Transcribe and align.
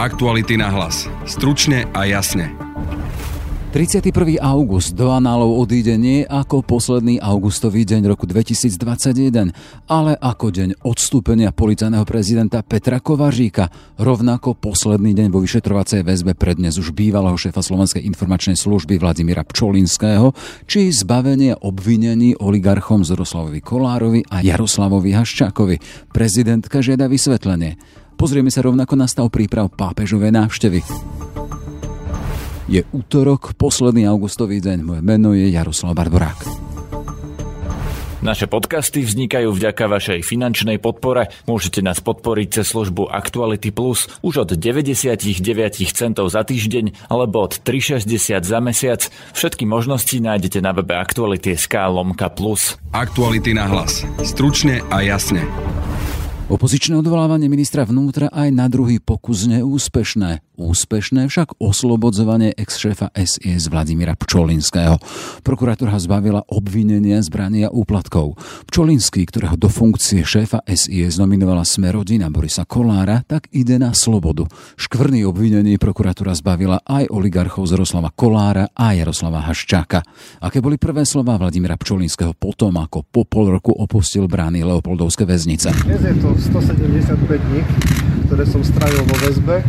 Aktuality 0.00 0.56
na 0.56 0.72
hlas. 0.72 1.12
Stručne 1.28 1.84
a 1.92 2.08
jasne. 2.08 2.56
31. 3.76 4.40
august 4.40 4.96
do 4.96 5.12
análov 5.12 5.60
odíde 5.60 5.92
nie 6.00 6.24
ako 6.24 6.64
posledný 6.64 7.20
augustový 7.20 7.84
deň 7.84 8.08
roku 8.08 8.24
2021, 8.24 9.52
ale 9.84 10.16
ako 10.16 10.46
deň 10.56 10.68
odstúpenia 10.88 11.52
policajného 11.52 12.08
prezidenta 12.08 12.64
Petra 12.64 12.96
Kovaříka, 13.04 13.68
rovnako 14.00 14.56
posledný 14.56 15.12
deň 15.12 15.28
vo 15.28 15.44
vyšetrovacej 15.44 16.00
väzbe 16.00 16.32
pre 16.32 16.56
dnes 16.56 16.80
už 16.80 16.96
bývalého 16.96 17.36
šéfa 17.36 17.60
Slovenskej 17.60 18.00
informačnej 18.00 18.56
služby 18.56 18.96
Vladimíra 18.96 19.44
Pčolinského, 19.44 20.32
či 20.64 20.88
zbavenie 20.96 21.60
obvinení 21.60 22.40
oligarchom 22.40 23.04
Zoroslavovi 23.04 23.60
Kolárovi 23.60 24.24
a 24.32 24.40
Jaroslavovi 24.40 25.12
Haščákovi. 25.12 26.08
Prezidentka 26.08 26.80
žiada 26.80 27.04
vysvetlenie. 27.04 27.99
Pozrieme 28.20 28.52
sa 28.52 28.60
rovnako 28.60 29.00
na 29.00 29.08
stav 29.08 29.32
príprav 29.32 29.72
pápežovej 29.72 30.28
návštevy. 30.28 30.84
Je 32.68 32.84
útorok, 32.92 33.56
posledný 33.56 34.04
augustový 34.04 34.60
deň. 34.60 34.78
Moje 34.84 35.00
meno 35.00 35.32
je 35.32 35.48
Jaroslav 35.48 35.96
Barborák. 35.96 36.36
Naše 38.20 38.52
podcasty 38.52 39.00
vznikajú 39.00 39.48
vďaka 39.56 39.88
vašej 39.88 40.20
finančnej 40.20 40.76
podpore. 40.76 41.32
Môžete 41.48 41.80
nás 41.80 42.04
podporiť 42.04 42.60
cez 42.60 42.68
službu 42.68 43.08
Actuality 43.08 43.72
Plus 43.72 44.12
už 44.20 44.44
od 44.44 44.50
99 44.52 45.24
centov 45.88 46.28
za 46.28 46.44
týždeň 46.44 47.08
alebo 47.08 47.48
od 47.48 47.56
3,60 47.64 48.44
za 48.44 48.58
mesiac. 48.60 49.00
Všetky 49.32 49.64
možnosti 49.64 50.12
nájdete 50.12 50.60
na 50.60 50.76
webe 50.76 50.92
Actuality.sk 50.92 51.72
lomka 51.88 52.28
plus. 52.28 52.76
Aktuality 52.92 53.56
na 53.56 53.64
hlas. 53.64 54.04
Stručne 54.20 54.84
a 54.92 55.00
jasne. 55.00 55.48
Opozičné 56.50 56.98
odvolávanie 56.98 57.46
ministra 57.46 57.86
vnútra 57.86 58.26
aj 58.26 58.50
na 58.50 58.66
druhý 58.66 58.98
pokus 58.98 59.46
neúspešné. 59.46 60.42
Úspešné 60.58 61.30
však 61.30 61.56
oslobodzovanie 61.62 62.52
ex-šéfa 62.58 63.14
SIS 63.14 63.70
Vladimíra 63.70 64.18
Pčolinského. 64.18 64.98
Prokuratúra 65.46 65.94
zbavila 66.02 66.42
obvinenia 66.50 67.22
zbrania 67.22 67.70
úplatkov. 67.70 68.34
Pčolinský, 68.66 69.30
ktorého 69.30 69.54
do 69.54 69.70
funkcie 69.70 70.26
šéfa 70.26 70.66
SIS 70.66 71.22
nominovala 71.22 71.62
sme 71.62 71.94
rodina 71.94 72.26
Borisa 72.34 72.66
Kolára, 72.66 73.22
tak 73.24 73.46
ide 73.54 73.78
na 73.78 73.94
slobodu. 73.94 74.44
Škvrný 74.74 75.22
obvinení 75.30 75.78
prokuratúra 75.78 76.34
zbavila 76.34 76.82
aj 76.82 77.14
oligarchov 77.14 77.70
z 77.70 77.78
Roslava 77.78 78.10
Kolára 78.10 78.74
a 78.74 78.90
Jaroslava 78.90 79.46
Haščáka. 79.46 80.02
Aké 80.42 80.58
boli 80.58 80.82
prvé 80.82 81.06
slova 81.06 81.38
Vladimíra 81.38 81.78
Pčolinského 81.78 82.34
potom, 82.34 82.74
ako 82.74 83.06
po 83.06 83.22
pol 83.22 83.54
roku 83.54 83.70
opustil 83.70 84.26
brány 84.26 84.66
Leopoldovské 84.66 85.22
väznice? 85.22 85.70
Je 85.86 86.18
to 86.18 86.39
175 86.40 87.20
dní, 87.28 87.60
ktoré 88.26 88.44
som 88.48 88.64
strávil 88.64 89.04
vo 89.04 89.16
väzbe 89.20 89.60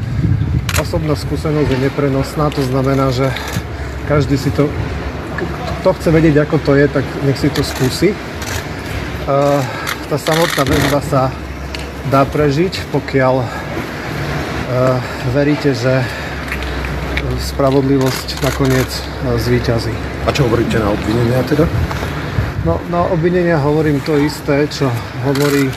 osobná 0.81 1.13
skúsenosť 1.13 1.69
je 1.69 1.78
neprenosná, 1.78 2.50
to 2.50 2.66
znamená, 2.66 3.13
že 3.13 3.30
každý 4.09 4.33
si 4.33 4.50
to, 4.50 4.66
kto 5.81 5.94
chce 5.94 6.09
vedieť, 6.09 6.50
ako 6.50 6.58
to 6.66 6.73
je, 6.73 6.89
tak 6.89 7.05
nech 7.22 7.38
si 7.38 7.53
to 7.53 7.61
skúsi. 7.61 8.17
Tá 10.09 10.17
samotná 10.17 10.66
väzba 10.66 11.00
sa 11.05 11.22
dá 12.09 12.25
prežiť, 12.25 12.89
pokiaľ 12.89 13.45
veríte, 15.38 15.78
že 15.78 16.02
spravodlivosť 17.38 18.41
nakoniec 18.41 18.89
zvíťazí. 19.38 19.94
A 20.25 20.33
čo 20.33 20.50
hovoríte 20.50 20.81
na 20.81 20.89
obvinenia 20.89 21.45
teda? 21.45 21.69
No, 22.66 22.81
na 22.89 23.06
obvinenia 23.09 23.61
hovorím 23.61 24.02
to 24.02 24.17
isté, 24.17 24.66
čo 24.66 24.89
hovorí 25.30 25.69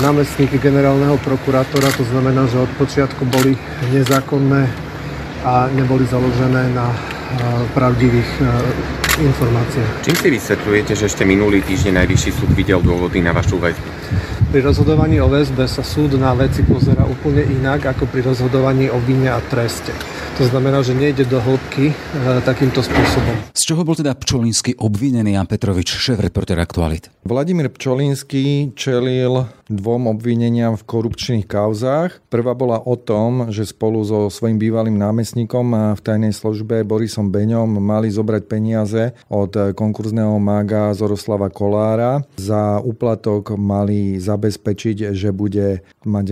námestník 0.00 0.56
generálneho 0.60 1.20
prokurátora, 1.20 1.92
to 1.94 2.04
znamená, 2.08 2.48
že 2.48 2.58
od 2.60 2.70
počiatku 2.80 3.24
boli 3.28 3.56
nezákonné 3.92 4.68
a 5.44 5.68
neboli 5.72 6.08
založené 6.08 6.72
na 6.74 6.90
pravdivých 7.74 8.30
informáciách. 9.16 10.04
Čím 10.04 10.16
si 10.16 10.28
vysvetľujete, 10.32 10.92
že 10.96 11.04
ešte 11.08 11.24
minulý 11.24 11.64
týždeň 11.64 12.04
Najvyšší 12.04 12.30
súd 12.32 12.50
videl 12.52 12.80
dôvody 12.84 13.20
na 13.24 13.32
vašu 13.32 13.56
väzbu? 13.56 13.88
Pri 14.52 14.60
rozhodovaní 14.62 15.18
o 15.20 15.28
väzbe 15.28 15.66
sa 15.66 15.82
súd 15.82 16.14
na 16.16 16.32
veci 16.32 16.62
pozera 16.62 17.02
úplne 17.02 17.42
inak 17.42 17.96
ako 17.96 18.06
pri 18.08 18.24
rozhodovaní 18.30 18.86
o 18.88 18.98
vine 19.02 19.28
a 19.28 19.42
treste. 19.42 19.90
To 20.36 20.44
znamená, 20.44 20.84
že 20.84 20.92
nejde 20.92 21.24
do 21.24 21.40
hĺbky 21.40 21.96
e, 21.96 22.44
takýmto 22.44 22.84
spôsobom. 22.84 23.56
Z 23.56 23.72
čoho 23.72 23.88
bol 23.88 23.96
teda 23.96 24.12
Pčolínsky 24.12 24.76
obvinený 24.76 25.32
Jan 25.32 25.48
Petrovič, 25.48 25.96
šéf-reporter 25.96 26.60
Aktualit? 26.60 27.08
Vladimír 27.24 27.72
Pčolínsky 27.72 28.76
čelil 28.76 29.48
dvom 29.72 30.12
obvineniam 30.12 30.76
v 30.76 30.84
korupčných 30.84 31.48
kauzách. 31.48 32.20
Prvá 32.28 32.52
bola 32.52 32.78
o 32.84 32.94
tom, 33.00 33.48
že 33.48 33.64
spolu 33.64 34.04
so 34.04 34.28
svojím 34.28 34.60
bývalým 34.60 34.94
námestníkom 34.94 35.96
v 35.96 36.00
tajnej 36.04 36.36
službe 36.36 36.84
Borisom 36.84 37.32
Beňom 37.32 37.80
mali 37.80 38.12
zobrať 38.12 38.42
peniaze 38.44 39.16
od 39.32 39.74
konkurzného 39.74 40.36
mága 40.36 40.92
Zoroslava 40.94 41.48
Kolára. 41.50 42.22
Za 42.38 42.78
úplatok 42.84 43.56
mali 43.56 44.20
zabezpečiť, 44.20 45.16
že 45.16 45.32
bude 45.32 45.82
mať 46.04 46.26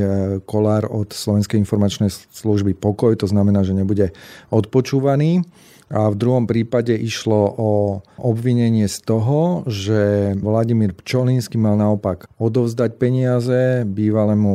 Kolár 0.46 0.86
od 0.92 1.10
Slovenskej 1.10 1.58
informačnej 1.58 2.12
služby 2.12 2.76
pokoj, 2.78 3.16
to 3.18 3.26
znamená, 3.26 3.66
že 3.66 3.74
nebude 3.74 3.93
bude 3.94 4.10
odpočúvaný. 4.50 5.46
A 5.92 6.10
v 6.10 6.16
druhom 6.16 6.48
prípade 6.48 6.96
išlo 6.96 7.54
o 7.54 7.70
obvinenie 8.18 8.88
z 8.88 8.98
toho, 9.04 9.62
že 9.68 10.32
Vladimír 10.34 10.96
Pčolínsky 10.96 11.60
mal 11.60 11.76
naopak 11.76 12.26
odovzdať 12.40 12.98
peniaze 12.98 13.84
bývalému 13.86 14.54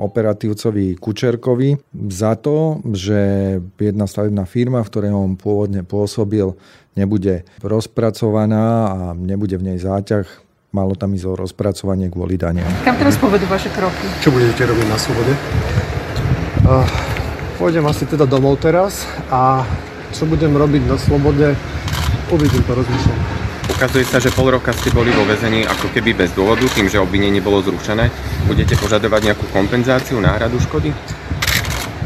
operatívcovi 0.00 0.96
Kučerkovi 0.96 1.78
za 2.10 2.34
to, 2.34 2.80
že 2.90 3.20
jedna 3.76 4.08
stavebná 4.08 4.48
firma, 4.48 4.80
v 4.82 4.90
ktorej 4.90 5.12
on 5.14 5.38
pôvodne 5.38 5.84
pôsobil, 5.84 6.56
nebude 6.96 7.46
rozpracovaná 7.60 8.66
a 8.90 8.98
nebude 9.14 9.60
v 9.60 9.70
nej 9.70 9.78
záťah 9.78 10.26
malo 10.70 10.94
tam 10.94 11.10
ísť 11.14 11.26
o 11.26 11.34
rozpracovanie 11.34 12.08
kvôli 12.08 12.38
daniam. 12.38 12.66
Kam 12.86 12.94
teraz 12.94 13.18
povedú 13.18 13.42
vaše 13.50 13.68
kroky? 13.74 14.06
Čo 14.22 14.30
budete 14.30 14.62
robiť 14.70 14.86
na 14.86 14.98
slobode? 14.98 15.32
Uh, 16.62 17.09
Pôjdem 17.60 17.84
asi 17.84 18.08
teda 18.08 18.24
domov 18.24 18.56
teraz 18.56 19.04
a 19.28 19.68
čo 20.16 20.24
budem 20.24 20.48
robiť 20.56 20.80
na 20.88 20.96
slobode, 20.96 21.52
uvidím 22.32 22.64
to, 22.64 22.72
rozmýšľam. 22.72 23.20
Ukazuje 23.76 24.04
sa, 24.08 24.16
že 24.16 24.32
pol 24.32 24.56
roka 24.56 24.72
ste 24.72 24.88
boli 24.88 25.12
vo 25.12 25.28
väzení 25.28 25.68
ako 25.68 25.92
keby 25.92 26.16
bez 26.16 26.32
dôvodu, 26.32 26.64
tým, 26.72 26.88
že 26.88 26.96
obvinenie 26.96 27.44
bolo 27.44 27.60
zrušené. 27.60 28.08
Budete 28.48 28.80
požadovať 28.80 29.20
nejakú 29.28 29.44
kompenzáciu, 29.52 30.24
náhradu 30.24 30.56
škody? 30.56 30.96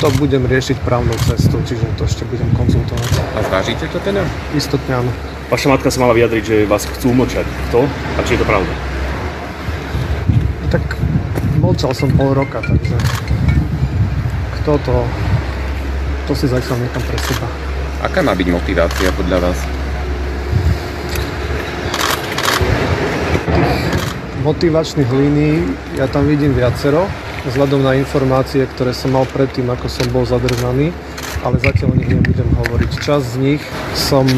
To 0.02 0.10
budem 0.18 0.42
riešiť 0.42 0.82
právnou 0.82 1.14
cestou, 1.22 1.62
čiže 1.62 1.86
to 1.94 2.02
ešte 2.02 2.26
budem 2.26 2.50
konzultovať. 2.58 3.38
A 3.38 3.46
zvážite 3.46 3.86
to 3.94 4.02
teda? 4.02 4.26
Istotne 4.58 5.06
áno. 5.06 5.10
Vaša 5.54 5.70
matka 5.70 5.86
sa 5.86 6.02
mala 6.02 6.18
vyjadriť, 6.18 6.42
že 6.42 6.56
vás 6.66 6.82
chcú 6.82 7.14
umlčať. 7.14 7.46
To? 7.70 7.86
A 8.18 8.26
či 8.26 8.34
je 8.34 8.42
to 8.42 8.46
pravda? 8.50 8.74
Tak 10.74 10.82
mlčal 11.62 11.94
som 11.94 12.10
pol 12.10 12.34
roka, 12.34 12.58
takže 12.58 12.98
kto 14.58 14.82
to 14.82 14.96
to 16.24 16.32
si 16.32 16.48
zatiaľ 16.48 16.80
nechám 16.80 17.04
pre 17.04 17.18
seba. 17.20 17.46
Aká 18.00 18.20
má 18.24 18.32
byť 18.32 18.48
motivácia 18.48 19.08
podľa 19.16 19.38
vás? 19.48 19.58
Motivačných 24.44 25.08
línií 25.08 25.56
ja 25.96 26.04
tam 26.04 26.28
vidím 26.28 26.52
viacero, 26.52 27.08
vzhľadom 27.48 27.80
na 27.80 27.96
informácie, 27.96 28.64
ktoré 28.76 28.92
som 28.92 29.16
mal 29.16 29.24
predtým, 29.28 29.68
ako 29.72 29.88
som 29.88 30.04
bol 30.12 30.24
zadržaný, 30.28 30.92
ale 31.44 31.56
zatiaľ 31.60 31.92
o 31.92 31.96
nich 31.96 32.12
nebudem 32.12 32.48
hovoriť. 32.52 32.90
Čas 33.00 33.36
z 33.36 33.40
nich 33.40 33.62
som 33.96 34.28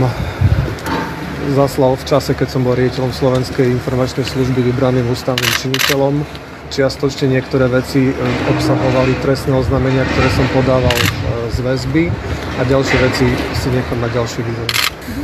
zaslal 1.54 1.94
v 1.94 2.04
čase, 2.06 2.34
keď 2.34 2.48
som 2.50 2.66
bol 2.66 2.74
riaditeľom 2.74 3.14
Slovenskej 3.14 3.70
informačnej 3.70 4.26
služby 4.26 4.74
vybraným 4.74 5.06
ústavným 5.10 5.53
činiteľom 5.58 6.22
čiastočne 6.69 7.31
niektoré 7.31 7.71
veci 7.71 8.10
e, 8.10 8.12
obsahovali 8.50 9.15
trestné 9.22 9.54
oznámenia, 9.54 10.03
ktoré 10.15 10.28
som 10.34 10.47
podával 10.53 10.92
e, 10.92 11.09
z 11.54 11.59
väzby 11.63 12.04
a 12.59 12.63
ďalšie 12.66 12.97
veci 13.03 13.27
si 13.54 13.68
nechám 13.71 13.98
na 14.03 14.09
ďalší 14.10 14.42
vývoj. 14.42 14.68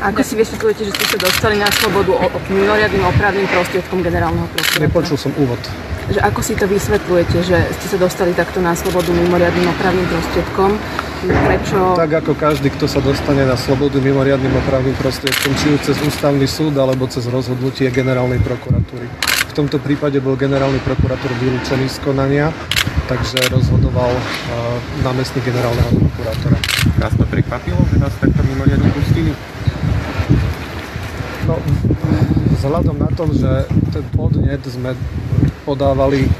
Ako 0.02 0.20
si 0.22 0.34
vysvetľujete, 0.38 0.82
že 0.86 0.92
ste 0.94 1.06
sa 1.14 1.18
dostali 1.18 1.58
na 1.58 1.70
slobodu 1.70 2.14
mimoriadným 2.50 3.02
opravným 3.06 3.46
prostriedkom 3.50 3.98
generálneho 4.02 4.46
prokurátora? 4.50 4.86
Nepočul 4.86 5.16
som 5.18 5.30
úvod. 5.38 5.58
Že 6.10 6.20
ako 6.22 6.40
si 6.42 6.52
to 6.58 6.66
vysvetľujete, 6.66 7.36
že 7.46 7.56
ste 7.78 7.86
sa 7.86 7.98
dostali 7.98 8.34
takto 8.34 8.58
na 8.58 8.74
slobodu 8.74 9.10
mimoriadným 9.14 9.66
opravným 9.70 10.06
prostriedkom? 10.10 10.70
Prečo? 11.22 11.94
Tak 11.94 12.10
ako 12.26 12.32
každý, 12.34 12.74
kto 12.74 12.90
sa 12.90 12.98
dostane 12.98 13.46
na 13.46 13.54
slobodu 13.54 14.02
mimoriadným 14.02 14.50
opravným 14.66 14.98
prostriedkom, 14.98 15.54
či 15.54 15.70
už 15.78 15.80
cez 15.86 15.96
ústavný 16.02 16.50
súd 16.50 16.74
alebo 16.74 17.06
cez 17.06 17.30
rozhodnutie 17.30 17.86
generálnej 17.94 18.42
prokuratúry. 18.42 19.31
V 19.52 19.60
tomto 19.60 19.84
prípade 19.84 20.16
bol 20.16 20.32
generálny 20.32 20.80
prokurátor 20.80 21.28
vylúčený 21.36 21.84
z 21.84 22.00
konania, 22.00 22.48
takže 23.04 23.36
rozhodoval 23.52 24.08
uh, 24.08 24.22
námestník 25.04 25.44
generálneho 25.44 25.92
prokurátora. 25.92 26.56
Vás 26.96 27.12
to 27.12 27.28
prekvapilo, 27.28 27.76
že 27.92 28.00
vás 28.00 28.16
takto 28.16 28.40
mimoriadne 28.48 28.88
pustili? 28.96 29.36
No, 31.44 31.60
vzhľadom 32.56 32.96
na 32.96 33.12
to, 33.12 33.28
že 33.36 33.68
ten 33.92 34.00
podnet 34.16 34.64
sme 34.64 34.96
podávali 35.68 36.32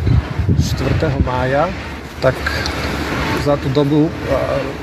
4. 0.57 1.13
mája, 1.21 1.69
tak 2.25 2.33
za 3.45 3.61
tú 3.61 3.69
dobu, 3.77 4.09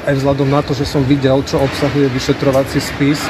aj 0.05 0.21
vzhľadom 0.21 0.53
na 0.53 0.61
to, 0.61 0.77
že 0.77 0.85
som 0.85 1.01
videl, 1.01 1.41
čo 1.49 1.57
obsahuje 1.65 2.05
vyšetrovací 2.13 2.77
spis, 2.77 3.25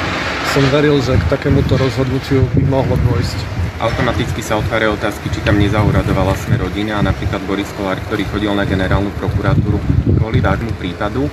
som 0.52 0.64
veril, 0.76 1.00
že 1.00 1.16
k 1.16 1.24
takémuto 1.32 1.80
rozhodnutiu 1.80 2.44
by 2.52 2.68
mohlo 2.68 3.00
dôjsť. 3.00 3.59
Automaticky 3.80 4.44
sa 4.44 4.60
otvárajú 4.60 5.00
otázky, 5.00 5.32
či 5.32 5.40
tam 5.40 5.56
nezauradovala 5.56 6.36
sme 6.36 6.60
rodina 6.60 7.00
a 7.00 7.06
napríklad 7.06 7.40
Boris 7.48 7.72
Kolár, 7.80 7.96
ktorý 8.12 8.28
chodil 8.28 8.52
na 8.52 8.68
generálnu 8.68 9.08
prokuratúru 9.16 9.80
kvôli 10.20 10.44
vášmu 10.44 10.76
prípadu. 10.76 11.32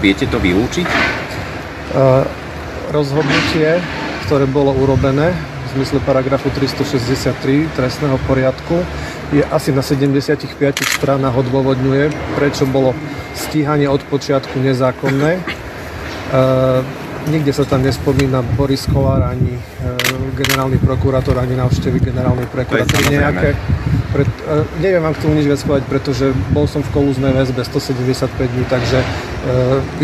Viete 0.00 0.24
to 0.24 0.40
vylúčiť? 0.40 0.88
Rozhodnutie, 2.96 3.76
ktoré 4.24 4.48
bolo 4.48 4.72
urobené 4.72 5.36
v 5.36 5.68
zmysle 5.76 6.00
paragrafu 6.00 6.48
363 6.56 7.68
trestného 7.76 8.16
poriadku, 8.24 8.80
je 9.36 9.44
asi 9.52 9.76
na 9.76 9.84
75 9.84 10.48
stranách 10.96 11.44
odôvodňuje, 11.44 12.08
prečo 12.40 12.64
bolo 12.64 12.96
stíhanie 13.36 13.84
od 13.84 14.00
počiatku 14.08 14.64
nezákonné. 14.64 15.44
Nikde 17.28 17.52
sa 17.52 17.68
tam 17.68 17.84
nespomína 17.84 18.40
Boris 18.58 18.82
Kolár 18.90 19.22
ani 19.22 19.54
e, 19.54 19.62
generálny 20.42 20.78
prokurátor, 20.82 21.38
ani 21.38 21.54
návštevy 21.54 22.02
generálnej 22.02 22.50
prokuratúry 22.50 23.14
nejaké. 23.14 23.54
Pred, 24.12 24.28
e, 24.28 24.84
neviem 24.84 25.00
vám 25.00 25.16
k 25.16 25.22
tomu 25.24 25.32
nič 25.38 25.48
viac 25.48 25.62
povedať, 25.64 25.84
pretože 25.88 26.24
bol 26.52 26.68
som 26.68 26.84
v 26.84 26.90
kolúznej 26.92 27.32
väzbe 27.32 27.64
175 27.64 28.28
dní, 28.44 28.64
takže 28.68 29.00
e, 29.00 29.06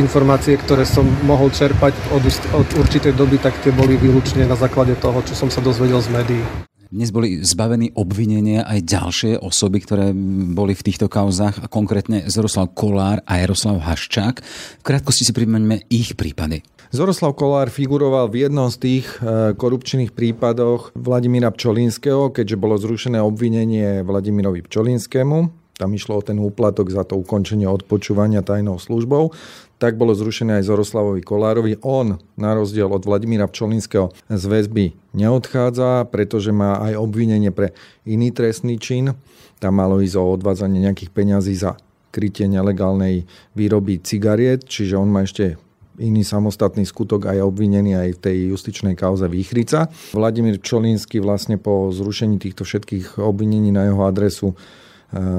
informácie, 0.00 0.56
ktoré 0.56 0.88
som 0.88 1.04
mohol 1.28 1.52
čerpať 1.52 1.92
od, 2.16 2.24
od 2.56 2.68
určitej 2.80 3.12
doby, 3.12 3.36
tak 3.36 3.58
tie 3.60 3.68
boli 3.68 4.00
výlučne 4.00 4.48
na 4.48 4.56
základe 4.56 4.96
toho, 4.96 5.20
čo 5.26 5.36
som 5.36 5.52
sa 5.52 5.60
dozvedel 5.60 6.00
z 6.00 6.08
médií. 6.08 6.44
Dnes 6.88 7.12
boli 7.12 7.44
zbavení 7.44 7.92
obvinenia 8.00 8.64
aj 8.64 8.80
ďalšie 8.80 9.32
osoby, 9.44 9.84
ktoré 9.84 10.16
boli 10.56 10.72
v 10.72 10.86
týchto 10.88 11.04
kauzách, 11.04 11.60
a 11.60 11.68
konkrétne 11.68 12.24
Zoroslav 12.32 12.72
Kolár 12.72 13.20
a 13.28 13.44
Jaroslav 13.44 13.76
Haščák. 13.84 14.40
V 14.80 14.82
krátkosti 14.88 15.28
si 15.28 15.36
pripomeňme 15.36 15.84
ich 15.92 16.16
prípady. 16.16 16.64
Zoroslav 16.88 17.36
Kolár 17.36 17.68
figuroval 17.68 18.32
v 18.32 18.48
jednom 18.48 18.72
z 18.72 18.76
tých 18.80 19.06
e, 19.20 19.52
korupčných 19.52 20.16
prípadoch 20.16 20.96
Vladimíra 20.96 21.52
Pčolínskeho, 21.52 22.32
keďže 22.32 22.56
bolo 22.56 22.80
zrušené 22.80 23.20
obvinenie 23.20 24.00
Vladimirovi 24.00 24.64
Pčolínskému. 24.64 25.52
Tam 25.76 25.90
išlo 25.92 26.16
o 26.16 26.24
ten 26.24 26.40
úplatok 26.40 26.88
za 26.88 27.04
to 27.04 27.20
ukončenie 27.20 27.68
odpočúvania 27.68 28.40
tajnou 28.40 28.80
službou. 28.80 29.36
Tak 29.76 30.00
bolo 30.00 30.16
zrušené 30.16 30.64
aj 30.64 30.72
Zoroslavovi 30.72 31.20
Kolárovi. 31.20 31.76
On, 31.84 32.16
na 32.40 32.56
rozdiel 32.56 32.88
od 32.88 33.04
Vladimíra 33.04 33.52
Pčolínskeho, 33.52 34.08
z 34.32 34.44
väzby 34.48 34.96
neodchádza, 35.12 36.08
pretože 36.08 36.56
má 36.56 36.80
aj 36.88 37.04
obvinenie 37.04 37.52
pre 37.52 37.76
iný 38.08 38.32
trestný 38.32 38.80
čin. 38.80 39.12
Tam 39.60 39.76
malo 39.76 40.00
ísť 40.00 40.16
o 40.16 40.32
odvádzanie 40.40 40.88
nejakých 40.88 41.12
peňazí 41.12 41.52
za 41.52 41.76
krytie 42.16 42.48
nelegálnej 42.48 43.28
výroby 43.52 44.00
cigariet, 44.00 44.64
čiže 44.64 44.96
on 44.96 45.12
má 45.12 45.28
ešte 45.28 45.60
iný 45.98 46.22
samostatný 46.22 46.86
skutok 46.86 47.28
aj 47.30 47.42
obvinený 47.42 47.98
aj 47.98 48.08
v 48.16 48.22
tej 48.22 48.36
justičnej 48.54 48.94
kauze 48.94 49.26
Výchrica. 49.26 49.90
Vladimír 50.14 50.62
Čolínsky 50.62 51.18
vlastne 51.18 51.58
po 51.58 51.90
zrušení 51.90 52.38
týchto 52.38 52.62
všetkých 52.62 53.18
obvinení 53.18 53.74
na 53.74 53.90
jeho 53.90 54.06
adresu 54.06 54.54
e, 54.54 54.56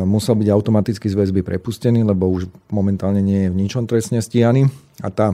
musel 0.04 0.36
byť 0.38 0.48
automaticky 0.52 1.08
z 1.08 1.16
väzby 1.16 1.42
prepustený, 1.42 2.04
lebo 2.04 2.28
už 2.30 2.52
momentálne 2.70 3.24
nie 3.24 3.48
je 3.48 3.52
v 3.52 3.60
ničom 3.60 3.88
trestne 3.88 4.20
stíhaný. 4.20 4.68
A 5.00 5.10
tá 5.10 5.34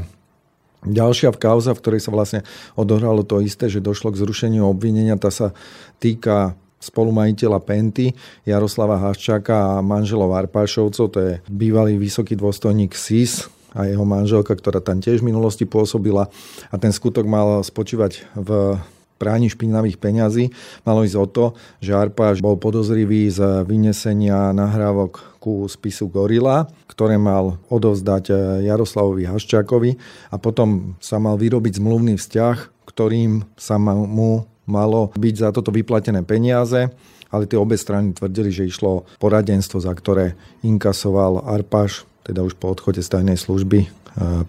ďalšia 0.85 1.33
v 1.33 1.41
kauza, 1.41 1.73
v 1.73 1.81
ktorej 1.81 2.01
sa 2.05 2.13
vlastne 2.13 2.41
odohralo 2.77 3.25
to 3.25 3.41
isté, 3.41 3.67
že 3.67 3.83
došlo 3.83 4.13
k 4.13 4.21
zrušeniu 4.21 4.69
obvinenia, 4.69 5.17
tá 5.17 5.33
sa 5.33 5.51
týka 5.97 6.53
spolumajiteľa 6.77 7.59
Penty, 7.65 8.13
Jaroslava 8.45 9.01
Haščáka 9.01 9.79
a 9.79 9.81
manželov 9.81 10.37
Arpášovcov, 10.37 11.05
to 11.09 11.17
je 11.17 11.33
bývalý 11.49 11.97
vysoký 11.97 12.37
dôstojník 12.37 12.93
SIS, 12.93 13.49
a 13.75 13.85
jeho 13.85 14.07
manželka, 14.07 14.55
ktorá 14.55 14.79
tam 14.79 15.03
tiež 15.03 15.19
v 15.19 15.29
minulosti 15.29 15.67
pôsobila 15.67 16.31
a 16.71 16.75
ten 16.79 16.95
skutok 16.95 17.27
mal 17.27 17.61
spočívať 17.61 18.23
v 18.39 18.79
práni 19.15 19.47
špinavých 19.47 19.99
peňazí. 19.99 20.51
Malo 20.83 21.07
ísť 21.07 21.17
o 21.19 21.27
to, 21.27 21.45
že 21.79 21.95
Arpáš 21.95 22.43
bol 22.43 22.59
podozrivý 22.59 23.31
z 23.31 23.63
vynesenia 23.63 24.51
nahrávok 24.51 25.39
ku 25.39 25.67
spisu 25.71 26.11
Gorila, 26.11 26.67
ktoré 26.89 27.15
mal 27.15 27.59
odovzdať 27.71 28.31
Jaroslavovi 28.63 29.27
Haščákovi 29.27 29.91
a 30.31 30.35
potom 30.35 30.99
sa 30.99 31.19
mal 31.19 31.39
vyrobiť 31.39 31.79
zmluvný 31.79 32.19
vzťah, 32.19 32.87
ktorým 32.87 33.47
sa 33.55 33.79
mu 33.79 34.47
malo 34.65 35.13
byť 35.15 35.35
za 35.37 35.49
toto 35.53 35.69
vyplatené 35.69 36.25
peniaze 36.25 36.91
ale 37.33 37.51
tie 37.51 37.59
obe 37.59 37.75
strany 37.75 38.15
tvrdili, 38.15 38.47
že 38.47 38.69
išlo 38.69 39.03
poradenstvo, 39.19 39.83
za 39.83 39.91
ktoré 39.91 40.39
inkasoval 40.63 41.43
Arpáš 41.43 42.07
teda 42.25 42.41
už 42.41 42.57
po 42.57 42.73
odchode 42.73 43.05
z 43.05 43.07
tajnej 43.07 43.37
služby 43.37 43.85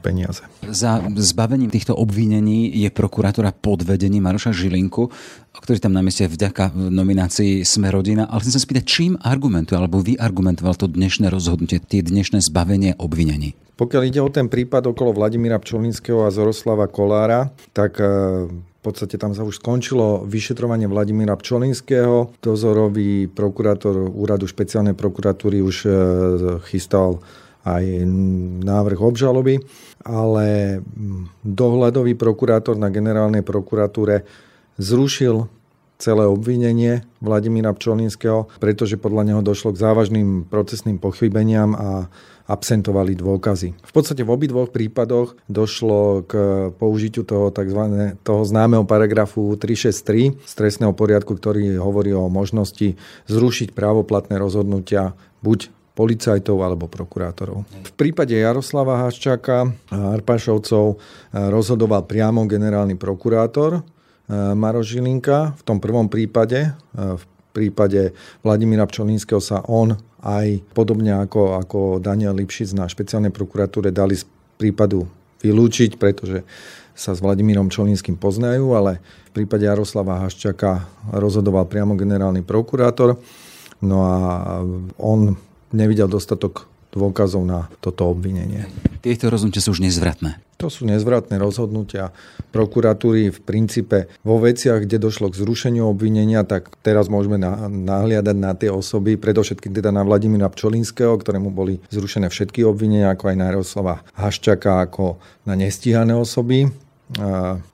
peniaze. 0.01 0.47
Za 0.63 1.03
zbavením 1.19 1.71
týchto 1.75 1.99
obvinení 1.99 2.71
je 2.71 2.89
prokurátora 2.91 3.51
pod 3.51 3.83
vedením 3.83 4.23
Maroša 4.23 4.55
Žilinku, 4.55 5.11
ktorý 5.59 5.83
tam 5.83 5.91
na 5.91 6.07
mieste 6.07 6.31
vďaka 6.31 6.71
nominácii 6.75 7.67
Sme 7.67 7.91
rodina. 7.91 8.31
Ale 8.31 8.47
chcem 8.47 8.55
sa 8.55 8.63
spýtať, 8.63 8.85
čím 8.87 9.13
argumentuje, 9.19 9.75
alebo 9.75 9.99
vy 9.99 10.15
argumentoval 10.15 10.79
to 10.79 10.87
dnešné 10.87 11.27
rozhodnutie, 11.27 11.83
tie 11.83 12.07
dnešné 12.07 12.39
zbavenie 12.47 12.95
obvinení? 13.03 13.59
Pokiaľ 13.77 14.03
ide 14.09 14.21
o 14.25 14.33
ten 14.33 14.49
prípad 14.49 14.89
okolo 14.89 15.13
Vladimíra 15.13 15.61
Pčolinského 15.61 16.25
a 16.25 16.33
Zoroslava 16.33 16.89
Kolára, 16.89 17.53
tak 17.77 18.01
e, 18.01 18.09
v 18.49 18.81
podstate 18.81 19.21
tam 19.21 19.37
sa 19.37 19.45
už 19.45 19.61
skončilo 19.61 20.25
vyšetrovanie 20.25 20.89
Vladimíra 20.89 21.37
Pčolinského. 21.37 22.33
Dozorový 22.41 23.29
prokurátor 23.29 24.09
úradu 24.09 24.49
špeciálnej 24.49 24.97
prokuratúry 24.97 25.61
už 25.61 25.77
e, 25.85 25.89
chystal 26.73 27.21
aj 27.67 27.85
návrh 28.63 29.01
obžaloby, 29.03 29.59
ale 30.07 30.79
dohľadový 31.43 32.15
prokurátor 32.15 32.79
na 32.79 32.95
generálnej 32.95 33.43
prokuratúre 33.43 34.23
zrušil 34.79 35.51
celé 35.97 36.29
obvinenie 36.29 37.09
Vladimíra 37.25 37.73
Pčolinského, 37.73 38.53
pretože 38.61 39.01
podľa 39.01 39.33
neho 39.33 39.43
došlo 39.43 39.73
k 39.73 39.83
závažným 39.83 40.45
procesným 40.47 41.01
pochybeniam 41.01 41.73
a 41.73 42.07
absentovali 42.47 43.19
dôkazy. 43.19 43.75
V 43.75 43.93
podstate 43.93 44.23
v 44.23 44.31
obidvoch 44.31 44.71
prípadoch 44.71 45.35
došlo 45.51 46.23
k 46.31 46.33
použitiu 46.79 47.27
toho 47.27 47.51
tzv. 47.51 48.15
toho 48.23 48.43
známeho 48.47 48.87
paragrafu 48.87 49.59
363 49.59 50.39
z 50.47 50.53
trestného 50.55 50.95
poriadku, 50.95 51.35
ktorý 51.35 51.75
hovorí 51.83 52.15
o 52.15 52.31
možnosti 52.31 52.95
zrušiť 53.27 53.75
právoplatné 53.75 54.39
rozhodnutia 54.39 55.19
buď 55.43 55.75
policajtov 55.97 56.61
alebo 56.61 56.87
prokurátorov. 56.93 57.65
V 57.65 57.93
prípade 57.97 58.37
Jaroslava 58.37 59.09
Haščáka 59.09 59.65
a 59.65 59.99
Arpašovcov 60.13 60.85
eh, 60.93 60.97
rozhodoval 61.49 62.05
priamo 62.05 62.45
generálny 62.45 63.01
prokurátor 63.01 63.81
eh, 63.81 64.53
Maro 64.53 64.85
Žilinka. 64.85 65.57
V 65.57 65.63
tom 65.65 65.81
prvom 65.81 66.13
prípade, 66.13 66.77
eh, 66.77 67.17
v 67.17 67.25
prípade 67.57 68.13
Vladimíra 68.45 68.85
Pčolínskeho 68.85 69.41
sa 69.41 69.65
on 69.65 69.97
aj 70.21 70.61
podobne 70.77 71.17
ako, 71.17 71.57
ako 71.57 71.79
Daniel 72.05 72.37
Lipšic 72.37 72.77
na 72.77 72.85
špeciálnej 72.85 73.33
prokuratúre 73.33 73.89
dali 73.89 74.21
z 74.21 74.29
prípadu 74.61 75.09
vylúčiť, 75.41 75.97
pretože 75.97 76.45
sa 76.97 77.13
s 77.13 77.21
Vladimírom 77.21 77.69
Čolínským 77.69 78.17
poznajú, 78.17 78.73
ale 78.73 79.05
v 79.33 79.45
prípade 79.45 79.69
Jaroslava 79.69 80.25
Haščaka 80.25 80.89
rozhodoval 81.13 81.69
priamo 81.69 81.93
generálny 81.93 82.41
prokurátor. 82.41 83.21
No 83.85 84.01
a 84.09 84.17
on 84.97 85.37
nevidel 85.75 86.11
dostatok 86.11 86.69
dôkazov 86.97 87.45
na 87.45 87.69
toto 87.85 88.09
obvinenie. 88.09 88.71
Tieto 89.05 89.29
rozhodnutia 89.29 89.61
sú 89.61 89.77
už 89.77 89.85
nezvratné. 89.85 90.41
To 90.57 90.73
sú 90.73 90.89
nezvratné 90.89 91.37
rozhodnutia 91.37 92.17
prokuratúry 92.57 93.29
v 93.29 93.39
princípe 93.45 94.09
vo 94.25 94.41
veciach, 94.41 94.89
kde 94.89 94.97
došlo 94.97 95.29
k 95.29 95.37
zrušeniu 95.45 95.85
obvinenia, 95.85 96.49
tak 96.49 96.73
teraz 96.81 97.13
môžeme 97.13 97.37
nahliadať 97.69 98.37
na 98.41 98.57
tie 98.57 98.73
osoby, 98.73 99.21
predovšetkým 99.21 99.77
teda 99.77 99.93
na 99.93 100.01
Vladimíra 100.01 100.49
Pčolinského, 100.49 101.13
ktorému 101.21 101.53
boli 101.53 101.85
zrušené 101.93 102.33
všetky 102.33 102.65
obvinenia, 102.65 103.13
ako 103.13 103.25
aj 103.29 103.37
na 103.37 103.45
Jaroslava 103.53 103.95
Haščaka, 104.17 104.89
ako 104.89 105.21
na 105.45 105.53
nestíhané 105.53 106.17
osoby. 106.17 106.73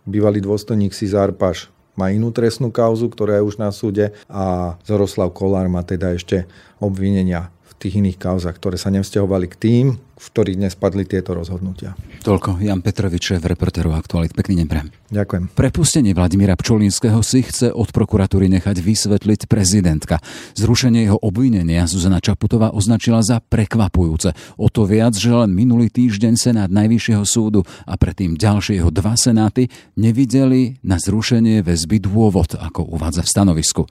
Bývalý 0.03 0.43
dôstojník 0.43 0.91
Cizár 0.91 1.31
Paš 1.39 1.71
má 1.95 2.11
inú 2.11 2.35
trestnú 2.35 2.75
kauzu, 2.75 3.07
ktorá 3.07 3.39
je 3.39 3.47
už 3.47 3.63
na 3.63 3.71
súde 3.71 4.11
a 4.27 4.75
Zoroslav 4.83 5.31
Kolár 5.31 5.71
má 5.71 5.87
teda 5.87 6.19
ešte 6.19 6.51
obvinenia 6.83 7.55
tých 7.83 7.99
iných 7.99 8.19
kauzach, 8.23 8.55
ktoré 8.55 8.79
sa 8.79 8.95
nevzťahovali 8.95 9.47
k 9.51 9.57
tým, 9.59 9.87
v 10.23 10.26
ktorých 10.31 10.59
dnes 10.62 10.79
padli 10.79 11.02
tieto 11.02 11.35
rozhodnutia. 11.35 11.99
Toľko 12.23 12.62
Jan 12.62 12.79
Petrovič, 12.79 13.35
šéf 13.35 13.43
reportérov 13.43 13.99
Aktualit. 13.99 14.31
Pekný 14.31 14.62
deň 14.62 14.67
pre. 14.71 14.87
Ďakujem. 15.11 15.50
Prepustenie 15.50 16.14
Vladimíra 16.14 16.55
Pčolínskeho 16.55 17.19
si 17.26 17.43
chce 17.43 17.75
od 17.75 17.91
prokuratúry 17.91 18.47
nechať 18.47 18.79
vysvetliť 18.79 19.50
prezidentka. 19.50 20.23
Zrušenie 20.55 21.11
jeho 21.11 21.19
obvinenia 21.19 21.91
Zuzana 21.91 22.23
Čaputová 22.23 22.71
označila 22.71 23.19
za 23.26 23.43
prekvapujúce. 23.43 24.31
O 24.62 24.71
to 24.71 24.87
viac, 24.87 25.19
že 25.19 25.35
len 25.35 25.50
minulý 25.50 25.91
týždeň 25.91 26.38
Senát 26.38 26.71
Najvyššieho 26.71 27.26
súdu 27.26 27.67
a 27.83 27.99
predtým 27.99 28.38
ďalšie 28.38 28.79
jeho 28.79 28.95
dva 28.95 29.19
senáty 29.19 29.67
nevideli 29.99 30.79
na 30.87 31.02
zrušenie 31.02 31.67
väzby 31.67 31.99
dôvod, 31.99 32.55
ako 32.55 32.87
uvádza 32.95 33.26
v 33.26 33.33
stanovisku. 33.35 33.83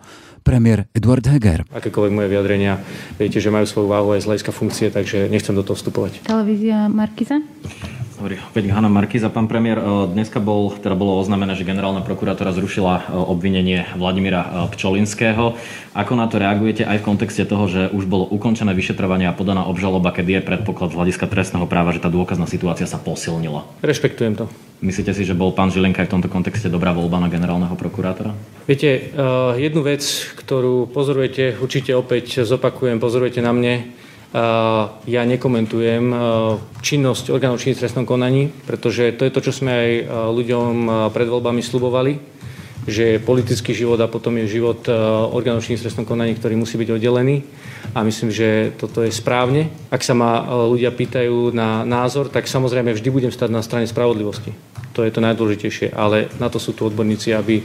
Premiér 0.42 0.90
Eduard 0.98 1.22
Heger. 1.22 1.70
Akékoľvek 1.70 2.14
moje 2.18 2.34
vyjadrenia, 2.34 2.82
viete, 3.22 3.38
že 3.38 3.54
majú 3.54 3.70
svoju 3.70 3.88
váhu 3.94 4.18
aj 4.18 4.26
z 4.26 4.28
hľadiska 4.32 4.52
funkcie, 4.56 4.88
takže 4.90 5.30
nechcem 5.30 5.54
do 5.54 5.62
toho 5.62 5.78
vstupovať. 5.78 6.21
Televízia 6.24 6.88
Markiza. 6.88 7.42
Hovorí 8.22 8.38
opäť 8.38 8.70
Hanna 8.70 8.86
Markiza. 8.86 9.34
Pán 9.34 9.50
premiér, 9.50 9.82
e, 9.82 10.14
dneska 10.14 10.38
bol, 10.38 10.70
teda 10.78 10.94
bolo 10.94 11.18
oznámené, 11.18 11.58
že 11.58 11.66
generálna 11.66 12.06
prokurátora 12.06 12.54
zrušila 12.54 12.94
e, 12.94 13.18
obvinenie 13.18 13.90
Vladimíra 13.98 14.46
e, 14.46 14.50
Pčolinského. 14.78 15.58
Ako 15.98 16.14
na 16.14 16.30
to 16.30 16.38
reagujete 16.38 16.86
aj 16.86 17.02
v 17.02 17.08
kontexte 17.10 17.50
toho, 17.50 17.66
že 17.66 17.90
už 17.90 18.06
bolo 18.06 18.30
ukončené 18.30 18.78
vyšetrovanie 18.78 19.26
a 19.26 19.34
podaná 19.34 19.66
obžaloba, 19.66 20.14
keď 20.14 20.38
je 20.38 20.48
predpoklad 20.54 20.94
z 20.94 20.98
hľadiska 21.02 21.26
trestného 21.34 21.66
práva, 21.66 21.98
že 21.98 22.04
tá 22.06 22.14
dôkazná 22.14 22.46
situácia 22.46 22.86
sa 22.86 23.02
posilnila? 23.02 23.66
Rešpektujem 23.82 24.38
to. 24.38 24.46
Myslíte 24.86 25.18
si, 25.18 25.26
že 25.26 25.34
bol 25.34 25.50
pán 25.50 25.74
Žilinka 25.74 26.06
aj 26.06 26.14
v 26.14 26.14
tomto 26.22 26.30
kontexte 26.30 26.70
dobrá 26.70 26.94
voľba 26.94 27.26
na 27.26 27.30
generálneho 27.30 27.74
prokurátora? 27.74 28.34
Viete, 28.66 29.14
jednu 29.62 29.82
vec, 29.86 30.02
ktorú 30.42 30.90
pozorujete, 30.90 31.58
určite 31.62 31.94
opäť 31.94 32.42
zopakujem, 32.42 32.98
pozorujete 32.98 33.46
na 33.46 33.54
mne, 33.54 33.94
ja 35.06 35.22
nekomentujem 35.28 36.06
činnosť 36.80 37.36
orgánov 37.36 37.60
činných 37.60 37.84
trestnom 37.84 38.08
konaní, 38.08 38.48
pretože 38.64 39.12
to 39.20 39.28
je 39.28 39.34
to, 39.36 39.44
čo 39.44 39.52
sme 39.52 39.72
aj 39.72 39.90
ľuďom 40.32 40.74
pred 41.12 41.28
voľbami 41.28 41.60
slubovali, 41.60 42.16
že 42.88 43.22
politický 43.22 43.76
život 43.76 44.00
a 44.00 44.10
potom 44.10 44.40
je 44.40 44.58
život 44.58 44.88
orgánov 45.36 45.68
činných 45.68 45.84
trestnom 45.84 46.08
konaní, 46.08 46.34
ktorý 46.40 46.56
musí 46.56 46.80
byť 46.80 46.90
oddelený. 46.96 47.44
A 47.92 48.08
myslím, 48.08 48.32
že 48.32 48.72
toto 48.80 49.04
je 49.04 49.12
správne. 49.12 49.68
Ak 49.92 50.00
sa 50.00 50.16
ma 50.16 50.48
ľudia 50.48 50.96
pýtajú 50.96 51.52
na 51.52 51.84
názor, 51.84 52.32
tak 52.32 52.48
samozrejme 52.48 52.96
vždy 52.96 53.10
budem 53.12 53.36
stať 53.36 53.52
na 53.52 53.60
strane 53.60 53.84
spravodlivosti. 53.84 54.56
To 54.96 55.04
je 55.04 55.12
to 55.12 55.20
najdôležitejšie, 55.20 55.92
ale 55.92 56.32
na 56.40 56.48
to 56.48 56.56
sú 56.56 56.72
tu 56.72 56.88
odborníci, 56.88 57.36
aby 57.36 57.60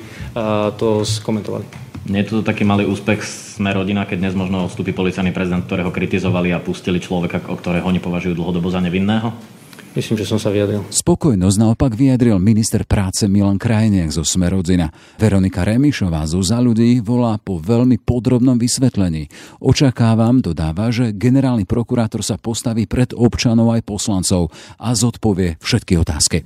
to 0.82 1.06
skomentovali. 1.06 1.85
Nie 2.06 2.22
je 2.22 2.38
to 2.38 2.46
taký 2.46 2.62
malý 2.62 2.86
úspech 2.86 3.26
sme 3.58 3.74
rodina, 3.74 4.06
keď 4.06 4.18
dnes 4.22 4.34
možno 4.38 4.70
odstúpi 4.70 4.94
policajný 4.94 5.34
prezident, 5.34 5.66
ktorého 5.66 5.90
kritizovali 5.90 6.54
a 6.54 6.62
pustili 6.62 7.02
človeka, 7.02 7.42
o 7.50 7.58
ktorého 7.58 7.82
oni 7.82 7.98
považujú 7.98 8.38
dlhodobo 8.38 8.70
za 8.70 8.78
nevinného? 8.78 9.34
Myslím, 9.96 10.20
že 10.20 10.28
som 10.28 10.36
sa 10.36 10.52
vyjadril. 10.52 10.84
Spokojnosť 10.92 11.56
naopak 11.56 11.96
vyjadril 11.96 12.36
minister 12.36 12.84
práce 12.84 13.24
Milan 13.32 13.56
Krajniak 13.56 14.12
zo 14.12 14.28
Smerodzina. 14.28 14.92
Veronika 15.16 15.64
Remišová 15.64 16.28
zo 16.28 16.44
Za 16.44 16.60
ľudí 16.60 17.00
volá 17.00 17.40
po 17.40 17.56
veľmi 17.56 17.96
podrobnom 18.04 18.60
vysvetlení. 18.60 19.32
Očakávam, 19.56 20.44
dodáva, 20.44 20.92
že 20.92 21.16
generálny 21.16 21.64
prokurátor 21.64 22.20
sa 22.20 22.36
postaví 22.36 22.84
pred 22.84 23.16
občanov 23.16 23.72
aj 23.72 23.88
poslancov 23.88 24.52
a 24.76 24.92
zodpovie 24.92 25.56
všetky 25.64 25.96
otázky. 25.96 26.44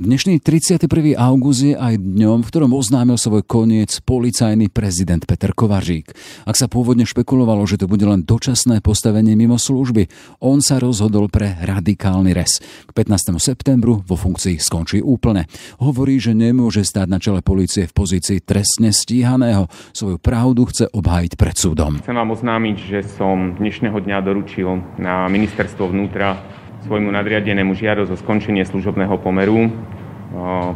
Dnešný 0.00 0.40
31. 0.40 1.12
august 1.12 1.60
je 1.60 1.76
aj 1.76 2.00
dňom, 2.00 2.40
v 2.40 2.48
ktorom 2.48 2.72
oznámil 2.72 3.20
svoj 3.20 3.44
koniec 3.44 4.00
policajný 4.00 4.72
prezident 4.72 5.20
Peter 5.28 5.52
Kovařík. 5.52 6.16
Ak 6.48 6.56
sa 6.56 6.72
pôvodne 6.72 7.04
špekulovalo, 7.04 7.68
že 7.68 7.76
to 7.76 7.84
bude 7.84 8.08
len 8.08 8.24
dočasné 8.24 8.80
postavenie 8.80 9.36
mimo 9.36 9.60
služby, 9.60 10.08
on 10.40 10.64
sa 10.64 10.80
rozhodol 10.80 11.28
pre 11.28 11.52
radikálny 11.52 12.32
res. 12.32 12.64
K 12.88 12.90
15. 12.96 13.36
septembru 13.36 14.00
vo 14.00 14.16
funkcii 14.16 14.56
skončí 14.56 15.04
úplne. 15.04 15.44
Hovorí, 15.84 16.16
že 16.16 16.32
nemôže 16.32 16.80
stáť 16.80 17.04
na 17.04 17.20
čele 17.20 17.44
policie 17.44 17.84
v 17.84 17.92
pozícii 17.92 18.40
trestne 18.40 18.96
stíhaného. 18.96 19.68
Svoju 19.92 20.16
pravdu 20.16 20.64
chce 20.64 20.88
obhájiť 20.96 21.36
pred 21.36 21.60
súdom. 21.60 22.00
Chcem 22.00 22.16
vám 22.16 22.32
oznámiť, 22.32 22.76
že 22.88 23.04
som 23.04 23.52
dnešného 23.60 24.00
dňa 24.00 24.18
doručil 24.24 24.80
na 24.96 25.28
ministerstvo 25.28 25.92
vnútra 25.92 26.40
svojmu 26.84 27.12
nadriadenému 27.12 27.76
žiadosť 27.76 28.10
o 28.12 28.20
skončenie 28.20 28.64
služobného 28.64 29.16
pomeru. 29.20 29.68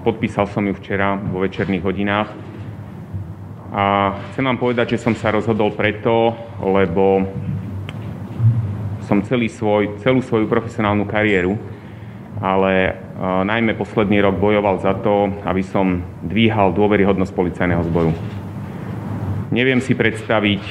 Podpísal 0.05 0.51
som 0.51 0.67
ju 0.67 0.75
včera 0.77 1.17
vo 1.17 1.41
večerných 1.41 1.85
hodinách. 1.85 2.29
A 3.75 4.15
chcem 4.31 4.45
vám 4.47 4.59
povedať, 4.61 4.95
že 4.95 5.03
som 5.03 5.19
sa 5.19 5.35
rozhodol 5.35 5.75
preto, 5.75 6.37
lebo 6.63 7.27
som 9.05 9.25
celý 9.27 9.51
svoj, 9.51 9.99
celú 10.01 10.23
svoju 10.23 10.47
profesionálnu 10.47 11.05
kariéru, 11.05 11.59
ale 12.39 12.95
najmä 13.45 13.75
posledný 13.75 14.23
rok 14.23 14.39
bojoval 14.39 14.79
za 14.79 14.95
to, 15.01 15.33
aby 15.43 15.63
som 15.65 16.07
dvíhal 16.23 16.71
dôveryhodnosť 16.73 17.33
policajného 17.35 17.83
zboru. 17.91 18.13
Neviem 19.51 19.79
si 19.83 19.95
predstaviť 19.95 20.63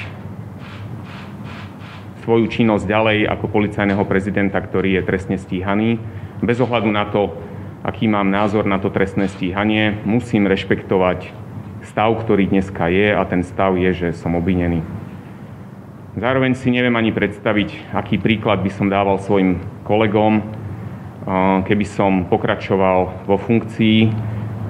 svoju 2.24 2.48
činnosť 2.48 2.88
ďalej 2.88 3.27
ako 3.27 3.51
policajného 3.51 4.03
prezidenta, 4.08 4.63
ktorý 4.63 4.98
je 4.98 5.01
trestne 5.03 5.36
stíhaný. 5.36 6.00
Bez 6.39 6.63
ohľadu 6.63 6.88
na 6.88 7.03
to, 7.12 7.36
aký 7.84 8.08
mám 8.08 8.32
názor 8.32 8.63
na 8.63 8.80
to 8.80 8.88
trestné 8.88 9.27
stíhanie, 9.27 10.00
musím 10.08 10.48
rešpektovať 10.48 11.36
stav, 11.84 12.15
ktorý 12.15 12.48
dneska 12.48 12.88
je 12.88 13.12
a 13.12 13.20
ten 13.27 13.44
stav 13.44 13.75
je, 13.75 13.92
že 13.92 14.10
som 14.15 14.39
obvinený. 14.39 14.80
Zároveň 16.15 16.56
si 16.56 16.72
neviem 16.72 16.96
ani 16.96 17.12
predstaviť, 17.12 17.92
aký 17.92 18.22
príklad 18.22 18.63
by 18.63 18.72
som 18.72 18.88
dával 18.88 19.20
svojim 19.20 19.60
kolegom, 19.84 20.39
keby 21.68 21.86
som 21.89 22.30
pokračoval 22.32 23.27
vo 23.27 23.36
funkcii, 23.36 24.13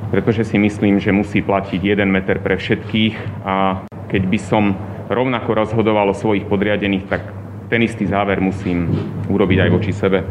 pretože 0.10 0.50
si 0.50 0.58
myslím, 0.58 0.98
že 0.98 1.14
musí 1.14 1.46
platiť 1.46 1.82
jeden 1.84 2.10
meter 2.10 2.42
pre 2.42 2.58
všetkých 2.58 3.46
a 3.46 3.86
keď 4.10 4.24
by 4.30 4.40
som 4.40 4.64
rovnako 5.12 5.52
rozhodoval 5.54 6.14
o 6.14 6.18
svojich 6.18 6.48
podriadených, 6.48 7.06
tak 7.12 7.43
ten 7.74 7.82
istý 7.82 8.06
záver 8.06 8.38
musím 8.38 8.86
urobiť 9.34 9.66
aj 9.66 9.70
voči 9.74 9.90
sebe. 9.90 10.22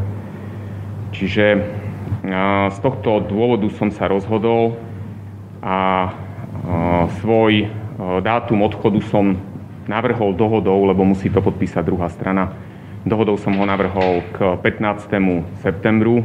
Čiže 1.10 1.46
z 2.70 2.78
tohto 2.78 3.18
dôvodu 3.26 3.66
som 3.74 3.90
sa 3.90 4.06
rozhodol 4.06 4.78
a 5.58 6.06
svoj 7.18 7.66
dátum 8.22 8.62
odchodu 8.62 9.02
som 9.10 9.34
navrhol 9.90 10.38
dohodou, 10.38 10.86
lebo 10.86 11.02
musí 11.02 11.34
to 11.34 11.42
podpísať 11.42 11.82
druhá 11.82 12.06
strana. 12.14 12.54
Dohodou 13.02 13.34
som 13.34 13.58
ho 13.58 13.66
navrhol 13.66 14.22
k 14.38 14.62
15. 14.62 15.10
septembru. 15.66 16.22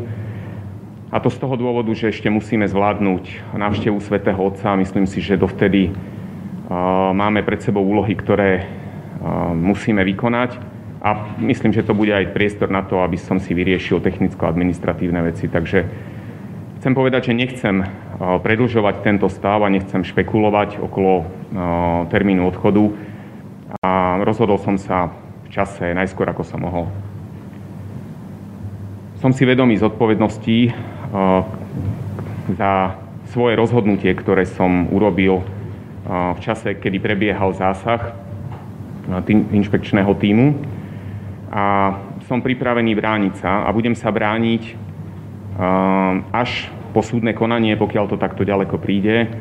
A 1.09 1.17
to 1.17 1.33
z 1.33 1.41
toho 1.41 1.57
dôvodu, 1.57 1.89
že 1.97 2.13
ešte 2.13 2.29
musíme 2.29 2.69
zvládnuť 2.69 3.57
návštevu 3.57 3.97
svätého 4.05 4.37
Otca. 4.37 4.77
Myslím 4.77 5.09
si, 5.09 5.17
že 5.17 5.33
dovtedy 5.33 5.89
máme 7.17 7.41
pred 7.41 7.57
sebou 7.65 7.81
úlohy, 7.81 8.13
ktoré 8.13 8.69
musíme 9.57 10.05
vykonať 10.05 10.76
a 10.97 11.37
myslím, 11.37 11.73
že 11.73 11.85
to 11.85 11.93
bude 11.93 12.09
aj 12.09 12.33
priestor 12.33 12.73
na 12.73 12.81
to, 12.81 13.05
aby 13.05 13.17
som 13.21 13.37
si 13.37 13.53
vyriešil 13.53 14.01
technicko-administratívne 14.01 15.21
veci. 15.29 15.45
Takže 15.45 15.79
chcem 16.81 16.93
povedať, 16.97 17.29
že 17.29 17.37
nechcem 17.37 17.85
predlžovať 18.17 19.05
tento 19.05 19.29
stav 19.29 19.61
a 19.61 19.69
nechcem 19.69 20.01
špekulovať 20.01 20.81
okolo 20.81 21.29
termínu 22.09 22.49
odchodu 22.49 22.89
a 23.85 24.17
rozhodol 24.25 24.57
som 24.57 24.81
sa 24.81 25.13
v 25.45 25.47
čase 25.53 25.93
najskôr, 25.93 26.25
ako 26.33 26.41
som 26.41 26.65
mohol. 26.65 26.89
Som 29.21 29.33
si 29.33 29.45
vedomý 29.45 29.77
zodpovedností 29.77 30.73
za 32.57 32.73
svoje 33.33 33.53
rozhodnutie, 33.59 34.13
ktoré 34.17 34.45
som 34.49 34.89
urobil 34.89 35.45
v 36.07 36.39
čase, 36.39 36.73
kedy 36.79 36.97
prebiehal 37.01 37.53
zásah 37.53 38.15
inšpekčného 39.29 40.11
týmu 40.15 40.76
a 41.47 41.95
som 42.27 42.43
pripravený 42.43 42.91
brániť 42.97 43.33
sa 43.39 43.63
a 43.65 43.69
budem 43.71 43.95
sa 43.95 44.11
brániť 44.11 44.63
až 46.31 46.69
po 46.93 47.01
súdne 47.01 47.33
konanie, 47.33 47.73
pokiaľ 47.79 48.05
to 48.11 48.17
takto 48.21 48.45
ďaleko 48.45 48.77
príde, 48.77 49.31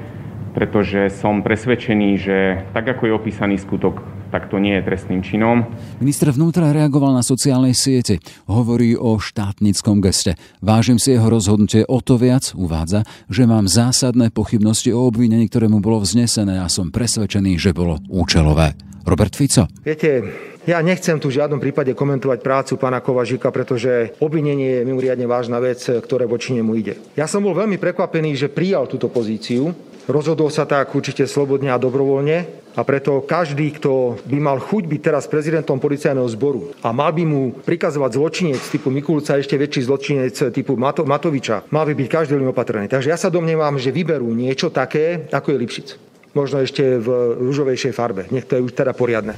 pretože 0.57 1.13
som 1.13 1.45
presvedčený, 1.45 2.11
že 2.17 2.37
tak 2.73 2.89
ako 2.89 3.11
je 3.11 3.13
opísaný 3.13 3.61
skutok, 3.61 4.01
tak 4.33 4.49
to 4.51 4.59
nie 4.59 4.75
je 4.81 4.83
trestným 4.83 5.21
činom. 5.23 5.69
Minister 6.03 6.33
vnútra 6.33 6.75
reagoval 6.75 7.15
na 7.15 7.23
sociálnej 7.23 7.77
siete. 7.77 8.19
Hovorí 8.51 8.97
o 8.99 9.21
štátnickom 9.21 10.03
geste. 10.03 10.35
Vážim 10.65 10.99
si 10.99 11.15
jeho 11.15 11.29
rozhodnutie 11.31 11.85
o 11.87 12.01
to 12.01 12.17
viac, 12.17 12.57
uvádza, 12.57 13.05
že 13.29 13.45
mám 13.45 13.69
zásadné 13.71 14.33
pochybnosti 14.33 14.91
o 14.91 15.07
obvinení, 15.07 15.47
ktoré 15.47 15.69
mu 15.69 15.85
bolo 15.85 16.03
vznesené 16.03 16.59
a 16.59 16.73
som 16.73 16.89
presvedčený, 16.89 17.61
že 17.61 17.77
bolo 17.77 18.01
účelové. 18.09 18.75
Robert 19.07 19.39
Fico. 19.39 19.71
Viete, 19.87 20.27
ja 20.67 20.83
nechcem 20.83 21.15
tu 21.23 21.31
v 21.31 21.39
žiadnom 21.39 21.63
prípade 21.63 21.95
komentovať 21.95 22.43
prácu 22.43 22.73
pána 22.75 22.99
Kovažika, 22.99 23.55
pretože 23.55 24.19
obvinenie 24.19 24.83
je 24.83 24.87
mimoriadne 24.87 25.31
vážna 25.31 25.63
vec, 25.63 25.79
ktoré 25.79 26.27
voči 26.27 26.59
nemu 26.59 26.73
ide. 26.75 26.99
Ja 27.15 27.31
som 27.31 27.47
bol 27.47 27.55
veľmi 27.55 27.79
prekvapený, 27.79 28.35
že 28.35 28.51
prijal 28.51 28.91
túto 28.91 29.07
pozíciu. 29.07 29.71
Rozhodol 30.11 30.51
sa 30.51 30.67
tak 30.67 30.91
určite 30.95 31.27
slobodne 31.27 31.71
a 31.71 31.83
dobrovoľne 31.83 32.67
a 32.79 32.81
preto 32.87 33.27
každý, 33.27 33.75
kto 33.75 34.23
by 34.23 34.39
mal 34.39 34.59
chuť 34.63 34.87
byť 34.87 35.01
teraz 35.03 35.27
prezidentom 35.27 35.83
policajného 35.83 36.31
zboru 36.31 36.71
a 36.79 36.95
mal 36.95 37.11
by 37.11 37.25
mu 37.27 37.51
prikazovať 37.63 38.11
zločinec 38.15 38.63
typu 38.71 38.95
Mikulca, 38.95 39.35
ešte 39.35 39.59
väčší 39.59 39.83
zločinec 39.83 40.55
typu 40.55 40.79
Mato, 40.79 41.03
Matoviča, 41.03 41.67
mal 41.75 41.91
by 41.91 41.95
byť 41.99 42.07
každý 42.07 42.39
veľmi 42.39 42.55
opatrný. 42.55 42.87
Takže 42.87 43.11
ja 43.11 43.19
sa 43.19 43.35
domnievam, 43.35 43.83
že 43.83 43.91
vyberú 43.91 44.31
niečo 44.31 44.71
také, 44.71 45.27
ako 45.35 45.51
je 45.51 45.59
Lipšic. 45.59 45.89
Možno 46.37 46.61
ešte 46.61 47.01
v 47.01 47.41
rúžovejšej 47.41 47.97
farbe. 47.97 48.29
Nech 48.29 48.45
to 48.45 48.61
je 48.61 48.65
už 48.69 48.77
teda 48.77 48.93
poriadne. 48.93 49.33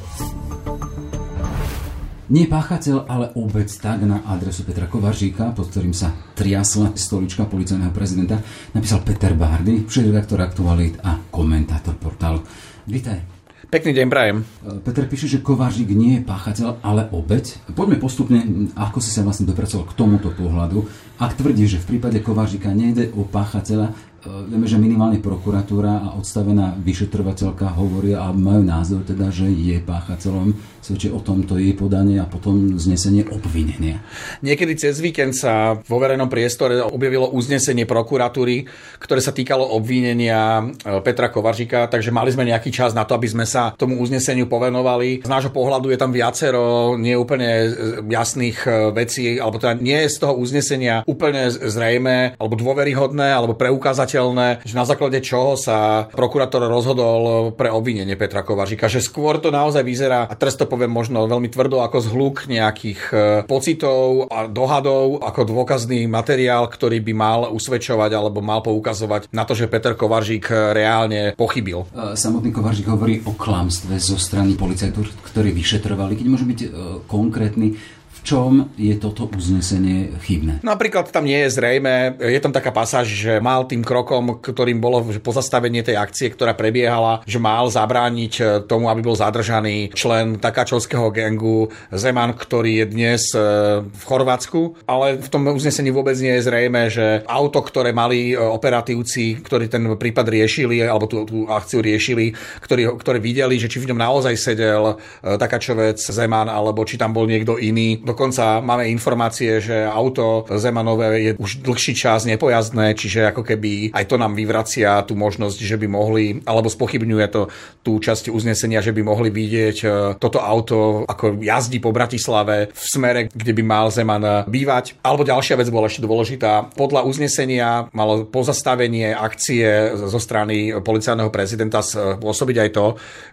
Nie 2.28 2.50
páchateľ, 2.50 3.06
ale 3.06 3.30
obec 3.38 3.70
tak 3.70 4.02
na 4.02 4.20
adresu 4.26 4.66
Petra 4.66 4.90
Kovaržíka, 4.90 5.54
pod 5.54 5.70
ktorým 5.70 5.94
sa 5.94 6.10
triasla 6.34 6.92
stolička 6.98 7.46
policajného 7.46 7.94
prezidenta, 7.94 8.42
napísal 8.74 9.00
Peter 9.06 9.32
Bárdy, 9.32 9.86
šéf-redaktor 9.86 10.42
Aktualit 10.42 10.98
a 11.00 11.16
komentátor 11.30 11.96
portálu. 11.96 12.42
Vítaj. 12.84 13.22
Pekný 13.68 13.94
deň, 13.94 14.06
prajem. 14.10 14.38
Peter 14.84 15.04
píše, 15.06 15.28
že 15.28 15.44
Kovážik 15.44 15.92
nie 15.92 16.20
je 16.20 16.26
páchateľ, 16.26 16.82
ale 16.82 17.08
obeď. 17.14 17.72
Poďme 17.78 18.00
postupne, 18.00 18.42
ako 18.76 18.98
si 18.98 19.12
sa 19.12 19.22
vlastne 19.22 19.48
dopracoval 19.48 19.86
k 19.86 19.96
tomuto 19.96 20.32
pohľadu. 20.34 20.84
Ak 21.20 21.36
tvrdí, 21.36 21.68
že 21.68 21.80
v 21.80 21.96
prípade 21.96 22.20
Kovážika 22.24 22.72
nejde 22.72 23.12
o 23.12 23.28
páchateľa, 23.28 23.92
E, 23.92 24.07
vieme, 24.26 24.66
že 24.66 24.80
minimálne 24.80 25.22
prokuratúra 25.22 26.02
a 26.02 26.08
odstavená 26.18 26.74
vyšetrovateľka 26.82 27.70
hovoria 27.78 28.26
a 28.26 28.34
majú 28.34 28.66
názor 28.66 29.06
teda, 29.06 29.30
že 29.30 29.46
je 29.46 29.78
páchateľom, 29.78 30.54
svedčí 30.92 31.08
o 31.08 31.24
tomto 31.24 31.56
jej 31.56 31.72
podanie 31.72 32.20
a 32.20 32.28
potom 32.28 32.76
znesenie 32.76 33.24
obvinenia. 33.32 34.04
Niekedy 34.44 34.76
cez 34.76 35.00
víkend 35.00 35.32
sa 35.32 35.80
vo 35.80 35.96
verejnom 35.96 36.28
priestore 36.28 36.84
objavilo 36.84 37.32
uznesenie 37.32 37.88
prokuratúry, 37.88 38.68
ktoré 39.00 39.20
sa 39.24 39.32
týkalo 39.32 39.64
obvinenia 39.72 40.60
e, 40.60 41.00
Petra 41.00 41.32
Kovaržika, 41.32 41.88
takže 41.88 42.12
mali 42.12 42.28
sme 42.28 42.44
nejaký 42.44 42.68
čas 42.68 42.92
na 42.92 43.08
to, 43.08 43.16
aby 43.16 43.32
sme 43.32 43.48
sa 43.48 43.72
tomu 43.72 43.96
uzneseniu 43.96 44.44
povenovali. 44.44 45.24
Z 45.24 45.30
nášho 45.32 45.52
pohľadu 45.54 45.88
je 45.88 45.98
tam 45.98 46.12
viacero 46.12 46.94
neúplne 47.00 47.72
jasných 48.12 48.58
e, 48.68 48.70
vecí, 48.92 49.40
alebo 49.40 49.56
teda 49.56 49.80
nie 49.80 50.04
je 50.04 50.12
z 50.12 50.16
toho 50.20 50.36
uznesenia 50.36 51.00
úplne 51.08 51.48
zrejme, 51.48 52.36
alebo 52.36 52.54
dôveryhodné, 52.60 53.32
alebo 53.32 53.56
preukázať 53.56 54.18
neuveriteľné, 54.18 54.66
že 54.66 54.74
na 54.74 54.84
základe 54.84 55.18
čoho 55.22 55.54
sa 55.54 56.08
prokurátor 56.10 56.66
rozhodol 56.66 57.54
pre 57.54 57.70
obvinenie 57.70 58.18
Petra 58.18 58.42
Kovažika, 58.42 58.90
že 58.90 58.98
skôr 58.98 59.38
to 59.38 59.54
naozaj 59.54 59.86
vyzerá, 59.86 60.26
a 60.26 60.34
teraz 60.34 60.58
to 60.58 60.66
poviem 60.78 60.94
možno 60.94 61.26
veľmi 61.26 61.50
tvrdo, 61.50 61.82
ako 61.82 61.98
zhluk 61.98 62.46
nejakých 62.46 63.00
e, 63.10 63.16
pocitov 63.50 64.30
a 64.30 64.46
dohadov, 64.46 65.18
ako 65.26 65.50
dôkazný 65.50 66.06
materiál, 66.06 66.70
ktorý 66.70 67.02
by 67.02 67.12
mal 67.18 67.40
usvedčovať 67.50 68.14
alebo 68.14 68.38
mal 68.38 68.62
poukazovať 68.62 69.34
na 69.34 69.42
to, 69.42 69.58
že 69.58 69.66
Peter 69.66 69.98
Kovažik 69.98 70.46
reálne 70.54 71.34
pochybil. 71.34 71.82
E, 71.90 72.14
samotný 72.14 72.54
Kovažik 72.54 72.86
hovorí 72.86 73.18
o 73.26 73.34
klamstve 73.34 73.98
zo 73.98 74.14
strany 74.22 74.54
policajtov, 74.54 75.10
ktorí 75.26 75.50
vyšetrovali. 75.50 76.14
Keď 76.14 76.26
môže 76.30 76.46
byť 76.46 76.60
e, 76.62 76.68
konkrétny, 77.10 77.74
čom 78.22 78.70
je 78.78 78.94
toto 78.96 79.28
uznesenie 79.30 80.14
chybné? 80.22 80.60
Napríklad 80.64 81.10
tam 81.10 81.24
nie 81.24 81.46
je 81.46 81.54
zrejme, 81.54 82.18
je 82.18 82.40
tam 82.40 82.52
taká 82.54 82.70
pasáž, 82.74 83.08
že 83.08 83.42
mal 83.42 83.66
tým 83.68 83.84
krokom, 83.84 84.40
ktorým 84.40 84.78
bolo 84.80 85.04
pozastavenie 85.20 85.82
tej 85.82 85.98
akcie, 85.98 86.32
ktorá 86.32 86.54
prebiehala, 86.54 87.22
že 87.24 87.42
mal 87.42 87.68
zabrániť 87.68 88.32
e, 88.38 88.42
tomu, 88.64 88.88
aby 88.88 89.00
bol 89.04 89.16
zadržaný 89.16 89.92
člen 89.92 90.40
takáčovského 90.40 91.10
gengu 91.12 91.68
Zeman, 91.92 92.34
ktorý 92.34 92.84
je 92.84 92.86
dnes 92.88 93.22
e, 93.32 93.40
v 93.84 94.02
Chorvátsku, 94.04 94.84
ale 94.88 95.20
v 95.20 95.28
tom 95.28 95.46
uznesení 95.48 95.92
vôbec 95.92 96.16
nie 96.18 96.36
je 96.38 96.46
zrejme, 96.46 96.82
že 96.88 97.22
auto, 97.26 97.60
ktoré 97.60 97.92
mali 97.92 98.32
e, 98.32 98.36
operatívci, 98.36 99.40
ktorí 99.42 99.68
ten 99.68 99.84
prípad 99.96 100.26
riešili, 100.28 100.84
alebo 100.84 101.06
tú, 101.10 101.24
tú 101.28 101.44
akciu 101.48 101.82
riešili, 101.82 102.34
ktorí, 102.62 102.88
ktorí 102.98 103.18
videli, 103.18 103.56
že 103.60 103.70
či 103.70 103.80
v 103.80 103.92
ňom 103.92 104.00
naozaj 104.00 104.34
sedel 104.38 104.96
takáčovec 105.22 105.98
Zeman, 105.98 106.48
alebo 106.48 106.84
či 106.84 106.96
tam 107.00 107.12
bol 107.12 107.28
niekto 107.28 107.56
iný, 107.60 108.00
Dokonca 108.08 108.64
máme 108.64 108.88
informácie, 108.88 109.60
že 109.60 109.84
auto 109.84 110.48
Zemanové 110.56 111.08
je 111.20 111.30
už 111.36 111.60
dlhší 111.60 111.92
čas 111.92 112.24
nepojazdné, 112.24 112.96
čiže 112.96 113.28
ako 113.28 113.44
keby 113.44 113.92
aj 113.92 114.04
to 114.08 114.16
nám 114.16 114.32
vyvracia 114.32 115.04
tú 115.04 115.12
možnosť, 115.12 115.58
že 115.60 115.76
by 115.76 115.86
mohli, 115.92 116.40
alebo 116.48 116.72
spochybňuje 116.72 117.26
to 117.28 117.52
tú 117.84 118.00
časť 118.00 118.32
uznesenia, 118.32 118.80
že 118.80 118.96
by 118.96 119.04
mohli 119.04 119.28
vidieť 119.28 119.76
e, 119.84 119.86
toto 120.16 120.40
auto, 120.40 121.04
ako 121.04 121.44
jazdí 121.44 121.84
po 121.84 121.92
Bratislave 121.92 122.72
v 122.72 122.84
smere, 122.88 123.20
kde 123.28 123.52
by 123.52 123.62
mal 123.62 123.92
Zeman 123.92 124.48
bývať. 124.48 124.96
Alebo 125.04 125.28
ďalšia 125.28 125.60
vec 125.60 125.68
bola 125.68 125.92
ešte 125.92 126.00
dôležitá. 126.00 126.72
Podľa 126.72 127.04
uznesenia 127.04 127.92
malo 127.92 128.24
pozastavenie 128.24 129.12
akcie 129.12 129.92
zo 130.08 130.16
strany 130.16 130.72
policajného 130.80 131.28
prezidenta 131.28 131.84
spôsobiť 131.84 132.56
aj 132.56 132.70
to, 132.72 132.86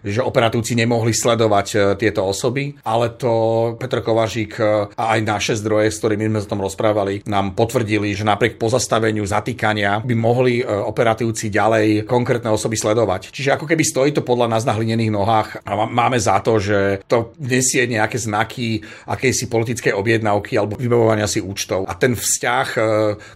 že 0.04 0.20
operatívci 0.20 0.76
nemohli 0.76 1.16
sledovať 1.16 1.66
e, 1.72 1.76
tieto 1.96 2.28
osoby, 2.28 2.76
ale 2.84 3.16
to 3.16 3.32
Petr 3.80 4.04
Kovažík 4.04 4.58
e, 4.58 4.65
a 4.92 5.04
aj 5.16 5.20
naše 5.24 5.54
zdroje, 5.58 5.92
s 5.92 6.00
ktorými 6.00 6.28
sme 6.30 6.40
sa 6.42 6.48
tom 6.50 6.62
rozprávali, 6.62 7.24
nám 7.26 7.56
potvrdili, 7.56 8.12
že 8.12 8.26
napriek 8.26 8.60
pozastaveniu 8.60 9.24
zatýkania 9.26 10.00
by 10.02 10.14
mohli 10.14 10.60
e, 10.60 10.64
operatívci 10.64 11.48
ďalej 11.50 12.04
konkrétne 12.04 12.52
osoby 12.52 12.76
sledovať. 12.78 13.32
Čiže 13.32 13.56
ako 13.56 13.66
keby 13.66 13.82
stojí 13.82 14.10
to 14.12 14.22
podľa 14.22 14.52
nás 14.52 14.62
na 14.64 14.76
hlinených 14.76 15.12
nohách 15.12 15.48
a 15.66 15.86
máme 15.86 16.18
za 16.20 16.38
to, 16.40 16.56
že 16.60 17.02
to 17.10 17.36
nesie 17.42 17.84
nejaké 17.86 18.16
znaky 18.16 18.80
akejsi 19.06 19.50
politickej 19.50 19.92
objednávky 19.94 20.56
alebo 20.56 20.78
vybavovania 20.78 21.26
si 21.26 21.42
účtov. 21.42 21.86
A 21.90 21.94
ten 21.96 22.14
vzťah 22.14 22.68
e, 22.74 22.80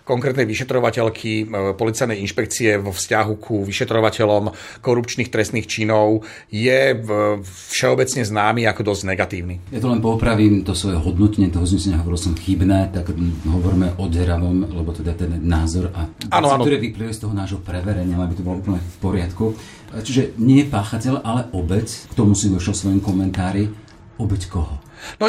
konkrétnej 0.07 0.47
vyšetrovateľky 0.47 1.33
e, 1.43 1.45
policajnej 1.75 2.19
inšpekcie 2.23 2.79
vo 2.81 2.95
vzťahu 2.95 3.33
ku 3.41 3.63
vyšetrovateľom 3.67 4.53
korupčných 4.81 5.31
trestných 5.31 5.67
činov 5.67 6.23
je 6.51 6.97
všeobecne 7.71 8.23
známy 8.23 8.63
ako 8.67 8.83
dosť 8.95 9.03
negatívny. 9.07 9.55
Ja 9.75 9.81
to 9.83 9.91
len 9.91 10.01
popravím 10.03 10.63
to 10.63 10.73
svoje 10.73 10.97
hodnoty 10.99 11.10
hodnotenie 11.11 11.51
toho 11.51 11.67
uznesenia 11.67 11.99
hovoril 11.99 12.21
som 12.23 12.39
chybné, 12.39 12.95
tak 12.95 13.11
hovoríme 13.45 13.99
o 13.99 14.07
deravom, 14.07 14.63
lebo 14.71 14.95
teda 14.95 15.19
ten 15.19 15.43
názor 15.43 15.91
a 15.91 16.07
ano, 16.31 16.55
ano. 16.55 16.63
ktoré 16.63 16.79
vyplývajú 16.79 17.13
z 17.13 17.23
toho 17.27 17.35
nášho 17.35 17.59
preverenia, 17.59 18.15
aby 18.15 18.39
to 18.39 18.47
bolo 18.47 18.63
úplne 18.63 18.79
v 18.79 18.97
poriadku. 19.03 19.59
Čiže 19.91 20.39
nie 20.39 20.63
páchateľ, 20.71 21.27
ale 21.27 21.51
obec, 21.51 21.91
k 21.91 22.13
tomu 22.15 22.39
si 22.39 22.47
došiel 22.47 22.73
svojom 22.73 23.03
komentári, 23.03 23.67
obeď 24.23 24.43
koho? 24.47 24.79
No 25.19 25.27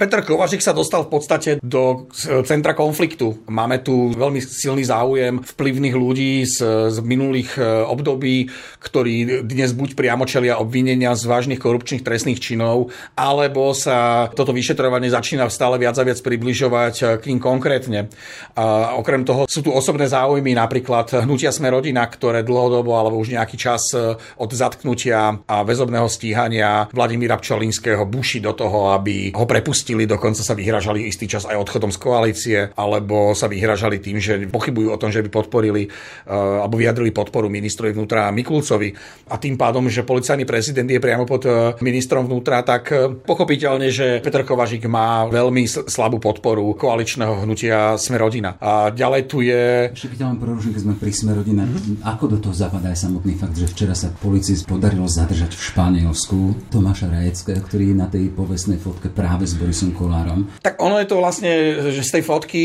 Peter 0.00 0.24
Kovažik 0.24 0.64
sa 0.64 0.72
dostal 0.72 1.04
v 1.04 1.12
podstate 1.12 1.50
do 1.60 2.08
centra 2.48 2.72
konfliktu. 2.72 3.44
Máme 3.52 3.84
tu 3.84 4.16
veľmi 4.16 4.40
silný 4.40 4.80
záujem 4.80 5.44
vplyvných 5.44 5.92
ľudí 5.92 6.48
z, 6.48 6.88
z 6.88 6.96
minulých 7.04 7.60
e, 7.60 7.84
období, 7.84 8.48
ktorí 8.80 9.44
dnes 9.44 9.76
buď 9.76 9.92
priamo 9.92 10.24
čelia 10.24 10.56
obvinenia 10.56 11.12
z 11.12 11.28
vážnych 11.28 11.60
korupčných 11.60 12.00
trestných 12.00 12.40
činov, 12.40 12.88
alebo 13.12 13.76
sa 13.76 14.32
toto 14.32 14.56
vyšetrovanie 14.56 15.12
začína 15.12 15.44
stále 15.52 15.76
viac 15.76 16.00
a 16.00 16.06
viac 16.08 16.16
približovať 16.24 16.94
e, 16.96 17.04
k 17.20 17.24
ním 17.28 17.40
konkrétne. 17.44 18.08
A 18.56 18.96
okrem 18.96 19.20
toho 19.28 19.44
sú 19.44 19.60
tu 19.60 19.68
osobné 19.68 20.08
záujmy, 20.08 20.56
napríklad 20.56 21.28
hnutia 21.28 21.52
Sme 21.52 21.68
rodina, 21.68 22.08
ktoré 22.08 22.40
dlhodobo 22.40 22.96
alebo 22.96 23.20
už 23.20 23.36
nejaký 23.36 23.60
čas 23.60 23.92
e, 23.92 24.16
od 24.16 24.48
zatknutia 24.48 25.44
a 25.44 25.60
väzobného 25.60 26.08
stíhania 26.08 26.88
Vladimíra 26.88 27.36
Pčolinského 27.36 28.08
buši 28.08 28.40
do 28.40 28.56
toho, 28.56 28.96
aby 28.96 29.36
ho 29.36 29.44
prepustili 29.44 29.89
prepustili, 29.90 30.06
dokonca 30.06 30.42
sa 30.42 30.54
vyhražali 30.54 31.10
istý 31.10 31.26
čas 31.26 31.46
aj 31.46 31.58
odchodom 31.58 31.90
z 31.90 31.98
koalície, 31.98 32.58
alebo 32.78 33.34
sa 33.34 33.50
vyhražali 33.50 33.98
tým, 33.98 34.22
že 34.22 34.46
pochybujú 34.46 34.94
o 34.94 35.00
tom, 35.00 35.10
že 35.10 35.22
by 35.26 35.28
podporili 35.30 35.90
uh, 35.90 36.62
alebo 36.62 36.78
vyjadrili 36.78 37.10
podporu 37.10 37.50
ministrovi 37.50 37.90
vnútra 37.90 38.30
Mikulcovi. 38.30 38.94
A 39.30 39.36
tým 39.38 39.58
pádom, 39.58 39.90
že 39.90 40.06
policajný 40.06 40.46
prezident 40.46 40.86
je 40.86 41.02
priamo 41.02 41.26
pod 41.26 41.42
uh, 41.46 41.74
ministrom 41.82 42.26
vnútra, 42.30 42.62
tak 42.62 42.94
uh, 42.94 43.10
pochopiteľne, 43.10 43.90
že 43.90 44.22
Petr 44.22 44.46
Kovažik 44.46 44.86
má 44.86 45.26
veľmi 45.26 45.66
slabú 45.66 46.22
podporu 46.22 46.70
koaličného 46.78 47.42
hnutia 47.42 47.98
Sme 47.98 48.20
rodina. 48.20 48.54
A 48.62 48.94
ďalej 48.94 49.22
tu 49.26 49.42
je... 49.42 49.90
Ešte 49.90 50.14
keď 50.14 50.38
keď 50.38 50.82
sme 50.86 50.94
pri 50.94 51.12
Sme 51.12 51.32
rodina, 51.34 51.66
mm-hmm. 51.66 52.06
ako 52.06 52.24
do 52.30 52.38
toho 52.38 52.54
zapadá 52.54 52.94
aj 52.94 53.02
samotný 53.10 53.34
fakt, 53.34 53.58
že 53.58 53.66
včera 53.66 53.96
sa 53.96 54.14
policii 54.14 54.62
podarilo 54.68 55.10
zadržať 55.10 55.56
v 55.56 55.62
Španielsku 55.74 56.38
Tomáša 56.70 57.10
Rajeckého, 57.10 57.60
ktorý 57.64 57.92
je 57.92 57.96
na 57.96 58.06
tej 58.06 58.30
povestnej 58.30 58.78
fotke 58.78 59.10
práve 59.10 59.48
s 59.48 59.56
Borisom 59.56 59.79
Borisom 59.80 59.96
Kolárom. 59.96 60.40
Tak 60.60 60.76
ono 60.76 61.00
je 61.00 61.08
to 61.08 61.16
vlastne, 61.16 61.52
že 61.88 62.04
z 62.04 62.20
tej 62.20 62.22
fotky, 62.28 62.62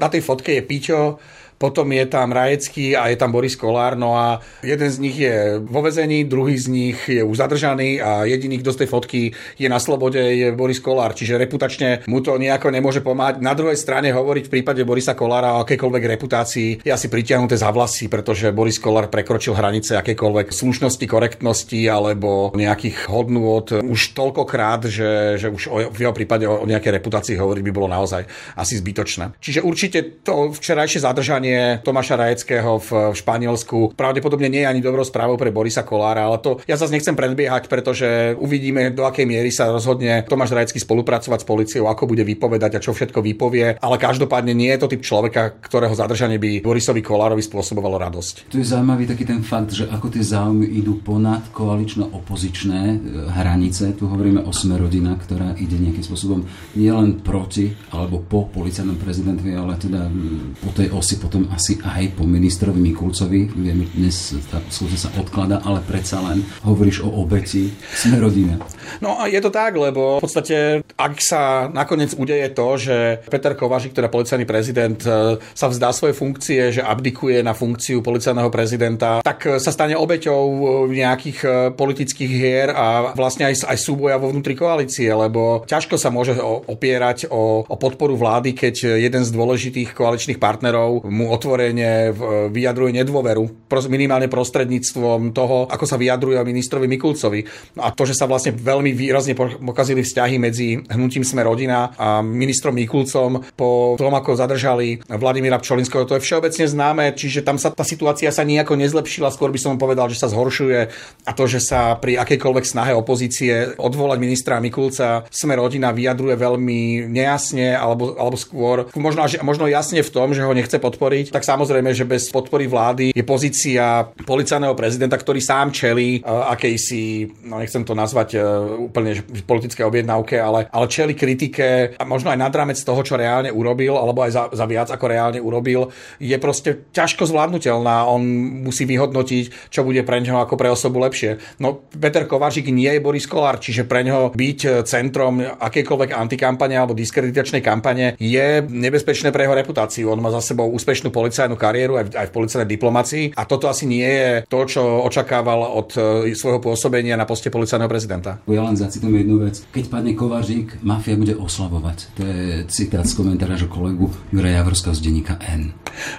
na 0.00 0.08
tej 0.08 0.24
fotke 0.24 0.56
je 0.56 0.64
Piťo, 0.64 1.20
potom 1.58 1.90
je 1.92 2.06
tam 2.06 2.30
Rajecký 2.30 2.94
a 2.94 3.10
je 3.10 3.16
tam 3.18 3.34
Boris 3.34 3.58
Kolár, 3.58 3.98
no 3.98 4.14
a 4.14 4.38
jeden 4.62 4.88
z 4.88 4.98
nich 5.02 5.18
je 5.18 5.58
vo 5.58 5.82
vezení, 5.82 6.24
druhý 6.24 6.54
z 6.54 6.66
nich 6.70 6.98
je 7.10 7.22
už 7.26 7.36
zadržaný 7.36 7.98
a 7.98 8.24
jediný, 8.24 8.62
kto 8.62 8.70
z 8.72 8.78
tej 8.84 8.88
fotky 8.88 9.20
je 9.58 9.68
na 9.68 9.82
slobode, 9.82 10.22
je 10.22 10.54
Boris 10.54 10.78
Kolár, 10.78 11.18
čiže 11.18 11.36
reputačne 11.36 12.06
mu 12.06 12.22
to 12.22 12.38
nejako 12.38 12.70
nemôže 12.70 13.02
pomáhať. 13.02 13.42
Na 13.42 13.58
druhej 13.58 13.76
strane 13.76 14.14
hovoriť 14.14 14.44
v 14.46 14.52
prípade 14.54 14.86
Borisa 14.86 15.18
Kolára 15.18 15.58
o 15.58 15.66
akejkoľvek 15.66 16.04
reputácii 16.14 16.70
je 16.86 16.92
asi 16.94 17.10
pritiahnuté 17.10 17.58
za 17.58 17.74
vlasy, 17.74 18.06
pretože 18.06 18.54
Boris 18.54 18.78
Kolár 18.78 19.10
prekročil 19.10 19.58
hranice 19.58 19.98
akékoľvek 19.98 20.54
slušnosti, 20.54 21.06
korektnosti 21.10 21.80
alebo 21.90 22.54
nejakých 22.54 23.10
hodnôt 23.10 23.66
už 23.66 24.14
toľkokrát, 24.14 24.86
že, 24.86 25.42
že 25.42 25.50
už 25.50 25.62
o, 25.66 25.76
v 25.90 25.98
jeho 25.98 26.14
prípade 26.14 26.46
o, 26.46 26.62
o 26.62 26.66
nejakej 26.70 27.02
reputácii 27.02 27.34
hovoriť 27.34 27.62
by 27.66 27.72
bolo 27.74 27.88
naozaj 27.90 28.22
asi 28.54 28.78
zbytočné. 28.78 29.34
Čiže 29.42 29.60
určite 29.66 30.22
to 30.22 30.54
včerajšie 30.54 31.02
zadržanie 31.02 31.47
zranenie 31.48 31.80
Tomáša 31.82 32.16
Rajeckého 32.20 32.72
v, 32.78 32.88
Španielsku 33.16 33.96
pravdepodobne 33.96 34.52
nie 34.52 34.62
je 34.64 34.70
ani 34.70 34.80
dobrou 34.84 35.04
správou 35.04 35.40
pre 35.40 35.48
Borisa 35.48 35.82
Kolára, 35.82 36.28
ale 36.28 36.38
to 36.44 36.60
ja 36.68 36.76
zase 36.76 36.92
nechcem 36.92 37.16
predbiehať, 37.16 37.66
pretože 37.72 38.36
uvidíme, 38.36 38.92
do 38.92 39.08
akej 39.08 39.24
miery 39.24 39.48
sa 39.48 39.72
rozhodne 39.72 40.24
Tomáš 40.28 40.52
Rajecký 40.52 40.78
spolupracovať 40.82 41.40
s 41.42 41.48
policiou, 41.48 41.84
ako 41.88 42.04
bude 42.10 42.24
vypovedať 42.24 42.78
a 42.78 42.82
čo 42.82 42.92
všetko 42.92 43.24
vypovie, 43.24 43.80
ale 43.80 43.96
každopádne 43.96 44.52
nie 44.52 44.70
je 44.76 44.80
to 44.80 44.90
typ 44.92 45.02
človeka, 45.02 45.56
ktorého 45.64 45.94
zadržanie 45.96 46.36
by 46.36 46.60
Borisovi 46.60 47.00
Kolárovi 47.00 47.40
spôsobovalo 47.40 47.96
radosť. 47.96 48.52
Tu 48.52 48.60
je 48.60 48.66
zaujímavý 48.68 49.08
taký 49.08 49.24
ten 49.24 49.40
fakt, 49.40 49.72
že 49.72 49.88
ako 49.88 50.12
tie 50.12 50.24
záujmy 50.24 50.68
idú 50.68 51.00
ponad 51.00 51.48
koalično-opozičné 51.54 52.80
e, 52.92 52.96
hranice. 53.32 53.94
Tu 53.96 54.04
hovoríme 54.04 54.44
o 54.44 54.52
sme 54.52 54.76
rodina, 54.76 55.14
ktorá 55.14 55.54
ide 55.56 55.78
nejakým 55.78 56.04
spôsobom 56.04 56.44
nielen 56.74 57.22
proti 57.22 57.70
alebo 57.94 58.20
po 58.20 58.50
policajnom 58.50 58.98
prezidentovi, 58.98 59.54
ale 59.54 59.78
teda 59.78 60.10
po 60.58 60.70
tej 60.74 60.90
osi, 60.98 61.22
po 61.22 61.30
tom 61.30 61.37
potom 61.38 61.54
asi 61.54 61.78
aj 61.78 62.18
po 62.18 62.26
ministrovi 62.26 62.82
Mikulcovi. 62.82 63.46
Vieme, 63.54 63.86
dnes 63.94 64.34
tá 64.50 64.58
skúsa 64.74 65.06
sa 65.06 65.10
odklada, 65.14 65.62
ale 65.62 65.78
predsa 65.86 66.18
len 66.18 66.42
hovoríš 66.66 67.06
o 67.06 67.22
obeti. 67.22 67.70
Sme 67.94 68.18
rodina. 68.18 68.58
No 68.98 69.22
a 69.22 69.30
je 69.30 69.38
to 69.38 69.54
tak, 69.54 69.78
lebo 69.78 70.18
v 70.18 70.24
podstate, 70.24 70.82
ak 70.98 71.14
sa 71.22 71.70
nakoniec 71.70 72.10
udeje 72.18 72.50
to, 72.50 72.66
že 72.74 72.96
Peter 73.30 73.54
Kovažik, 73.54 73.94
teda 73.94 74.10
policajný 74.10 74.50
prezident, 74.50 74.98
e, 75.06 75.38
sa 75.38 75.70
vzdá 75.70 75.94
svoje 75.94 76.18
funkcie, 76.18 76.74
že 76.74 76.82
abdikuje 76.82 77.38
na 77.46 77.54
funkciu 77.54 78.02
policajného 78.02 78.50
prezidenta, 78.50 79.22
tak 79.22 79.62
sa 79.62 79.70
stane 79.70 79.94
obeťou 79.94 80.90
nejakých 80.90 81.38
e, 81.44 81.48
politických 81.70 82.32
hier 82.32 82.68
a 82.74 83.14
vlastne 83.14 83.46
aj, 83.46 83.68
aj 83.68 83.78
súboja 83.78 84.18
vo 84.18 84.34
vnútri 84.34 84.58
koalície, 84.58 85.06
lebo 85.06 85.62
ťažko 85.70 85.94
sa 86.00 86.10
môže 86.10 86.34
opierať 86.66 87.30
o, 87.30 87.62
o 87.62 87.76
podporu 87.78 88.18
vlády, 88.18 88.58
keď 88.58 88.98
jeden 88.98 89.22
z 89.22 89.30
dôležitých 89.30 89.94
koaličných 89.94 90.42
partnerov 90.42 91.06
mu 91.06 91.27
otvorene 91.28 92.10
vyjadruje 92.50 92.96
nedôveru, 93.04 93.68
minimálne 93.88 94.26
prostredníctvom 94.26 95.32
toho, 95.36 95.68
ako 95.68 95.84
sa 95.84 96.00
vyjadruje 96.00 96.40
ministrovi 96.42 96.86
Mikulcovi. 96.88 97.40
A 97.78 97.92
to, 97.92 98.08
že 98.08 98.16
sa 98.16 98.24
vlastne 98.24 98.56
veľmi 98.56 98.92
výrazne 98.96 99.36
pokazili 99.36 100.02
vzťahy 100.02 100.36
medzi 100.40 100.80
hnutím 100.88 101.22
Sme 101.22 101.44
rodina 101.44 101.92
a 101.94 102.24
ministrom 102.24 102.74
Mikulcom 102.74 103.44
po 103.54 103.94
tom, 104.00 104.12
ako 104.16 104.34
zadržali 104.38 105.02
Vladimíra 105.06 105.60
Pčolinského, 105.60 106.08
to 106.08 106.16
je 106.16 106.24
všeobecne 106.24 106.64
známe, 106.64 107.04
čiže 107.12 107.44
tam 107.44 107.60
sa 107.60 107.70
tá 107.70 107.84
situácia 107.84 108.32
sa 108.32 108.46
nejako 108.46 108.80
nezlepšila, 108.80 109.32
skôr 109.34 109.52
by 109.52 109.60
som 109.60 109.80
povedal, 109.80 110.08
že 110.08 110.20
sa 110.20 110.32
zhoršuje 110.32 110.80
a 111.24 111.30
to, 111.36 111.44
že 111.44 111.60
sa 111.60 111.94
pri 112.00 112.16
akejkoľvek 112.22 112.64
snahe 112.64 112.92
opozície 112.96 113.76
odvolať 113.76 114.18
ministra 114.18 114.62
Mikulca 114.62 115.28
Sme 115.28 115.58
rodina 115.58 115.92
vyjadruje 115.92 116.34
veľmi 116.38 117.10
nejasne 117.10 117.74
alebo, 117.76 118.16
alebo 118.16 118.36
skôr 118.38 118.76
možno, 118.96 119.24
možno 119.44 119.66
jasne 119.68 120.00
v 120.00 120.12
tom, 120.12 120.32
že 120.32 120.44
ho 120.44 120.52
nechce 120.54 120.78
podporiť, 120.78 121.17
tak 121.26 121.42
samozrejme, 121.42 121.90
že 121.90 122.06
bez 122.06 122.30
podpory 122.30 122.70
vlády 122.70 123.10
je 123.10 123.24
pozícia 123.26 124.06
policajného 124.22 124.78
prezidenta, 124.78 125.18
ktorý 125.18 125.42
sám 125.42 125.74
čelí 125.74 126.22
uh, 126.22 126.54
akejsi, 126.54 127.26
no 127.50 127.58
nechcem 127.58 127.82
to 127.82 127.98
nazvať 127.98 128.38
uh, 128.38 128.78
úplne 128.78 129.18
politické 129.42 129.82
objednávke, 129.82 130.38
ale, 130.38 130.70
ale 130.70 130.86
čeli 130.86 131.18
kritike 131.18 131.98
a 131.98 132.04
možno 132.06 132.30
aj 132.30 132.38
nad 132.38 132.52
toho, 132.68 133.00
čo 133.02 133.14
reálne 133.14 133.50
urobil, 133.54 133.94
alebo 133.96 134.22
aj 134.26 134.32
za, 134.34 134.42
za 134.52 134.66
viac 134.66 134.88
ako 134.90 135.06
reálne 135.08 135.40
urobil, 135.40 135.90
je 136.18 136.34
proste 136.36 136.90
ťažko 136.90 137.30
zvládnutelná. 137.30 138.04
On 138.06 138.20
musí 138.66 138.84
vyhodnotiť, 138.84 139.70
čo 139.72 139.86
bude 139.86 140.02
pre 140.02 140.20
neho 140.20 140.42
ako 140.42 140.54
pre 140.58 140.68
osobu 140.68 141.00
lepšie. 141.02 141.58
No 141.62 141.86
Peter 141.88 142.26
Kováčik 142.26 142.68
nie 142.68 142.90
je 142.90 143.04
Boris 143.04 143.26
Kolár, 143.30 143.62
čiže 143.62 143.86
pre 143.86 144.02
neho 144.02 144.30
byť 144.34 144.84
centrom 144.84 145.40
akejkoľvek 145.40 146.10
antikampane 146.12 146.74
alebo 146.74 146.98
diskreditačnej 146.98 147.62
kampane 147.62 148.18
je 148.18 148.62
nebezpečné 148.66 149.30
pre 149.30 149.46
jeho 149.46 149.54
reputáciu. 149.56 150.10
On 150.10 150.20
má 150.20 150.34
za 150.34 150.42
sebou 150.42 150.68
úspešnú 150.74 151.07
policajnú 151.10 151.54
kariéru 151.54 151.98
aj 151.98 152.04
v, 152.06 152.10
aj 152.14 152.26
v 152.28 152.34
policajnej 152.34 152.68
diplomácii 152.68 153.24
a 153.34 153.42
toto 153.44 153.66
asi 153.70 153.84
nie 153.84 154.06
je 154.06 154.30
to, 154.46 154.60
čo 154.68 154.82
očakával 155.04 155.64
od 155.78 155.88
e, 155.96 156.32
svojho 156.34 156.60
pôsobenia 156.62 157.18
na 157.18 157.28
poste 157.28 157.48
policajného 157.48 157.90
prezidenta. 157.90 158.40
Ja 158.48 158.64
len 158.64 158.76
zacitujem 158.78 159.24
jednu 159.24 159.42
vec. 159.44 159.62
Keď 159.74 159.84
padne 159.90 160.12
Kováčik, 160.14 160.80
mafia 160.82 161.14
bude 161.14 161.34
oslavovať. 161.36 161.98
To 162.18 162.22
je 162.22 162.46
citát 162.70 163.06
z 163.06 163.14
komentára 163.16 163.58
kolegu 163.68 164.10
Juraja 164.32 164.62
Javorského 164.62 164.94
z 164.94 165.00
denníka 165.04 165.34
N. 165.44 165.74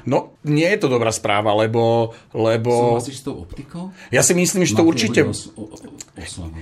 No, 0.06 0.39
nie 0.48 0.68
je 0.72 0.80
to 0.80 0.88
dobrá 0.88 1.12
správa, 1.12 1.52
lebo... 1.52 2.16
lebo... 2.32 2.96
Súhlasíš 2.96 3.20
s 3.20 3.24
tou 3.28 3.44
optikou? 3.44 3.92
Ja 4.08 4.24
si 4.24 4.32
myslím, 4.32 4.64
že 4.64 4.72
to 4.72 4.88
určite... 4.88 5.28
Os- 5.28 5.52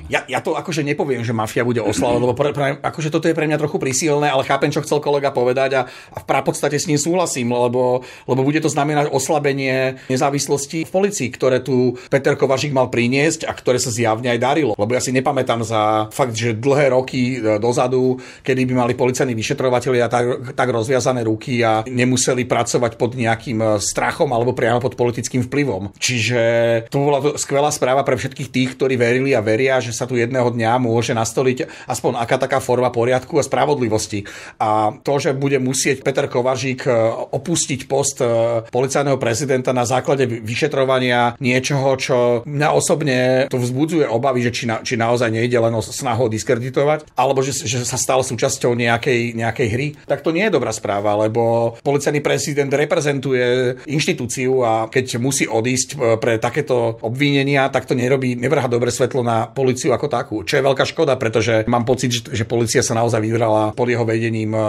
ja, 0.09 0.25
ja 0.29 0.39
to 0.41 0.53
akože 0.53 0.85
nepoviem, 0.85 1.25
že 1.25 1.33
mafia 1.33 1.65
bude 1.65 1.81
oslavovať, 1.81 2.21
lebo 2.21 2.35
pre, 2.37 2.49
pre, 2.53 2.65
akože 2.77 3.09
toto 3.09 3.25
je 3.25 3.37
pre 3.37 3.49
mňa 3.49 3.57
trochu 3.57 3.77
prísilné, 3.81 4.29
ale 4.29 4.45
chápem, 4.45 4.69
čo 4.69 4.85
chcel 4.85 5.01
kolega 5.01 5.33
povedať 5.33 5.81
a, 5.81 5.81
a 5.89 6.17
v 6.21 6.25
podstate 6.45 6.77
s 6.77 6.85
ním 6.85 7.01
súhlasím, 7.01 7.49
lebo, 7.53 8.05
lebo 8.29 8.41
bude 8.45 8.61
to 8.61 8.69
znamenať 8.69 9.09
oslabenie 9.09 9.97
nezávislosti 10.13 10.85
v 10.85 10.91
policii, 10.93 11.29
ktoré 11.33 11.61
tu 11.65 11.97
Peter 12.13 12.37
Kovažík 12.37 12.73
mal 12.73 12.93
priniesť 12.93 13.49
a 13.49 13.53
ktoré 13.53 13.81
sa 13.81 13.89
zjavne 13.89 14.29
aj 14.29 14.39
darilo. 14.41 14.73
Lebo 14.77 14.93
ja 14.93 15.01
si 15.01 15.09
nepamätám 15.09 15.65
za 15.65 16.09
fakt, 16.13 16.37
že 16.37 16.53
dlhé 16.53 16.93
roky 16.93 17.41
e, 17.41 17.57
dozadu, 17.57 18.21
kedy 18.45 18.61
by 18.69 18.73
mali 18.85 18.93
policajní 18.93 19.33
vyšetrovateľia 19.33 20.05
tak, 20.05 20.53
tak 20.53 20.67
rozviazané 20.69 21.25
ruky 21.25 21.65
a 21.65 21.81
nemuseli 21.89 22.45
pracovať 22.45 22.93
pod 22.97 23.17
nejakým 23.17 23.66
strachom 23.77 24.31
alebo 24.31 24.55
priamo 24.55 24.79
pod 24.79 24.95
politickým 24.95 25.43
vplyvom. 25.45 25.91
Čiže 25.99 26.41
to 26.87 26.97
bola 27.03 27.19
skvelá 27.35 27.69
správa 27.69 28.07
pre 28.07 28.15
všetkých 28.15 28.49
tých, 28.49 28.69
ktorí 28.79 28.95
verili 28.95 29.35
a 29.35 29.43
veria, 29.43 29.83
že 29.83 29.91
sa 29.91 30.07
tu 30.07 30.15
jedného 30.15 30.47
dňa 30.49 30.79
môže 30.79 31.11
nastoliť 31.11 31.87
aspoň 31.87 32.19
aká 32.23 32.37
taká 32.39 32.59
forma 32.63 32.89
poriadku 32.89 33.37
a 33.39 33.43
spravodlivosti. 33.45 34.25
A 34.57 34.95
to, 35.01 35.19
že 35.19 35.37
bude 35.37 35.59
musieť 35.61 36.01
Peter 36.01 36.25
Kovažík 36.29 36.87
e, 36.87 36.91
opustiť 37.33 37.85
post 37.89 38.19
e, 38.23 38.27
policajného 38.67 39.17
prezidenta 39.19 39.71
na 39.71 39.83
základe 39.83 40.27
vyšetrovania 40.27 41.35
niečoho, 41.41 41.89
čo 41.97 42.17
mňa 42.43 42.69
osobne 42.73 43.17
to 43.47 43.57
vzbudzuje 43.57 44.05
obavy, 44.07 44.45
že 44.47 44.51
či, 44.53 44.63
na, 44.69 44.83
či 44.83 44.99
naozaj 44.99 45.29
nejde 45.31 45.57
len 45.57 45.73
o 45.73 45.81
snahu 45.81 46.29
diskreditovať, 46.29 47.13
alebo 47.15 47.41
že, 47.41 47.55
že 47.65 47.83
sa 47.83 47.97
stal 47.99 48.21
súčasťou 48.21 48.75
nejakej, 48.75 49.37
nejakej 49.37 49.67
hry, 49.71 49.87
tak 50.05 50.21
to 50.21 50.35
nie 50.35 50.45
je 50.47 50.55
dobrá 50.55 50.69
správa, 50.75 51.15
lebo 51.17 51.75
policajný 51.81 52.19
prezident 52.21 52.69
reprezentuje 52.69 53.56
inštitúciu 53.87 54.61
a 54.61 54.91
keď 54.91 55.21
musí 55.21 55.47
odísť 55.47 55.89
e, 55.93 55.95
pre 56.19 56.37
takéto 56.37 56.99
obvinenia, 57.01 57.71
tak 57.71 57.87
to 57.87 57.95
nerobí, 57.95 58.35
nevrha 58.35 58.67
dobre 58.67 58.91
svetlo 58.91 59.23
na 59.23 59.47
policiu 59.47 59.95
ako 59.95 60.07
takú, 60.11 60.35
čo 60.43 60.59
je 60.59 60.65
veľká 60.65 60.83
škoda, 60.83 61.15
pretože 61.15 61.63
mám 61.65 61.87
pocit, 61.87 62.11
že 62.11 62.43
policia 62.43 62.83
sa 62.83 62.97
naozaj 62.97 63.23
vybrala 63.23 63.71
pod 63.73 63.87
jeho 63.87 64.03
vedením 64.03 64.51
e, 64.53 64.61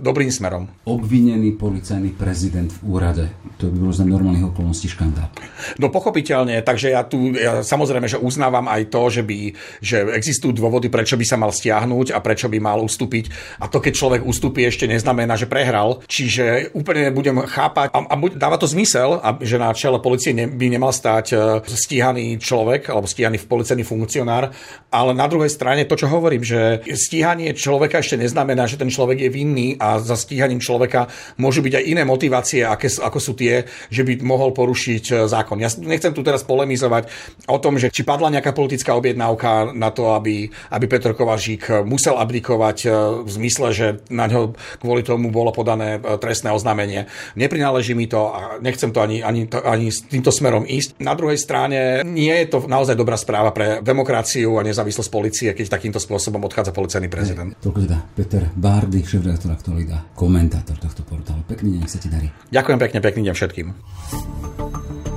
dobrým 0.00 0.32
smerom. 0.32 0.66
Obvinený 0.88 1.54
policajný 1.54 2.16
prezident 2.16 2.72
v 2.72 2.80
úrade, 2.88 3.24
to 3.60 3.68
by 3.68 3.76
bolo 3.78 3.92
za 3.92 4.08
normálnych 4.08 4.48
okolností 4.50 4.88
škandál. 4.88 5.28
No 5.76 5.92
pochopiteľne, 5.92 6.60
takže 6.64 6.94
ja 6.94 7.04
tu 7.04 7.34
ja 7.34 7.60
samozrejme, 7.60 8.06
že 8.08 8.20
uznávam 8.20 8.66
aj 8.70 8.82
to, 8.88 9.02
že, 9.10 9.22
by, 9.22 9.38
že 9.80 9.96
existujú 10.14 10.56
dôvody, 10.56 10.88
prečo 10.88 11.18
by 11.18 11.24
sa 11.26 11.36
mal 11.40 11.50
stiahnuť 11.50 12.12
a 12.12 12.18
prečo 12.20 12.48
by 12.48 12.58
mal 12.60 12.80
ustúpiť. 12.80 13.58
A 13.60 13.68
to, 13.68 13.80
keď 13.80 13.92
človek 13.94 14.22
ustúpi, 14.24 14.66
ešte 14.66 14.88
neznamená, 14.88 15.36
že 15.36 15.50
prehral. 15.50 16.04
Čiže 16.08 16.74
úplne 16.76 17.10
budem 17.12 17.44
chápať 17.44 17.92
a, 17.92 17.98
a 18.08 18.14
dáva 18.32 18.56
to 18.56 18.70
zmysel, 18.70 19.20
že 19.44 19.60
na 19.60 19.74
čele 19.76 20.00
policie 20.00 20.32
by 20.32 20.66
nemal 20.70 20.94
stať 20.94 21.26
e, 21.32 21.36
stíhaný 21.66 22.40
človek 22.40 22.88
alebo 22.88 23.04
stíhaný 23.04 23.42
policajný 23.44 23.84
funkcionár, 23.84 24.54
ale 24.88 25.12
na 25.12 25.26
druhej 25.28 25.50
strane 25.50 25.84
to, 25.84 25.98
čo 25.98 26.08
hovorím, 26.08 26.40
že 26.46 26.80
stíhanie 26.94 27.52
človeka 27.52 28.00
ešte 28.00 28.16
neznamená, 28.20 28.64
že 28.70 28.80
ten 28.80 28.88
človek 28.88 29.26
je 29.26 29.30
vinný 29.30 29.68
a 29.76 29.98
za 30.00 30.14
stíhaním 30.14 30.62
človeka 30.62 31.10
môžu 31.36 31.60
byť 31.60 31.74
aj 31.80 31.84
iné 31.84 32.02
motivácie, 32.06 32.62
aké, 32.62 32.86
ako 32.88 33.18
sú 33.18 33.32
tie, 33.34 33.66
že 33.90 34.06
by 34.06 34.22
mohol 34.22 34.54
porušiť 34.54 35.04
e, 35.10 35.12
zákon. 35.26 35.60
Ja 35.60 35.68
nechcem 35.74 36.14
tu 36.14 36.22
teraz 36.22 36.46
polemizovať 36.46 37.10
o 37.50 37.58
tom, 37.58 37.76
že 37.76 37.90
či 37.90 38.06
padla 38.06 38.30
nejaká 38.32 38.54
politická 38.54 38.94
objednávka 38.94 39.74
na 39.74 39.90
to, 39.90 40.14
aby, 40.14 40.48
aby 40.70 40.84
Petr 40.86 41.12
Kovažík 41.12 41.84
musel 41.84 42.16
abdikovať 42.16 42.78
e, 42.86 42.88
v 43.26 43.30
zmysle, 43.30 43.68
že 43.74 43.86
na 44.08 44.30
ňo 44.30 44.54
kvôli 44.78 45.02
tomu 45.02 45.34
bolo 45.34 45.50
podané 45.50 45.98
trestné 46.22 46.54
oznámenie. 46.54 47.10
Neprináleží 47.34 47.92
mi 47.96 48.06
to 48.06 48.13
a 48.18 48.58
nechcem 48.62 48.90
to 48.94 49.00
ani, 49.02 49.20
ani, 49.20 49.50
to, 49.50 49.62
ani 49.62 49.90
s 49.90 50.06
týmto 50.06 50.30
smerom 50.30 50.62
ísť. 50.68 51.02
Na 51.02 51.16
druhej 51.16 51.38
strane 51.40 52.04
nie 52.06 52.32
je 52.44 52.46
to 52.50 52.64
naozaj 52.68 52.94
dobrá 52.94 53.18
správa 53.18 53.50
pre 53.50 53.80
demokraciu 53.80 54.58
a 54.58 54.66
nezávislosť 54.66 55.10
policie, 55.10 55.48
keď 55.52 55.78
takýmto 55.78 55.98
spôsobom 55.98 56.42
odchádza 56.46 56.70
policajný 56.74 57.08
prezident. 57.10 57.50
Toľko 57.58 57.80
teda 57.88 57.98
Peter 58.14 58.42
Bárdy, 58.54 59.00
šéf-redaktor 59.02 59.50
Aktualita, 59.54 59.98
komentátor 60.14 60.76
tohto 60.78 61.02
portálu. 61.06 61.42
Pekný 61.48 61.80
deň, 61.80 61.82
sa 61.88 61.98
ti 61.98 62.08
darí. 62.10 62.28
Ďakujem 62.50 62.78
pekne, 62.80 62.98
pekný 63.00 63.22
deň 63.30 63.34
všetkým. 63.34 65.13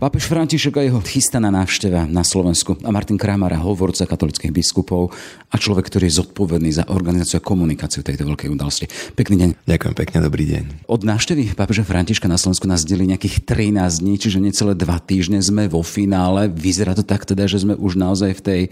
Pápež 0.00 0.32
František 0.32 0.80
a 0.80 0.82
jeho 0.88 0.96
chystaná 1.04 1.52
návšteva 1.52 2.08
na 2.08 2.24
Slovensku 2.24 2.72
a 2.80 2.88
Martin 2.88 3.20
Kramara, 3.20 3.60
hovorca 3.60 4.08
katolických 4.08 4.48
biskupov 4.48 5.12
a 5.52 5.60
človek, 5.60 5.92
ktorý 5.92 6.08
je 6.08 6.24
zodpovedný 6.24 6.72
za 6.72 6.88
organizáciu 6.88 7.36
a 7.36 7.44
komunikáciu 7.44 8.00
tejto 8.00 8.24
veľkej 8.24 8.48
udalosti. 8.48 8.88
Pekný 9.12 9.36
deň. 9.36 9.50
Ďakujem 9.68 9.94
pekne, 10.00 10.24
dobrý 10.24 10.44
deň. 10.56 10.88
Od 10.88 11.04
návštevy 11.04 11.52
pápeža 11.52 11.84
Františka 11.84 12.32
na 12.32 12.40
Slovensku 12.40 12.64
nás 12.64 12.88
delí 12.88 13.04
nejakých 13.12 13.44
13 13.44 14.00
dní, 14.00 14.16
čiže 14.16 14.40
necelé 14.40 14.72
dva 14.72 14.96
týždne 15.04 15.36
sme 15.44 15.68
vo 15.68 15.84
finále. 15.84 16.48
Vyzerá 16.48 16.96
to 16.96 17.04
tak 17.04 17.28
teda, 17.28 17.44
že 17.44 17.60
sme 17.60 17.76
už 17.76 18.00
naozaj 18.00 18.40
v 18.40 18.42
tej 18.42 18.62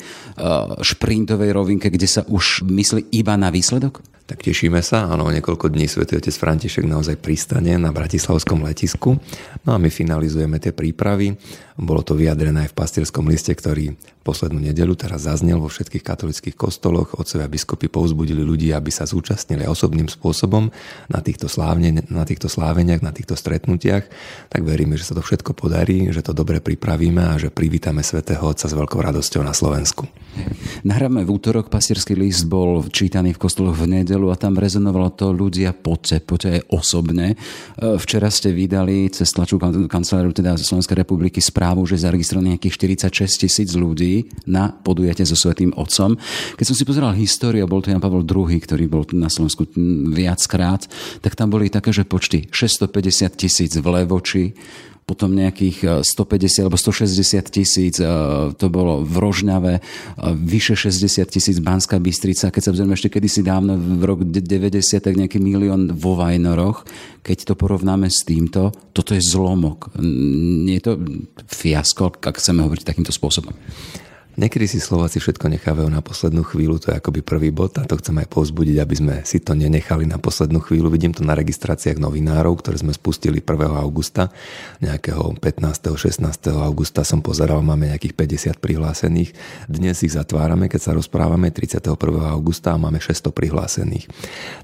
uh, 0.41 0.81
šprintovej 0.81 1.53
rovinke, 1.53 1.93
kde 1.93 2.09
sa 2.09 2.25
už 2.25 2.65
myslí 2.65 3.13
iba 3.13 3.37
na 3.37 3.53
výsledok? 3.53 4.01
Tak 4.29 4.45
tešíme 4.45 4.85
sa, 4.85 5.09
áno, 5.09 5.33
niekoľko 5.33 5.73
dní 5.73 5.89
svätý 5.89 6.21
otec 6.21 6.37
František 6.37 6.85
naozaj 6.85 7.17
pristane 7.17 7.81
na 7.81 7.89
Bratislavskom 7.89 8.61
letisku. 8.61 9.17
No 9.65 9.71
a 9.73 9.81
my 9.81 9.89
finalizujeme 9.89 10.61
tie 10.61 10.77
prípravy 10.77 11.18
prípravy. 11.19 11.35
Bolo 11.79 12.03
to 12.07 12.15
vyjadrené 12.15 12.67
aj 12.67 12.71
v 12.71 12.79
pastierskom 12.79 13.27
liste, 13.27 13.51
ktorý 13.55 13.95
poslednú 14.29 14.61
nedelu 14.61 14.93
teraz 14.93 15.25
zaznel 15.25 15.57
vo 15.57 15.73
všetkých 15.73 16.05
katolických 16.05 16.53
kostoloch. 16.53 17.17
Otcovia 17.17 17.49
biskupy 17.49 17.89
povzbudili 17.89 18.45
ľudí, 18.45 18.69
aby 18.77 18.93
sa 18.93 19.09
zúčastnili 19.09 19.65
osobným 19.65 20.13
spôsobom 20.13 20.69
na 21.09 21.25
týchto, 21.25 21.49
slávne, 21.49 22.05
na 22.13 22.29
týchto 22.29 22.53
sláveniach, 22.53 23.01
na 23.01 23.17
týchto 23.17 23.41
stretnutiach. 23.41 24.05
Tak 24.53 24.61
veríme, 24.61 25.01
že 25.01 25.09
sa 25.09 25.17
to 25.17 25.25
všetko 25.25 25.57
podarí, 25.57 26.13
že 26.13 26.21
to 26.21 26.37
dobre 26.37 26.61
pripravíme 26.61 27.25
a 27.25 27.41
že 27.41 27.49
privítame 27.49 28.05
svätého 28.05 28.45
Otca 28.45 28.69
s 28.69 28.77
veľkou 28.77 29.01
radosťou 29.01 29.41
na 29.41 29.57
Slovensku. 29.57 30.05
Nahráme 30.85 31.25
v 31.25 31.31
útorok, 31.33 31.73
pastierský 31.73 32.13
list 32.13 32.45
bol 32.47 32.85
čítaný 32.93 33.33
v 33.33 33.41
kostoloch 33.41 33.75
v 33.75 34.03
nedelu 34.03 34.29
a 34.29 34.37
tam 34.37 34.55
rezonovalo 34.55 35.11
to 35.17 35.33
ľudia 35.33 35.73
poďte, 35.73 36.23
poďte 36.23 36.49
aj 36.61 36.63
osobne. 36.69 37.27
E, 37.33 37.37
včera 37.97 38.29
ste 38.29 38.53
vydali 38.53 39.09
cez 39.11 39.33
tlačú 39.33 39.59
kanceláriu 39.89 40.31
teda 40.31 40.55
Slovenskej 40.59 41.01
republiky 41.01 41.41
správu, 41.41 41.89
že 41.89 41.99
zaregistrovaných 41.99 42.59
nejakých 42.59 42.75
46 43.11 43.47
tisíc 43.47 43.71
ľudí 43.75 44.18
na 44.49 44.73
podujatie 44.73 45.29
so 45.29 45.37
Svetým 45.37 45.77
Otcom. 45.77 46.19
Keď 46.57 46.65
som 46.67 46.77
si 46.79 46.89
pozeral 46.89 47.15
históriu, 47.15 47.69
bol 47.69 47.85
to 47.85 47.93
Jan 47.93 48.03
Pavel 48.03 48.27
II, 48.27 48.59
ktorý 48.59 48.85
bol 48.89 49.05
na 49.15 49.29
Slovensku 49.31 49.69
viackrát, 50.11 50.89
tak 51.21 51.37
tam 51.37 51.53
boli 51.53 51.69
také, 51.69 51.93
že 51.93 52.09
počty 52.09 52.49
650 52.51 53.37
tisíc 53.37 53.73
v 53.77 53.87
Levoči, 53.87 54.57
potom 55.09 55.33
nejakých 55.33 56.05
150 56.05 56.69
alebo 56.69 56.77
160 56.77 57.17
tisíc 57.49 57.97
to 58.61 58.67
bolo 58.69 59.01
v 59.01 59.17
Rožňave, 59.17 59.81
vyše 60.37 60.77
60 60.77 61.25
tisíc 61.33 61.57
Banská 61.65 61.97
Bystrica, 61.97 62.53
keď 62.53 62.61
sa 62.61 62.73
vzrieme 62.77 62.93
ešte 62.93 63.09
kedysi 63.09 63.41
dávno 63.41 63.81
v 63.81 64.05
rok 64.05 64.21
90, 64.29 64.69
tak 65.01 65.17
nejaký 65.17 65.41
milión 65.41 65.97
vo 65.97 66.13
Vajnoroch. 66.13 66.85
Keď 67.25 67.39
to 67.49 67.55
porovnáme 67.57 68.13
s 68.13 68.21
týmto, 68.21 68.69
toto 68.93 69.17
je 69.17 69.25
zlomok. 69.25 69.97
Nie 69.97 70.77
je 70.77 70.93
to 70.93 71.01
fiasko, 71.57 72.13
ak 72.13 72.37
chceme 72.37 72.69
hovoriť 72.69 72.85
takýmto 72.85 73.09
spôsobom. 73.09 73.57
Niekedy 74.39 74.71
si 74.71 74.79
Slováci 74.79 75.19
všetko 75.19 75.51
nechávajú 75.51 75.91
na 75.91 75.99
poslednú 75.99 76.47
chvíľu, 76.47 76.79
to 76.79 76.95
je 76.95 77.03
akoby 77.03 77.27
prvý 77.27 77.51
bod 77.51 77.75
a 77.75 77.83
to 77.83 77.99
chcem 77.99 78.23
aj 78.23 78.31
povzbudiť, 78.31 78.79
aby 78.79 78.95
sme 78.95 79.15
si 79.27 79.43
to 79.43 79.59
nenechali 79.59 80.07
na 80.07 80.15
poslednú 80.15 80.63
chvíľu. 80.63 80.95
Vidím 80.95 81.11
to 81.11 81.27
na 81.27 81.35
registráciách 81.35 81.99
novinárov, 81.99 82.55
ktoré 82.63 82.79
sme 82.79 82.95
spustili 82.95 83.43
1. 83.43 83.51
augusta, 83.83 84.31
nejakého 84.79 85.35
15. 85.43 85.91
16. 85.91 86.55
augusta 86.55 87.03
som 87.03 87.19
pozeral, 87.19 87.67
máme 87.67 87.91
nejakých 87.91 88.15
50 88.55 88.63
prihlásených. 88.63 89.35
Dnes 89.67 90.07
ich 90.07 90.15
zatvárame, 90.15 90.71
keď 90.71 90.81
sa 90.87 90.93
rozprávame 90.95 91.51
31. 91.51 91.99
augusta 92.31 92.79
a 92.79 92.79
máme 92.79 93.03
600 93.03 93.35
prihlásených. 93.35 94.07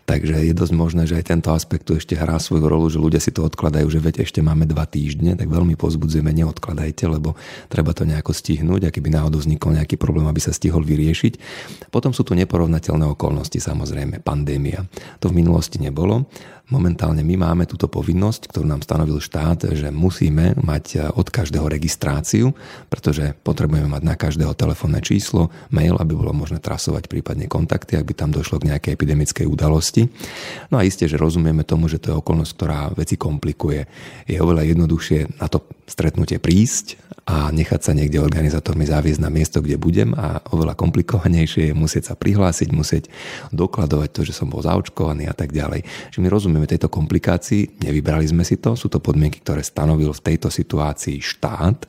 Takže 0.07 0.39
je 0.39 0.55
dosť 0.55 0.71
možné, 0.71 1.03
že 1.11 1.19
aj 1.19 1.35
tento 1.35 1.51
aspekt 1.51 1.91
tu 1.91 1.99
ešte 1.99 2.15
hrá 2.15 2.39
svoju 2.39 2.63
rolu, 2.63 2.87
že 2.87 3.03
ľudia 3.03 3.19
si 3.19 3.35
to 3.35 3.43
odkladajú, 3.43 3.91
že 3.91 3.99
veď 3.99 4.23
ešte 4.23 4.39
máme 4.39 4.71
dva 4.71 4.87
týždne, 4.87 5.35
tak 5.35 5.51
veľmi 5.51 5.75
pozbudzujeme, 5.75 6.31
neodkladajte, 6.31 7.11
lebo 7.11 7.35
treba 7.67 7.91
to 7.91 8.07
nejako 8.07 8.31
stihnúť 8.31 8.87
a 8.87 8.95
keby 8.95 9.11
náhodou 9.11 9.43
vznikol 9.65 9.81
nejaký 9.81 9.97
problém, 9.97 10.29
aby 10.29 10.41
sa 10.45 10.53
stihol 10.53 10.85
vyriešiť. 10.85 11.41
Potom 11.89 12.13
sú 12.13 12.21
tu 12.21 12.37
neporovnateľné 12.37 13.09
okolnosti, 13.09 13.57
samozrejme, 13.57 14.21
pandémia. 14.21 14.85
To 15.25 15.33
v 15.33 15.41
minulosti 15.41 15.81
nebolo. 15.81 16.29
Momentálne 16.65 17.21
my 17.21 17.37
máme 17.37 17.69
túto 17.69 17.93
povinnosť, 17.93 18.49
ktorú 18.49 18.65
nám 18.65 18.81
stanovil 18.81 19.21
štát, 19.21 19.77
že 19.77 19.93
musíme 19.93 20.57
mať 20.57 21.13
od 21.13 21.29
každého 21.29 21.69
registráciu, 21.69 22.57
pretože 22.89 23.37
potrebujeme 23.45 23.85
mať 23.85 24.03
na 24.05 24.17
každého 24.17 24.57
telefónne 24.57 25.05
číslo, 25.05 25.53
mail, 25.69 26.01
aby 26.01 26.17
bolo 26.17 26.33
možné 26.33 26.65
trasovať 26.65 27.09
prípadne 27.13 27.53
kontakty, 27.53 28.01
ak 28.01 28.09
by 28.09 28.15
tam 28.17 28.33
došlo 28.33 28.65
k 28.65 28.73
nejakej 28.73 28.97
epidemickej 28.97 29.45
udalosti. 29.45 30.09
No 30.73 30.81
a 30.81 30.89
isté, 30.89 31.05
že 31.05 31.21
rozumieme 31.21 31.69
tomu, 31.69 31.89
že 31.93 32.01
to 32.01 32.17
je 32.17 32.21
okolnosť, 32.21 32.53
ktorá 32.57 32.81
veci 32.97 33.21
komplikuje. 33.21 33.85
Je 34.25 34.41
oveľa 34.41 34.65
jednoduchšie 34.65 35.37
na 35.45 35.53
to 35.53 35.69
stretnutie 35.85 36.41
prísť 36.41 36.97
a 37.25 37.49
nechať 37.49 37.81
sa 37.81 37.93
niekde 37.97 38.21
organizátormi 38.21 38.85
zaviesť 38.85 39.21
na 39.25 39.33
miesto, 39.33 39.65
kde 39.65 39.81
budem 39.81 40.13
a 40.13 40.45
oveľa 40.53 40.77
komplikovanejšie 40.77 41.73
je 41.73 41.75
musieť 41.75 42.13
sa 42.13 42.15
prihlásiť, 42.21 42.69
musieť 42.69 43.09
dokladovať 43.49 44.11
to, 44.13 44.21
že 44.29 44.37
som 44.37 44.53
bol 44.53 44.61
zaočkovaný 44.61 45.33
a 45.33 45.35
tak 45.35 45.57
ďalej. 45.57 45.89
Čiže 46.13 46.21
my 46.21 46.29
rozumieme 46.29 46.69
tejto 46.69 46.93
komplikácii, 46.93 47.81
nevybrali 47.81 48.29
sme 48.29 48.45
si 48.45 48.61
to, 48.61 48.77
sú 48.77 48.93
to 48.93 49.01
podmienky, 49.01 49.41
ktoré 49.41 49.65
stanovil 49.65 50.13
v 50.13 50.21
tejto 50.21 50.53
situácii 50.53 51.25
štát, 51.25 51.89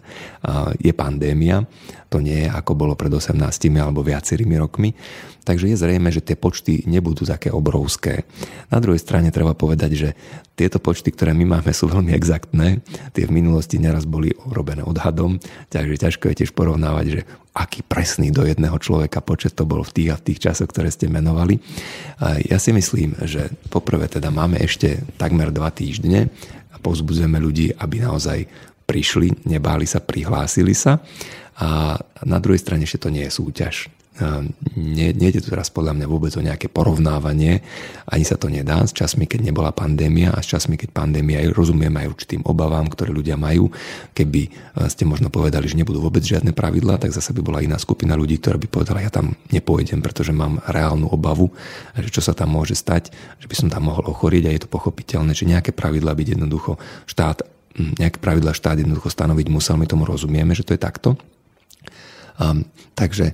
je 0.80 0.93
pandémia, 0.95 1.67
to 2.15 2.23
nie 2.23 2.47
je 2.47 2.49
ako 2.49 2.80
bolo 2.80 2.95
pred 2.95 3.12
18 3.12 3.36
alebo 3.75 3.99
viacerými 3.99 4.56
rokmi. 4.56 4.95
Takže 5.43 5.69
je 5.69 5.78
zrejme, 5.78 6.10
že 6.10 6.23
tie 6.23 6.39
počty 6.39 6.88
nebudú 6.88 7.28
také 7.28 7.51
obrovské. 7.54 8.23
Na 8.71 8.80
druhej 8.80 8.97
strane 9.04 9.30
treba 9.30 9.54
povedať, 9.54 9.91
že 9.93 10.10
tieto 10.58 10.82
počty, 10.82 11.12
ktoré 11.12 11.36
my 11.36 11.60
máme, 11.60 11.69
sú 11.75 11.91
veľmi 11.91 12.15
exaktné. 12.15 12.82
Tie 13.13 13.28
v 13.28 13.36
minulosti 13.36 13.78
neraz 13.78 14.08
boli 14.08 14.34
robené 14.47 14.82
odhadom, 14.82 15.38
takže 15.69 16.01
ťažko 16.08 16.32
je 16.32 16.36
tiež 16.41 16.56
porovnávať, 16.56 17.06
že 17.12 17.21
aký 17.54 17.86
presný 17.86 18.32
do 18.32 18.47
jedného 18.47 18.80
človeka 18.80 19.21
počet 19.21 19.54
to 19.54 19.67
bol 19.67 19.86
v 19.86 19.93
tých 19.93 20.10
a 20.15 20.17
v 20.17 20.25
tých 20.32 20.39
časoch, 20.49 20.71
ktoré 20.71 20.89
ste 20.89 21.12
menovali. 21.12 21.62
Ja 22.47 22.58
si 22.58 22.73
myslím, 22.73 23.13
že 23.28 23.54
poprvé 23.69 24.10
teda 24.10 24.32
máme 24.32 24.58
ešte 24.63 25.04
takmer 25.19 25.54
dva 25.54 25.69
týždne 25.69 26.32
a 26.73 26.80
povzbudzujeme 26.82 27.38
ľudí, 27.38 27.75
aby 27.78 28.01
naozaj 28.01 28.49
prišli, 28.86 29.45
nebáli 29.45 29.86
sa, 29.86 30.01
prihlásili 30.01 30.73
sa. 30.73 31.01
A 31.56 31.96
na 32.28 32.38
druhej 32.44 32.60
strane 32.60 32.84
ešte 32.84 33.08
to 33.08 33.13
nie 33.13 33.24
je 33.28 33.32
súťaž. 33.32 33.88
Nie, 34.80 35.12
nie 35.12 35.28
je 35.28 35.44
to 35.44 35.52
teraz 35.52 35.68
podľa 35.68 35.91
mňa 35.91 36.08
vôbec 36.08 36.32
o 36.39 36.44
nejaké 36.44 36.72
porovnávanie, 36.72 37.60
ani 38.08 38.24
sa 38.24 38.39
to 38.39 38.48
nedá 38.48 38.80
s 38.80 38.96
časmi, 38.96 39.28
keď 39.28 39.52
nebola 39.52 39.76
pandémia 39.76 40.32
a 40.32 40.39
s 40.39 40.48
časmi, 40.48 40.80
keď 40.80 40.96
pandémia 40.96 41.44
rozumiem 41.52 41.91
aj 42.00 42.15
určitým 42.15 42.41
obavám, 42.48 42.88
ktoré 42.88 43.12
ľudia 43.12 43.36
majú. 43.36 43.68
Keby 44.15 44.41
e, 44.48 44.50
ste 44.88 45.04
možno 45.04 45.28
povedali, 45.28 45.68
že 45.68 45.76
nebudú 45.76 46.00
vôbec 46.00 46.24
žiadne 46.24 46.56
pravidlá, 46.56 46.96
tak 46.96 47.12
zase 47.12 47.36
by 47.36 47.44
bola 47.44 47.60
iná 47.60 47.76
skupina 47.76 48.15
ľudí, 48.15 48.39
ktorá 48.39 48.56
by 48.56 48.68
povedala, 48.72 49.04
ja 49.04 49.12
tam 49.12 49.36
nepôjdem, 49.52 50.00
pretože 50.00 50.32
mám 50.32 50.63
reálnu 50.63 51.12
obavu, 51.12 51.52
že 52.00 52.08
čo 52.08 52.24
sa 52.24 52.32
tam 52.32 52.56
môže 52.56 52.80
stať, 52.80 53.12
že 53.44 53.52
by 53.52 53.56
som 53.60 53.68
tam 53.68 53.91
mohol 53.91 54.08
ochorieť 54.08 54.48
a 54.48 54.56
je 54.56 54.63
to 54.63 54.72
pochopiteľné, 54.72 55.36
že 55.36 55.44
nejaké 55.44 55.76
pravidlá 55.76 56.15
byť 56.15 56.39
jednoducho 56.39 56.80
štát 57.04 57.44
nejaké 57.76 58.24
pravidla 58.24 58.56
štát 58.56 58.80
jednoducho 58.80 59.12
stanoviť 59.12 59.52
musel, 59.52 59.76
my 59.76 59.84
tomu 59.84 60.08
rozumieme, 60.08 60.56
že 60.56 60.63
to 60.63 60.72
je 60.72 60.80
takto. 60.80 61.20
Um, 62.39 62.65
takže 62.95 63.32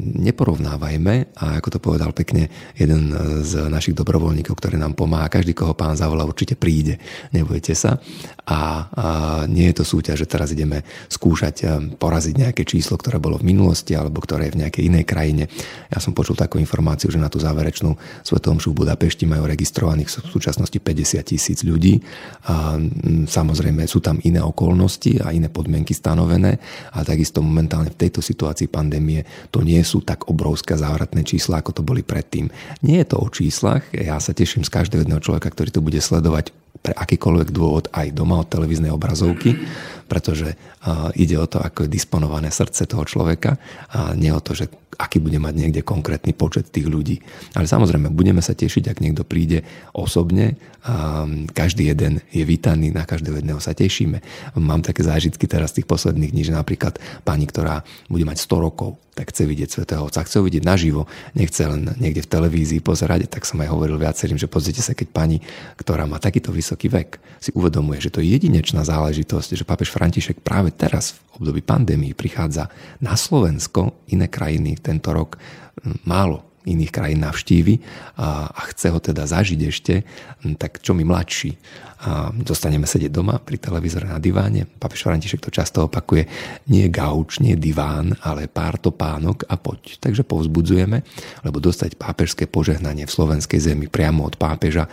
neporovnávajme 0.00 1.36
a 1.36 1.60
ako 1.60 1.68
to 1.76 1.78
povedal 1.82 2.10
pekne 2.16 2.48
jeden 2.76 3.12
z 3.44 3.68
našich 3.68 3.92
dobrovoľníkov, 3.92 4.56
ktorý 4.56 4.80
nám 4.80 4.96
pomáha, 4.96 5.28
každý, 5.28 5.52
koho 5.52 5.76
pán 5.76 5.98
zavolá, 5.98 6.24
určite 6.24 6.56
príde, 6.56 6.96
nebojte 7.32 7.76
sa. 7.76 8.00
A, 8.46 8.52
a 8.52 8.60
nie 9.50 9.68
je 9.70 9.82
to 9.82 9.84
súťaž, 9.84 10.24
že 10.24 10.30
teraz 10.30 10.54
ideme 10.54 10.86
skúšať 11.10 11.66
poraziť 12.00 12.34
nejaké 12.36 12.62
číslo, 12.64 12.96
ktoré 12.96 13.20
bolo 13.20 13.36
v 13.36 13.52
minulosti 13.52 13.92
alebo 13.92 14.22
ktoré 14.22 14.48
je 14.48 14.54
v 14.56 14.60
nejakej 14.66 14.82
inej 14.86 15.04
krajine. 15.04 15.44
Ja 15.90 15.98
som 15.98 16.16
počul 16.16 16.38
takú 16.38 16.56
informáciu, 16.56 17.10
že 17.10 17.20
na 17.20 17.28
tú 17.28 17.42
záverečnú 17.42 17.98
Svetom 18.22 18.62
v 18.62 18.72
Budapešti 18.72 19.26
majú 19.28 19.44
registrovaných 19.46 20.08
v 20.08 20.30
súčasnosti 20.30 20.78
50 20.78 21.22
tisíc 21.26 21.58
ľudí. 21.66 22.00
A, 22.46 22.78
samozrejme 23.26 23.84
sú 23.90 23.98
tam 24.00 24.22
iné 24.22 24.40
okolnosti 24.40 25.18
a 25.20 25.34
iné 25.34 25.50
podmienky 25.50 25.92
stanovené, 25.92 26.58
ale 26.94 27.04
takisto 27.04 27.42
momentálne 27.42 27.90
v 27.90 27.98
tejto 27.98 28.22
situácii 28.22 28.70
pandémie 28.70 29.26
to 29.50 29.65
nie 29.66 29.82
sú 29.82 29.98
tak 30.06 30.30
obrovské 30.30 30.78
závratné 30.78 31.26
čísla, 31.26 31.58
ako 31.58 31.74
to 31.74 31.82
boli 31.82 32.06
predtým. 32.06 32.46
Nie 32.86 33.02
je 33.02 33.10
to 33.10 33.16
o 33.18 33.26
číslach, 33.26 33.82
ja 33.90 34.22
sa 34.22 34.30
teším 34.30 34.62
z 34.62 34.70
každého 34.70 35.02
jedného 35.02 35.18
človeka, 35.18 35.50
ktorý 35.50 35.74
to 35.74 35.82
bude 35.82 35.98
sledovať 35.98 36.54
pre 36.86 36.94
akýkoľvek 36.94 37.48
dôvod 37.50 37.90
aj 37.90 38.14
doma 38.14 38.38
od 38.38 38.46
televíznej 38.46 38.94
obrazovky, 38.94 39.58
pretože 40.06 40.54
ide 41.18 41.36
o 41.36 41.46
to, 41.50 41.58
ako 41.60 41.84
je 41.84 41.94
disponované 41.94 42.54
srdce 42.54 42.86
toho 42.86 43.04
človeka 43.04 43.58
a 43.92 44.14
nie 44.14 44.30
o 44.30 44.40
to, 44.40 44.54
že 44.54 44.70
aký 44.96 45.20
bude 45.20 45.36
mať 45.36 45.54
niekde 45.60 45.84
konkrétny 45.84 46.32
počet 46.32 46.72
tých 46.72 46.88
ľudí. 46.88 47.20
Ale 47.52 47.68
samozrejme, 47.68 48.08
budeme 48.16 48.40
sa 48.40 48.56
tešiť, 48.56 48.88
ak 48.88 49.04
niekto 49.04 49.28
príde 49.28 49.60
osobne. 49.92 50.56
Každý 51.52 51.92
jeden 51.92 52.24
je 52.32 52.46
vítaný, 52.48 52.96
na 52.96 53.04
každého 53.04 53.44
jedného 53.44 53.60
sa 53.60 53.76
tešíme. 53.76 54.24
Mám 54.56 54.88
také 54.88 55.04
zážitky 55.04 55.44
teraz 55.44 55.76
z 55.76 55.82
tých 55.82 55.90
posledných 55.90 56.32
dní, 56.32 56.42
že 56.48 56.56
napríklad 56.56 56.96
pani, 57.28 57.44
ktorá 57.44 57.84
bude 58.08 58.24
mať 58.24 58.40
100 58.40 58.56
rokov, 58.56 58.96
tak 59.12 59.32
chce 59.32 59.48
vidieť 59.48 59.68
Svetého 59.68 60.04
Otca, 60.04 60.24
chce 60.24 60.40
ho 60.40 60.44
vidieť 60.44 60.64
naživo, 60.64 61.08
nechce 61.32 61.64
len 61.64 61.92
niekde 61.96 62.24
v 62.24 62.32
televízii 62.32 62.80
pozerať, 62.84 63.32
tak 63.32 63.48
som 63.48 63.60
aj 63.64 63.72
hovoril 63.72 63.96
viacerým, 63.96 64.36
že 64.36 64.48
pozrite 64.48 64.84
sa, 64.84 64.92
keď 64.92 65.08
pani, 65.08 65.40
ktorá 65.80 66.04
má 66.04 66.20
takýto 66.20 66.52
vysoký 66.52 66.92
vek, 66.92 67.20
si 67.40 67.48
uvedomuje, 67.56 68.00
že 68.00 68.12
to 68.12 68.20
je 68.20 68.32
jedinečná 68.36 68.84
záležitosť, 68.84 69.56
že 69.56 69.64
pápež 69.64 69.88
František 69.96 70.44
práve 70.44 70.76
teraz 70.76 71.16
v 71.16 71.40
období 71.40 71.64
pandémii 71.64 72.12
prichádza 72.12 72.68
na 73.00 73.16
Slovensko, 73.16 74.04
iné 74.12 74.28
krajiny 74.28 74.76
tento 74.76 75.16
rok 75.16 75.40
málo 76.04 76.55
iných 76.66 76.90
krajín 76.90 77.22
navštívi 77.22 77.74
a, 78.18 78.50
a 78.50 78.60
chce 78.74 78.90
ho 78.90 78.98
teda 78.98 79.24
zažiť 79.24 79.60
ešte, 79.64 79.94
tak 80.58 80.82
čo 80.82 80.92
mi 80.92 81.06
mladší 81.06 81.54
a 81.96 82.28
dostaneme 82.28 82.84
sedieť 82.84 83.08
doma 83.08 83.40
pri 83.40 83.56
televízore 83.56 84.04
na 84.04 84.20
diváne. 84.20 84.68
Papež 84.68 85.08
František 85.08 85.40
to 85.40 85.48
často 85.48 85.88
opakuje, 85.88 86.28
nie 86.68 86.92
gauč, 86.92 87.40
nie 87.40 87.56
diván, 87.56 88.12
ale 88.20 88.52
pár 88.52 88.76
topánok 88.76 89.48
a 89.48 89.56
poď. 89.56 89.96
Takže 90.04 90.20
povzbudzujeme, 90.20 91.00
lebo 91.40 91.56
dostať 91.56 91.96
pápežské 91.96 92.44
požehnanie 92.44 93.08
v 93.08 93.14
slovenskej 93.16 93.72
zemi 93.72 93.88
priamo 93.88 94.28
od 94.28 94.36
pápeža 94.36 94.92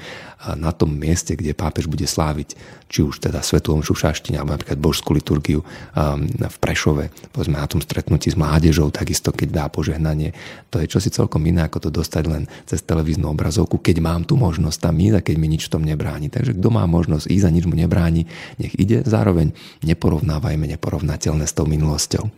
na 0.56 0.72
tom 0.72 0.96
mieste, 0.96 1.36
kde 1.36 1.52
pápež 1.52 1.92
bude 1.92 2.08
sláviť 2.08 2.56
či 2.88 3.00
už 3.02 3.20
teda 3.26 3.42
Svetu 3.42 3.74
Omšu 3.74 3.96
Šaštine, 3.96 4.38
alebo 4.38 4.54
napríklad 4.54 4.80
Božskú 4.80 5.16
liturgiu 5.16 5.66
v 5.96 6.58
Prešove, 6.60 7.10
povedzme 7.32 7.58
na 7.58 7.68
tom 7.68 7.82
stretnutí 7.82 8.30
s 8.30 8.38
mládežou, 8.38 8.92
takisto 8.92 9.34
keď 9.34 9.50
dá 9.50 9.66
požehnanie. 9.66 10.36
To 10.70 10.78
je 10.78 10.88
čosi 10.88 11.10
celkom 11.10 11.42
iné, 11.48 11.62
ako 11.65 11.88
to 11.88 11.89
dostať 12.04 12.23
len 12.30 12.43
cez 12.67 12.84
televíznu 12.84 13.32
obrazovku, 13.32 13.80
keď 13.80 14.04
mám 14.04 14.21
tu 14.23 14.36
možnosť 14.36 14.89
tam 14.89 14.95
ísť 14.99 15.15
a 15.19 15.26
keď 15.26 15.36
mi 15.39 15.47
nič 15.52 15.67
v 15.67 15.73
tom 15.80 15.84
nebráni. 15.84 16.28
Takže 16.28 16.56
kto 16.58 16.69
má 16.71 16.84
možnosť 16.89 17.30
ísť 17.30 17.45
a 17.45 17.52
nič 17.54 17.65
mu 17.69 17.76
nebráni, 17.78 18.26
nech 18.58 18.73
ide. 18.80 19.04
Zároveň 19.04 19.54
neporovnávajme 19.86 20.65
neporovnateľné 20.78 21.45
s 21.45 21.54
tou 21.54 21.67
minulosťou. 21.67 22.23
E, 22.23 22.30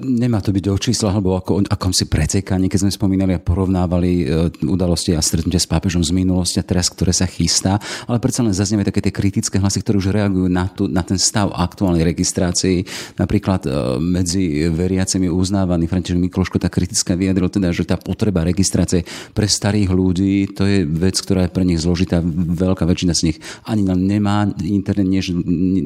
nemá 0.00 0.40
to 0.40 0.50
byť 0.50 0.64
o 0.72 0.76
číslach, 0.76 1.14
alebo 1.14 1.38
ako 1.38 1.68
akom 1.70 1.92
si 1.94 2.08
precekaní, 2.10 2.66
keď 2.66 2.88
sme 2.88 2.92
spomínali 2.92 3.32
a 3.36 3.40
porovnávali 3.40 4.10
e, 4.22 4.24
udalosti 4.66 5.14
a 5.14 5.22
stretnutia 5.22 5.62
s 5.62 5.70
pápežom 5.70 6.02
z 6.02 6.10
minulosti 6.10 6.58
a 6.58 6.66
teraz, 6.66 6.90
ktoré 6.90 7.14
sa 7.14 7.28
chystá, 7.30 7.78
ale 8.10 8.18
predsa 8.18 8.42
len 8.42 8.50
zaznieme 8.50 8.82
také 8.82 9.04
tie 9.04 9.14
kritické 9.14 9.62
hlasy, 9.62 9.78
ktoré 9.84 10.02
už 10.02 10.10
reagujú 10.10 10.50
na, 10.50 10.66
tu, 10.66 10.90
na 10.90 11.06
ten 11.06 11.20
stav 11.20 11.54
aktuálnej 11.54 12.02
registrácii. 12.02 12.82
Napríklad 13.14 13.62
e, 13.66 13.70
medzi 14.02 14.66
veriacimi 14.72 15.30
uznávaný 15.30 15.86
František 15.86 16.18
Mikloško 16.18 16.58
tak 16.58 16.74
kritické 16.74 17.14
vyjadril 17.14 17.46
teda, 17.46 17.70
že 17.70 17.86
tá 17.86 17.94
potreba 17.94 18.33
registrácie 18.42 19.06
pre 19.30 19.46
starých 19.46 19.94
ľudí, 19.94 20.50
to 20.50 20.66
je 20.66 20.82
vec, 20.82 21.14
ktorá 21.14 21.46
je 21.46 21.54
pre 21.54 21.62
nich 21.62 21.78
zložitá. 21.78 22.18
Veľká 22.24 22.82
väčšina 22.82 23.14
z 23.14 23.30
nich 23.30 23.38
ani 23.68 23.86
nemá 23.86 24.50
internet, 24.64 25.06
nie, 25.06 25.22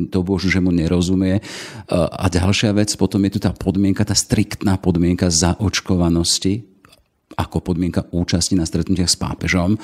to 0.09 0.25
božu, 0.25 0.49
že 0.49 0.65
mu 0.65 0.73
nerozumie. 0.73 1.45
A 1.93 2.25
ďalšia 2.33 2.73
vec, 2.73 2.95
potom 2.97 3.21
je 3.29 3.37
tu 3.37 3.41
tá 3.43 3.53
podmienka, 3.53 4.09
tá 4.09 4.17
striktná 4.17 4.81
podmienka 4.81 5.29
zaočkovanosti 5.29 6.65
ako 7.37 7.61
podmienka 7.61 8.09
účasti 8.11 8.57
na 8.57 8.65
stretnutiach 8.65 9.11
s 9.11 9.21
pápežom 9.21 9.77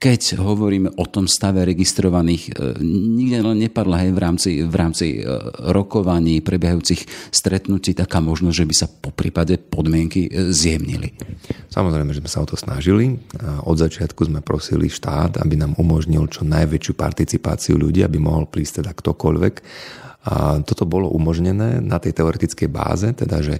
keď 0.00 0.40
hovoríme 0.40 0.96
o 0.96 1.04
tom 1.04 1.28
stave 1.28 1.60
registrovaných, 1.60 2.56
e, 2.56 2.80
nikde 2.80 3.44
len 3.44 3.60
nepadla 3.60 4.00
hej, 4.00 4.16
v 4.16 4.20
rámci, 4.24 4.50
v 4.64 4.72
rámci 4.72 5.20
e, 5.20 5.28
rokovaní, 5.76 6.40
prebiehajúcich 6.40 7.28
stretnutí 7.28 7.92
taká 7.92 8.24
možnosť, 8.24 8.56
že 8.56 8.64
by 8.64 8.74
sa 8.74 8.88
po 8.88 9.12
prípade 9.12 9.60
podmienky 9.60 10.24
e, 10.24 10.56
zjemnili. 10.56 11.12
Samozrejme, 11.68 12.16
že 12.16 12.24
sme 12.24 12.32
sa 12.32 12.40
o 12.40 12.48
to 12.48 12.56
snažili. 12.56 13.20
Od 13.68 13.76
začiatku 13.76 14.24
sme 14.24 14.40
prosili 14.40 14.88
štát, 14.88 15.36
aby 15.36 15.60
nám 15.60 15.76
umožnil 15.76 16.32
čo 16.32 16.48
najväčšiu 16.48 16.96
participáciu 16.96 17.76
ľudí, 17.76 18.00
aby 18.00 18.16
mohol 18.16 18.48
prísť 18.48 18.80
teda 18.80 18.96
ktokoľvek. 18.96 19.54
A 20.20 20.60
toto 20.64 20.84
bolo 20.84 21.08
umožnené 21.12 21.80
na 21.80 21.96
tej 21.96 22.12
teoretickej 22.12 22.68
báze, 22.68 23.08
teda 23.16 23.40
že 23.40 23.56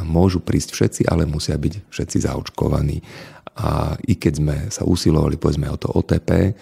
môžu 0.00 0.40
prísť 0.40 0.72
všetci, 0.72 1.00
ale 1.04 1.28
musia 1.28 1.52
byť 1.60 1.92
všetci 1.92 2.16
zaočkovaní. 2.24 3.04
A 3.60 3.92
i 4.08 4.16
keď 4.16 4.32
sme 4.40 4.56
sa 4.72 4.88
usilovali 4.88 5.36
povedzme 5.36 5.68
o 5.68 5.76
to 5.76 5.92
OTP, 5.92 6.56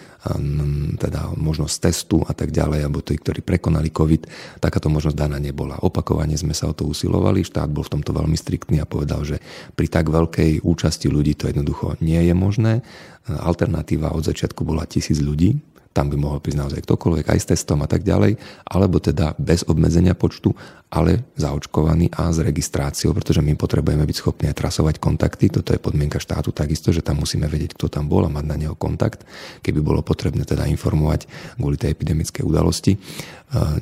teda 0.98 1.30
možnosť 1.38 1.74
testu 1.78 2.18
a 2.26 2.34
tak 2.34 2.50
ďalej, 2.50 2.90
alebo 2.90 3.06
tí, 3.06 3.14
ktorí 3.14 3.46
prekonali 3.46 3.94
COVID, 3.94 4.26
takáto 4.58 4.90
možnosť 4.90 5.14
daná 5.14 5.38
nebola. 5.38 5.78
Opakovane 5.78 6.34
sme 6.34 6.58
sa 6.58 6.66
o 6.66 6.74
to 6.74 6.90
usilovali, 6.90 7.46
štát 7.46 7.70
bol 7.70 7.86
v 7.86 7.94
tomto 7.94 8.10
veľmi 8.10 8.34
striktný 8.34 8.82
a 8.82 8.90
povedal, 8.90 9.22
že 9.22 9.38
pri 9.78 9.86
tak 9.86 10.10
veľkej 10.10 10.66
účasti 10.66 11.06
ľudí 11.06 11.38
to 11.38 11.46
jednoducho 11.46 11.94
nie 12.02 12.18
je 12.18 12.34
možné. 12.34 12.82
Alternatíva 13.30 14.10
od 14.10 14.26
začiatku 14.26 14.66
bola 14.66 14.82
tisíc 14.82 15.22
ľudí, 15.22 15.54
tam 15.94 16.10
by 16.10 16.16
mohol 16.18 16.38
prísť 16.38 16.60
naozaj 16.62 16.80
ktokoľvek 16.84 17.26
aj 17.26 17.38
s 17.42 17.48
testom 17.54 17.82
a 17.82 17.88
tak 17.90 18.06
ďalej, 18.06 18.38
alebo 18.70 19.02
teda 19.02 19.34
bez 19.38 19.66
obmedzenia 19.66 20.14
počtu, 20.14 20.54
ale 20.88 21.28
zaočkovaný 21.36 22.08
a 22.16 22.32
s 22.32 22.40
registráciou, 22.40 23.12
pretože 23.12 23.44
my 23.44 23.52
potrebujeme 23.60 24.08
byť 24.08 24.16
schopní 24.16 24.48
aj 24.48 24.56
trasovať 24.56 24.96
kontakty. 24.96 25.52
Toto 25.52 25.76
je 25.76 25.80
podmienka 25.80 26.16
štátu 26.16 26.48
takisto, 26.48 26.96
že 26.96 27.04
tam 27.04 27.20
musíme 27.20 27.44
vedieť, 27.44 27.76
kto 27.76 27.92
tam 27.92 28.08
bol 28.08 28.24
a 28.24 28.32
mať 28.32 28.44
na 28.48 28.56
neho 28.56 28.72
kontakt, 28.72 29.28
keby 29.60 29.84
bolo 29.84 30.00
potrebné 30.00 30.48
teda 30.48 30.64
informovať 30.64 31.28
kvôli 31.60 31.76
tej 31.76 31.92
epidemickej 31.92 32.40
udalosti. 32.40 32.96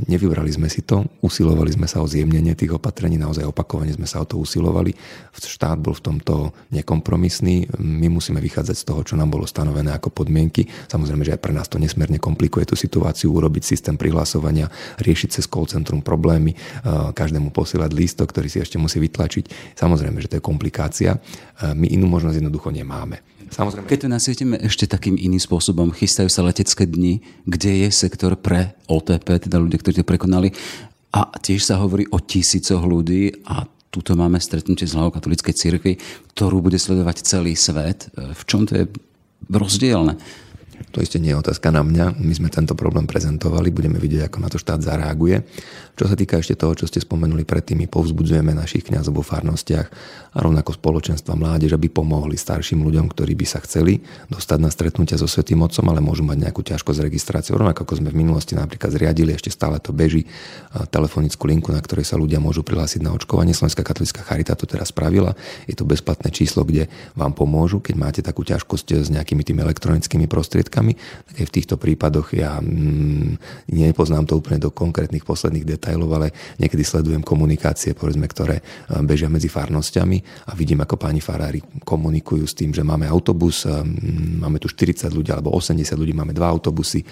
Nevybrali 0.06 0.46
sme 0.54 0.70
si 0.70 0.86
to, 0.86 1.02
usilovali 1.26 1.74
sme 1.74 1.90
sa 1.90 1.98
o 1.98 2.06
zjemnenie 2.06 2.54
tých 2.54 2.78
opatrení, 2.78 3.18
naozaj 3.18 3.50
opakovane 3.50 3.90
sme 3.90 4.06
sa 4.06 4.22
o 4.22 4.26
to 4.26 4.38
usilovali. 4.38 4.94
Štát 5.34 5.82
bol 5.82 5.90
v 5.90 6.06
tomto 6.06 6.54
nekompromisný, 6.70 7.74
my 7.82 8.06
musíme 8.06 8.38
vychádzať 8.38 8.76
z 8.78 8.86
toho, 8.86 9.02
čo 9.02 9.18
nám 9.18 9.34
bolo 9.34 9.42
stanovené 9.42 9.90
ako 9.90 10.14
podmienky. 10.22 10.70
Samozrejme, 10.86 11.26
že 11.26 11.34
aj 11.34 11.42
pre 11.42 11.50
nás 11.50 11.66
to 11.66 11.82
nesmierne 11.82 12.22
komplikuje 12.22 12.62
tú 12.62 12.78
situáciu, 12.78 13.34
urobiť 13.34 13.62
systém 13.66 13.98
prihlasovania, 13.98 14.70
riešiť 15.02 15.28
cez 15.34 15.50
call 15.50 15.66
centrum 15.66 15.98
problémy, 15.98 16.54
každému 17.14 17.52
posielať 17.52 17.90
lístok, 17.92 18.32
ktorý 18.32 18.48
si 18.50 18.58
ešte 18.60 18.80
musí 18.80 19.00
vytlačiť. 19.02 19.74
Samozrejme, 19.76 20.18
že 20.22 20.28
to 20.30 20.36
je 20.38 20.44
komplikácia. 20.44 21.16
My 21.76 21.86
inú 21.90 22.06
možnosť 22.10 22.40
jednoducho 22.40 22.70
nemáme. 22.72 23.20
Samozrejme. 23.46 23.86
Keď 23.86 23.98
to 24.02 24.08
nasvietime 24.10 24.54
ešte 24.58 24.90
takým 24.90 25.14
iným 25.14 25.38
spôsobom, 25.38 25.94
chystajú 25.94 26.26
sa 26.26 26.42
letecké 26.42 26.82
dni, 26.82 27.22
kde 27.46 27.86
je 27.86 27.88
sektor 27.94 28.34
pre 28.34 28.74
OTP, 28.90 29.46
teda 29.46 29.62
ľudia, 29.62 29.78
ktorí 29.78 30.02
to 30.02 30.06
prekonali. 30.06 30.50
A 31.14 31.30
tiež 31.38 31.62
sa 31.62 31.78
hovorí 31.78 32.10
o 32.10 32.18
tisícoch 32.18 32.82
ľudí 32.82 33.46
a 33.46 33.62
tuto 33.86 34.18
máme 34.18 34.42
stretnutie 34.42 34.84
z 34.84 34.98
hlavou 34.98 35.14
katolíckej 35.14 35.54
cirkvi, 35.56 35.94
ktorú 36.34 36.60
bude 36.60 36.76
sledovať 36.76 37.22
celý 37.22 37.54
svet. 37.56 38.10
V 38.12 38.42
čom 38.44 38.66
to 38.66 38.82
je 38.82 38.84
rozdielne? 39.48 40.18
To 40.94 41.04
isté 41.04 41.20
nie 41.20 41.34
je 41.34 41.40
otázka 41.42 41.68
na 41.74 41.84
mňa. 41.84 42.16
My 42.16 42.32
sme 42.32 42.48
tento 42.48 42.72
problém 42.72 43.04
prezentovali, 43.04 43.68
budeme 43.68 44.00
vidieť, 44.00 44.32
ako 44.32 44.38
na 44.40 44.48
to 44.48 44.56
štát 44.56 44.80
zareaguje. 44.80 45.44
Čo 45.96 46.08
sa 46.08 46.16
týka 46.16 46.40
ešte 46.40 46.56
toho, 46.56 46.76
čo 46.76 46.88
ste 46.88 47.00
spomenuli 47.00 47.44
predtým, 47.44 47.84
my 47.84 47.86
povzbudzujeme 47.88 48.52
našich 48.52 48.84
kňazov 48.88 49.20
vo 49.20 49.24
farnostiach 49.24 49.88
a 50.36 50.38
rovnako 50.44 50.76
spoločenstva 50.76 51.32
mládež, 51.36 51.72
aby 51.72 51.88
pomohli 51.88 52.36
starším 52.36 52.84
ľuďom, 52.84 53.08
ktorí 53.12 53.32
by 53.32 53.46
sa 53.48 53.64
chceli 53.64 54.04
dostať 54.28 54.58
na 54.60 54.68
stretnutia 54.68 55.16
so 55.16 55.24
Svetým 55.24 55.64
Otcom, 55.64 55.88
ale 55.88 56.04
môžu 56.04 56.20
mať 56.24 56.48
nejakú 56.48 56.60
ťažkosť 56.60 56.96
s 57.00 57.04
registráciou. 57.04 57.56
Rovnako 57.56 57.88
ako 57.88 58.04
sme 58.04 58.12
v 58.12 58.20
minulosti 58.20 58.52
napríklad 58.52 58.92
zriadili, 58.92 59.32
ešte 59.32 59.48
stále 59.48 59.80
to 59.80 59.96
beží, 59.96 60.28
telefonickú 60.92 61.48
linku, 61.48 61.72
na 61.72 61.80
ktorej 61.80 62.04
sa 62.04 62.20
ľudia 62.20 62.40
môžu 62.44 62.60
prihlásiť 62.60 63.00
na 63.00 63.16
očkovanie. 63.16 63.56
Slovenská 63.56 63.80
katolická 63.80 64.20
charita 64.20 64.52
to 64.52 64.68
teraz 64.68 64.92
spravila. 64.92 65.32
Je 65.64 65.72
to 65.72 65.88
bezplatné 65.88 66.28
číslo, 66.28 66.68
kde 66.68 66.92
vám 67.16 67.32
pomôžu, 67.32 67.80
keď 67.80 67.94
máte 67.96 68.20
takú 68.20 68.44
ťažkosť 68.44 69.00
s 69.00 69.08
nejakými 69.08 69.40
tými 69.40 69.64
elektronickými 69.64 70.28
prostriedkami. 70.28 70.75
Tak 71.26 71.34
aj 71.40 71.46
v 71.48 71.54
týchto 71.56 71.80
prípadoch 71.80 72.36
ja 72.36 72.60
mm, 72.60 73.70
nepoznám 73.72 74.28
to 74.28 74.36
úplne 74.36 74.60
do 74.60 74.68
konkrétnych 74.68 75.24
posledných 75.24 75.64
detailov, 75.64 76.12
ale 76.12 76.28
niekedy 76.60 76.84
sledujem 76.84 77.24
komunikácie, 77.24 77.96
povedzme, 77.96 78.28
ktoré 78.28 78.60
bežia 79.02 79.32
medzi 79.32 79.48
farnosťami 79.48 80.48
a 80.48 80.52
vidím, 80.52 80.84
ako 80.84 81.00
páni 81.00 81.24
farári 81.24 81.64
komunikujú 81.82 82.44
s 82.44 82.54
tým, 82.54 82.76
že 82.76 82.84
máme 82.84 83.08
autobus, 83.08 83.64
máme 84.42 84.60
tu 84.60 84.68
40 84.68 85.08
ľudí 85.12 85.30
alebo 85.32 85.54
80 85.56 85.96
ľudí, 85.96 86.12
máme 86.12 86.36
dva 86.36 86.52
autobusy. 86.52 87.02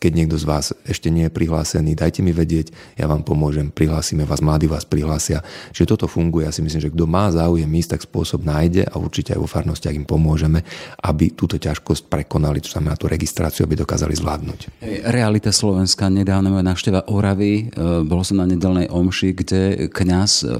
Keď 0.00 0.12
niekto 0.14 0.36
z 0.40 0.44
vás 0.48 0.72
ešte 0.88 1.12
nie 1.12 1.28
je 1.28 1.32
prihlásený, 1.34 1.92
dajte 1.98 2.24
mi 2.24 2.32
vedieť, 2.32 2.96
ja 2.96 3.04
vám 3.04 3.22
pomôžem, 3.26 3.68
prihlásime 3.68 4.24
vás, 4.24 4.40
mladí 4.40 4.66
vás 4.70 4.88
prihlásia. 4.88 5.44
Čiže 5.74 5.96
toto 5.96 6.06
funguje. 6.06 6.46
Ja 6.48 6.52
si 6.54 6.62
myslím, 6.62 6.82
že 6.82 6.92
kto 6.92 7.04
má 7.04 7.28
záujem 7.28 7.68
ísť, 7.68 7.98
tak 7.98 8.06
spôsob 8.06 8.46
nájde 8.46 8.86
a 8.88 8.94
určite 8.96 9.34
aj 9.34 9.40
vo 9.40 9.48
farnostiach 9.50 9.94
im 9.94 10.06
pomôžeme, 10.06 10.62
aby 11.04 11.34
túto 11.34 11.58
ťažkosť 11.58 12.08
prekonali, 12.08 12.62
čo 12.62 12.78
znamená 12.78 12.93
tú 12.96 13.10
registráciu, 13.10 13.66
aby 13.66 13.78
dokázali 13.78 14.14
zvládnuť. 14.16 14.82
Realita 15.08 15.50
Slovenska, 15.50 16.08
nedávna 16.08 16.50
moja 16.50 16.64
návšteva 16.64 17.06
Oravy, 17.10 17.68
e, 17.68 18.02
bolo 18.06 18.22
som 18.22 18.40
na 18.40 18.46
nedelnej 18.48 18.88
omši, 18.90 19.28
kde 19.36 19.62
kňaz 19.92 20.32
e, 20.42 20.58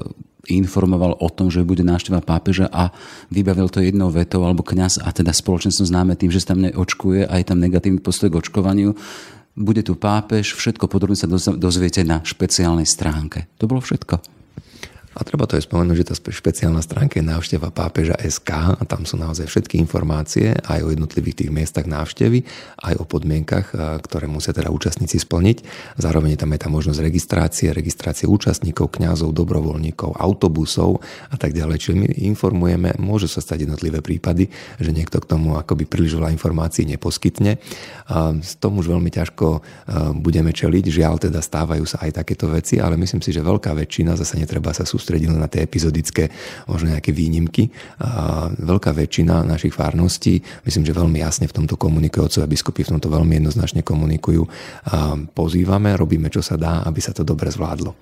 informoval 0.49 1.17
o 1.17 1.29
tom, 1.33 1.49
že 1.49 1.65
bude 1.65 1.81
návšteva 1.81 2.21
pápeža 2.21 2.69
a 2.69 2.93
vybavil 3.33 3.73
to 3.73 3.81
jednou 3.81 4.13
vetou, 4.13 4.45
alebo 4.45 4.61
kňaz 4.61 5.01
a 5.01 5.09
teda 5.13 5.33
spoločenstvo 5.33 5.89
známe 5.89 6.17
tým, 6.17 6.29
že 6.29 6.45
sa 6.45 6.53
tam 6.53 6.65
neočkuje 6.69 7.25
a 7.25 7.41
je 7.41 7.47
tam 7.49 7.61
negatívny 7.61 8.01
postoj 8.01 8.29
k 8.29 8.39
očkovaniu. 8.45 8.93
Bude 9.55 9.87
tu 9.87 9.95
pápež, 9.95 10.53
všetko 10.59 10.91
podrobne 10.91 11.15
sa 11.15 11.31
dozviete 11.55 12.03
na 12.03 12.21
špeciálnej 12.27 12.85
stránke. 12.85 13.47
To 13.63 13.71
bolo 13.71 13.79
všetko. 13.81 14.44
A 15.15 15.23
treba 15.23 15.47
to 15.47 15.55
aj 15.55 15.71
spomenúť, 15.71 15.97
že 16.03 16.09
tá 16.11 16.15
špeciálna 16.19 16.83
stránka 16.83 17.23
je 17.23 17.25
návšteva 17.25 17.71
pápeža 17.71 18.19
SK 18.19 18.79
a 18.79 18.83
tam 18.83 19.07
sú 19.07 19.15
naozaj 19.15 19.47
všetky 19.47 19.79
informácie 19.79 20.59
aj 20.67 20.83
o 20.83 20.91
jednotlivých 20.91 21.47
tých 21.47 21.51
miestach 21.55 21.87
návštevy, 21.87 22.43
aj 22.83 22.99
o 22.99 23.07
podmienkach, 23.07 23.71
ktoré 24.03 24.27
musia 24.27 24.51
teda 24.51 24.75
účastníci 24.75 25.23
splniť. 25.23 25.63
Zároveň 26.03 26.35
je 26.35 26.41
tam 26.43 26.51
aj 26.51 26.67
tá 26.67 26.69
možnosť 26.69 26.99
registrácie, 26.99 27.71
registrácie 27.71 28.27
účastníkov, 28.27 28.91
kňazov, 28.91 29.31
dobrovoľníkov, 29.31 30.19
autobusov 30.19 30.99
a 31.31 31.39
tak 31.39 31.55
ďalej. 31.55 31.77
Čiže 31.79 31.95
my 31.95 32.07
informujeme, 32.35 32.99
môže 32.99 33.31
sa 33.31 33.39
stať 33.39 33.71
jednotlivé 33.71 34.03
prípady, 34.03 34.51
že 34.83 34.91
niekto 34.91 35.23
k 35.23 35.31
tomu 35.31 35.55
akoby 35.55 35.87
príliš 35.87 36.19
veľa 36.19 36.35
informácií 36.35 36.91
neposkytne. 36.91 37.63
A 38.11 38.35
s 38.35 38.59
tom 38.59 38.83
už 38.83 38.91
veľmi 38.91 39.15
ťažko 39.15 39.63
budeme 40.19 40.51
čeliť. 40.51 40.85
Žiaľ, 40.91 41.31
teda 41.31 41.39
stávajú 41.39 41.87
sa 41.87 42.03
aj 42.03 42.19
takéto 42.19 42.51
veci, 42.51 42.83
ale 42.83 42.99
myslím 42.99 43.23
si, 43.23 43.31
že 43.31 43.47
veľká 43.47 43.71
väčšina, 43.79 44.19
zase 44.19 44.43
netreba 44.43 44.75
sa 44.75 44.83
sústrediť 44.83 45.03
sústredili 45.05 45.37
na 45.37 45.53
tie 45.53 45.61
epizodické, 45.61 46.33
možno 46.65 46.97
nejaké 46.97 47.13
výnimky. 47.13 47.69
A 48.01 48.49
veľká 48.49 48.97
väčšina 48.97 49.45
našich 49.45 49.77
farností, 49.77 50.41
myslím, 50.65 50.89
že 50.89 50.97
veľmi 50.97 51.21
jasne 51.21 51.45
v 51.45 51.61
tomto 51.61 51.77
komunikujú, 51.77 52.25
otcovia 52.25 52.49
biskupy 52.49 52.89
v 52.89 52.97
tomto 52.97 53.13
veľmi 53.13 53.45
jednoznačne 53.45 53.85
komunikujú. 53.85 54.49
A 54.89 55.21
pozývame, 55.21 55.93
robíme, 55.93 56.33
čo 56.33 56.41
sa 56.41 56.57
dá, 56.57 56.81
aby 56.89 57.05
sa 57.05 57.13
to 57.13 57.21
dobre 57.21 57.53
zvládlo. 57.53 57.93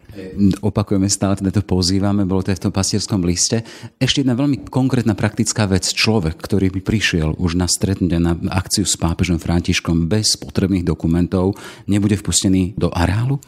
Opakujeme 0.63 1.11
stále, 1.11 1.43
teda 1.43 1.51
to 1.51 1.67
pozývame, 1.67 2.23
bolo 2.23 2.47
to 2.47 2.55
aj 2.55 2.63
v 2.63 2.65
tom 2.69 2.73
pastierskom 2.73 3.27
liste. 3.27 3.67
Ešte 3.99 4.23
jedna 4.23 4.39
veľmi 4.39 4.71
konkrétna 4.71 5.19
praktická 5.19 5.67
vec. 5.67 5.89
Človek, 5.89 6.39
ktorý 6.39 6.69
by 6.69 6.81
prišiel 6.85 7.35
už 7.41 7.59
na 7.59 7.67
stretnutie, 7.67 8.23
na 8.23 8.39
akciu 8.53 8.87
s 8.87 8.95
pápežom 8.95 9.43
Františkom 9.43 10.07
bez 10.07 10.37
potrebných 10.37 10.85
dokumentov, 10.87 11.57
nebude 11.89 12.15
vpustený 12.21 12.77
do 12.77 12.93
areálu? 12.93 13.41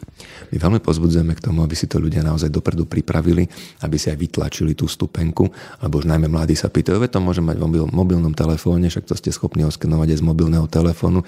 My 0.49 0.57
veľmi 0.57 0.81
pozbudzujeme 0.81 1.37
k 1.37 1.45
tomu, 1.45 1.61
aby 1.61 1.77
si 1.77 1.85
to 1.85 2.01
ľudia 2.01 2.25
naozaj 2.25 2.49
dopredu 2.49 2.89
pripravili, 2.89 3.44
aby 3.81 3.95
si 3.95 4.11
aj 4.11 4.17
vytlačili 4.17 4.73
tú 4.75 4.85
stupenku, 4.89 5.49
lebo 5.81 6.01
už 6.01 6.05
najmä 6.09 6.27
mladí 6.29 6.53
sa 6.57 6.69
pýtajú, 6.69 6.99
to 7.05 7.19
môže 7.21 7.39
mať 7.39 7.55
v 7.57 7.63
mobil, 7.63 7.83
mobilnom 7.89 8.33
telefóne, 8.33 8.89
však 8.89 9.05
to 9.07 9.15
ste 9.15 9.29
schopní 9.31 9.63
oskenovať 9.67 10.15
aj 10.15 10.17
z 10.19 10.25
mobilného 10.25 10.67
telefónu. 10.67 11.21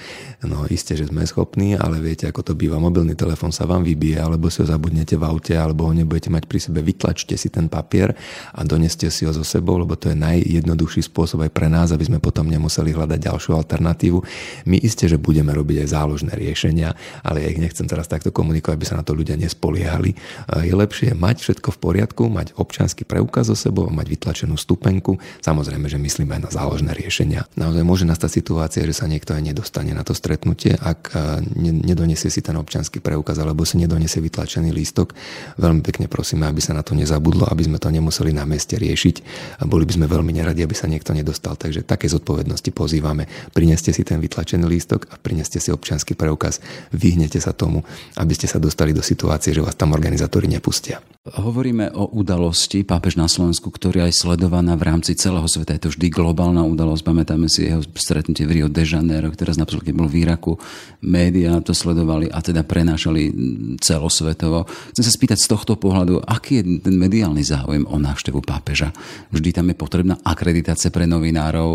No 0.43 0.65
isté, 0.71 0.97
že 0.97 1.07
sme 1.07 1.27
schopní, 1.27 1.77
ale 1.77 1.99
viete, 1.99 2.25
ako 2.25 2.41
to 2.41 2.53
býva. 2.55 2.79
Mobilný 2.81 3.13
telefón 3.13 3.51
sa 3.51 3.67
vám 3.67 3.83
vybije, 3.83 4.17
alebo 4.21 4.47
si 4.47 4.63
ho 4.63 4.67
zabudnete 4.67 5.19
v 5.19 5.23
aute, 5.27 5.53
alebo 5.53 5.85
ho 5.89 5.93
nebudete 5.93 6.31
mať 6.31 6.43
pri 6.47 6.59
sebe. 6.63 6.79
Vytlačte 6.79 7.35
si 7.35 7.51
ten 7.51 7.67
papier 7.67 8.15
a 8.55 8.61
doneste 8.63 9.11
si 9.11 9.27
ho 9.27 9.33
so 9.35 9.43
sebou, 9.43 9.77
lebo 9.77 9.99
to 9.99 10.09
je 10.11 10.17
najjednoduchší 10.17 11.05
spôsob 11.11 11.43
aj 11.43 11.51
pre 11.51 11.67
nás, 11.67 11.91
aby 11.91 12.07
sme 12.07 12.17
potom 12.23 12.47
nemuseli 12.47 12.95
hľadať 12.95 13.19
ďalšiu 13.27 13.51
alternatívu. 13.53 14.19
My 14.65 14.79
isté, 14.79 15.11
že 15.11 15.19
budeme 15.19 15.51
robiť 15.51 15.83
aj 15.83 15.87
záložné 15.91 16.31
riešenia, 16.35 16.95
ale 17.21 17.43
ja 17.43 17.51
ich 17.51 17.59
nechcem 17.59 17.85
teraz 17.85 18.07
takto 18.07 18.31
komunikovať, 18.31 18.75
aby 18.75 18.87
sa 18.87 18.95
na 18.99 19.03
to 19.03 19.11
ľudia 19.11 19.35
nespoliehali. 19.35 20.15
Je 20.63 20.73
lepšie 20.73 21.11
mať 21.11 21.43
všetko 21.43 21.75
v 21.75 21.77
poriadku, 21.79 22.06
mať 22.15 22.55
občanský 22.55 23.03
preukaz 23.03 23.51
so 23.51 23.57
sebou, 23.57 23.89
mať 23.89 24.07
vytlačenú 24.07 24.55
stupenku. 24.55 25.19
Samozrejme, 25.43 25.89
že 25.91 25.99
myslíme 25.99 26.37
aj 26.37 26.41
na 26.47 26.51
záložné 26.51 26.91
riešenia. 26.95 27.49
Naozaj 27.59 27.83
môže 27.83 28.05
nastať 28.07 28.31
situácia, 28.43 28.87
že 28.87 28.95
sa 28.95 29.09
niekto 29.09 29.33
aj 29.35 29.43
nedostane 29.43 29.91
na 29.91 30.05
to 30.05 30.13
stretnutie, 30.13 30.77
ak 30.77 31.11
e, 31.11 31.43
nedonesie 31.59 32.29
si 32.29 32.39
ten 32.39 32.55
občanský 32.55 33.01
preukaz 33.01 33.41
alebo 33.41 33.67
si 33.67 33.81
nedonesie 33.81 34.21
vytlačený 34.21 34.69
lístok. 34.71 35.17
Veľmi 35.57 35.81
pekne 35.81 36.05
prosíme, 36.07 36.45
aby 36.45 36.61
sa 36.63 36.77
na 36.77 36.85
to 36.85 36.93
nezabudlo, 36.93 37.49
aby 37.49 37.65
sme 37.65 37.81
to 37.81 37.89
nemuseli 37.89 38.31
na 38.31 38.45
mieste 38.45 38.77
riešiť. 38.77 39.15
A 39.59 39.67
boli 39.67 39.83
by 39.83 39.97
sme 39.97 40.05
veľmi 40.05 40.31
neradi, 40.31 40.61
aby 40.61 40.75
sa 40.77 40.85
niekto 40.85 41.11
nedostal. 41.11 41.57
Takže 41.57 41.83
také 41.83 42.05
zodpovednosti 42.07 42.69
pozývame. 42.71 43.25
Prineste 43.51 43.91
si 43.91 44.05
ten 44.05 44.21
vytlačený 44.21 44.63
lístok 44.69 45.09
a 45.09 45.17
prineste 45.17 45.57
si 45.57 45.73
občanský 45.73 46.13
preukaz. 46.13 46.61
Vyhnete 46.93 47.41
sa 47.41 47.51
tomu, 47.51 47.81
aby 48.15 48.33
ste 48.37 48.45
sa 48.45 48.61
dostali 48.61 48.93
do 48.93 49.01
situácie, 49.01 49.51
že 49.51 49.65
vás 49.65 49.73
tam 49.73 49.97
organizátori 49.97 50.45
nepustia. 50.45 51.01
Hovoríme 51.27 51.91
o 51.97 52.05
udalosti 52.13 52.85
pápež 52.85 53.17
na 53.17 53.25
Slovensku, 53.25 53.73
ktorá 53.73 54.05
je 54.05 54.13
sledovaná 54.13 54.77
v 54.77 54.85
rámci 54.93 55.17
celého 55.17 55.49
sveta. 55.49 55.73
Je 55.73 55.89
to 55.89 55.91
vždy 55.97 56.13
globálna 56.13 56.61
udalosť. 56.61 57.01
Pamätáme 57.01 57.49
si 57.49 57.65
jeho 57.65 57.81
stretnutie 57.97 58.45
v 58.45 58.61
Rio 58.61 58.67
de 58.69 58.85
Janeiro, 58.85 59.33
ktoré 59.33 59.57
napríklad, 59.57 59.97
bol 59.97 60.05
v 60.05 60.21
Iraku. 60.21 60.53
Média 61.01 61.57
to 61.65 61.73
sledovali 61.73 62.29
a 62.29 62.37
teda 62.45 62.61
prenášali 62.61 63.33
celosvetovo. 63.81 64.69
Chcem 64.93 65.03
sa 65.03 65.11
spýtať 65.11 65.41
z 65.41 65.47
tohto 65.49 65.73
pohľadu, 65.73 66.21
aký 66.21 66.61
je 66.61 66.63
ten 66.85 66.93
mediálny 66.93 67.41
záujem 67.41 67.89
o 67.89 67.97
návštevu 67.97 68.45
pápeža? 68.45 68.93
Vždy 69.33 69.49
tam 69.57 69.73
je 69.73 69.75
potrebná 69.75 70.15
akreditácia 70.21 70.93
pre 70.93 71.09
novinárov. 71.09 71.69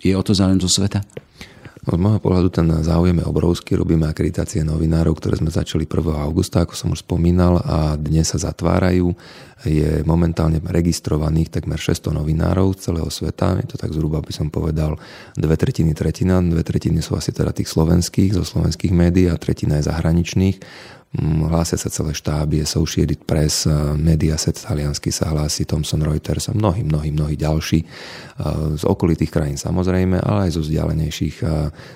Je 0.00 0.16
o 0.16 0.22
to 0.24 0.32
záujem 0.32 0.64
zo 0.64 0.72
sveta? 0.72 1.04
Z 1.80 1.96
môjho 1.96 2.20
pohľadu 2.20 2.52
ten 2.52 2.68
záujem 2.84 3.16
je 3.16 3.24
obrovský. 3.24 3.72
Robíme 3.72 4.04
akreditácie 4.04 4.60
novinárov, 4.60 5.16
ktoré 5.16 5.40
sme 5.40 5.48
začali 5.48 5.88
1. 5.88 6.12
augusta, 6.12 6.60
ako 6.60 6.76
som 6.76 6.92
už 6.92 7.08
spomínal, 7.08 7.56
a 7.64 7.96
dnes 7.96 8.28
sa 8.28 8.36
zatvárajú. 8.36 9.16
Je 9.64 10.04
momentálne 10.04 10.60
registrovaných 10.60 11.48
takmer 11.48 11.80
600 11.80 12.12
novinárov 12.12 12.76
z 12.76 12.92
celého 12.92 13.08
sveta. 13.08 13.56
Je 13.64 13.72
to 13.72 13.80
tak 13.80 13.96
zhruba, 13.96 14.20
by 14.20 14.28
som 14.28 14.52
povedal, 14.52 15.00
dve 15.32 15.56
tretiny, 15.56 15.96
tretina. 15.96 16.44
Dve 16.44 16.60
tretiny 16.68 17.00
sú 17.00 17.16
asi 17.16 17.32
teda 17.32 17.56
tých 17.56 17.72
slovenských, 17.72 18.36
zo 18.36 18.44
slovenských 18.44 18.92
médií 18.92 19.32
a 19.32 19.40
tretina 19.40 19.80
je 19.80 19.88
zahraničných 19.88 20.60
hlásia 21.18 21.74
sa 21.74 21.90
celé 21.90 22.14
štáby, 22.14 22.62
Associated 22.62 23.26
Press, 23.26 23.66
Mediaset 23.98 24.54
taliansky 24.54 25.10
sa 25.10 25.34
hlási, 25.34 25.66
Thomson 25.66 26.06
Reuters 26.06 26.46
a 26.46 26.54
mnohí, 26.54 26.86
mnohí, 26.86 27.10
mnohí 27.10 27.34
ďalší 27.34 27.82
z 28.78 28.84
okolitých 28.86 29.34
krajín 29.34 29.58
samozrejme, 29.58 30.22
ale 30.22 30.46
aj 30.46 30.54
zo 30.54 30.62
vzdialenejších 30.62 31.36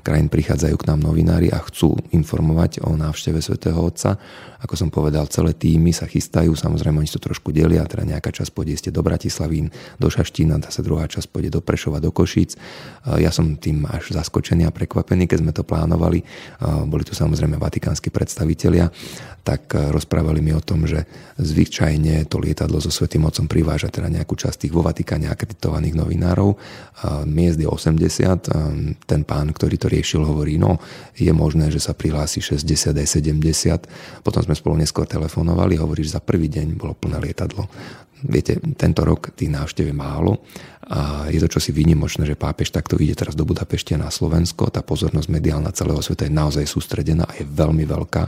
krajín 0.03 0.27
prichádzajú 0.27 0.75
k 0.75 0.89
nám 0.91 1.01
novinári 1.07 1.47
a 1.55 1.63
chcú 1.63 1.95
informovať 2.11 2.83
o 2.83 2.99
návšteve 2.99 3.39
svätého 3.39 3.79
Otca 3.79 4.19
ako 4.65 4.81
som 4.81 4.89
povedal, 4.89 5.29
celé 5.29 5.53
týmy 5.53 5.93
sa 5.93 6.09
chystajú, 6.09 6.57
samozrejme 6.57 6.97
oni 6.97 7.13
to 7.13 7.21
trošku 7.21 7.53
delia, 7.53 7.85
teda 7.85 8.17
nejaká 8.17 8.33
časť 8.33 8.49
pôjde 8.49 8.81
ste 8.81 8.89
do 8.89 9.05
Bratislavín, 9.05 9.69
do 10.01 10.09
Šaštína, 10.09 10.57
sa 10.65 10.81
druhá 10.81 11.05
časť 11.05 11.29
pôjde 11.29 11.53
do 11.53 11.61
Prešova, 11.61 12.01
do 12.01 12.09
Košíc. 12.09 12.57
Ja 13.05 13.29
som 13.29 13.61
tým 13.61 13.85
až 13.85 14.17
zaskočený 14.17 14.65
a 14.65 14.73
prekvapený, 14.73 15.29
keď 15.29 15.39
sme 15.45 15.53
to 15.53 15.69
plánovali. 15.69 16.25
Boli 16.89 17.05
tu 17.05 17.13
samozrejme 17.13 17.61
vatikánsky 17.61 18.09
predstavitelia, 18.09 18.89
tak 19.45 19.77
rozprávali 19.77 20.41
mi 20.41 20.57
o 20.57 20.65
tom, 20.65 20.89
že 20.89 21.05
zvyčajne 21.37 22.25
to 22.33 22.41
lietadlo 22.41 22.81
so 22.81 22.89
Svetým 22.89 23.29
Otcom 23.29 23.45
priváža 23.45 23.93
teda 23.93 24.09
nejakú 24.09 24.33
časť 24.33 24.65
tých 24.65 24.73
vo 24.73 24.81
Vatikáne 24.81 25.29
akreditovaných 25.29 25.93
novinárov. 25.93 26.57
Miest 27.29 27.61
je 27.61 27.69
80. 27.69 29.05
Ten 29.05 29.21
pán, 29.29 29.53
ktorý 29.53 29.77
to 29.77 29.93
riešil, 29.93 30.25
hovorí, 30.25 30.57
no 30.57 30.81
je 31.13 31.29
možné, 31.37 31.69
že 31.69 31.77
sa 31.77 31.93
prihlási 31.93 32.41
60 32.41 32.97
aj 32.97 33.09
70. 33.21 34.25
Potom 34.25 34.41
sme 34.41 34.57
spolu 34.57 34.81
neskôr 34.81 35.05
telefonovali, 35.05 35.77
hovorí, 35.77 36.09
že 36.09 36.17
za 36.17 36.25
prvý 36.25 36.49
deň 36.49 36.81
bolo 36.81 36.97
plné 36.97 37.21
lietadlo. 37.21 37.69
Viete, 38.25 38.57
tento 38.81 39.05
rok 39.05 39.37
tých 39.37 39.53
návštev 39.53 39.93
je 39.93 39.97
málo 39.97 40.41
a 40.85 41.33
je 41.33 41.41
to 41.41 41.49
čosi 41.49 41.73
výnimočné, 41.73 42.29
že 42.29 42.37
pápež 42.37 42.69
takto 42.69 43.01
ide 43.01 43.17
teraz 43.17 43.33
do 43.33 43.49
Budapešte 43.49 43.97
na 43.97 44.13
Slovensko. 44.13 44.69
Tá 44.69 44.85
pozornosť 44.85 45.33
mediálna 45.33 45.73
celého 45.73 46.01
sveta 46.05 46.29
je 46.29 46.33
naozaj 46.33 46.69
sústredená 46.69 47.25
a 47.25 47.37
je 47.41 47.45
veľmi 47.49 47.89
veľká, 47.89 48.23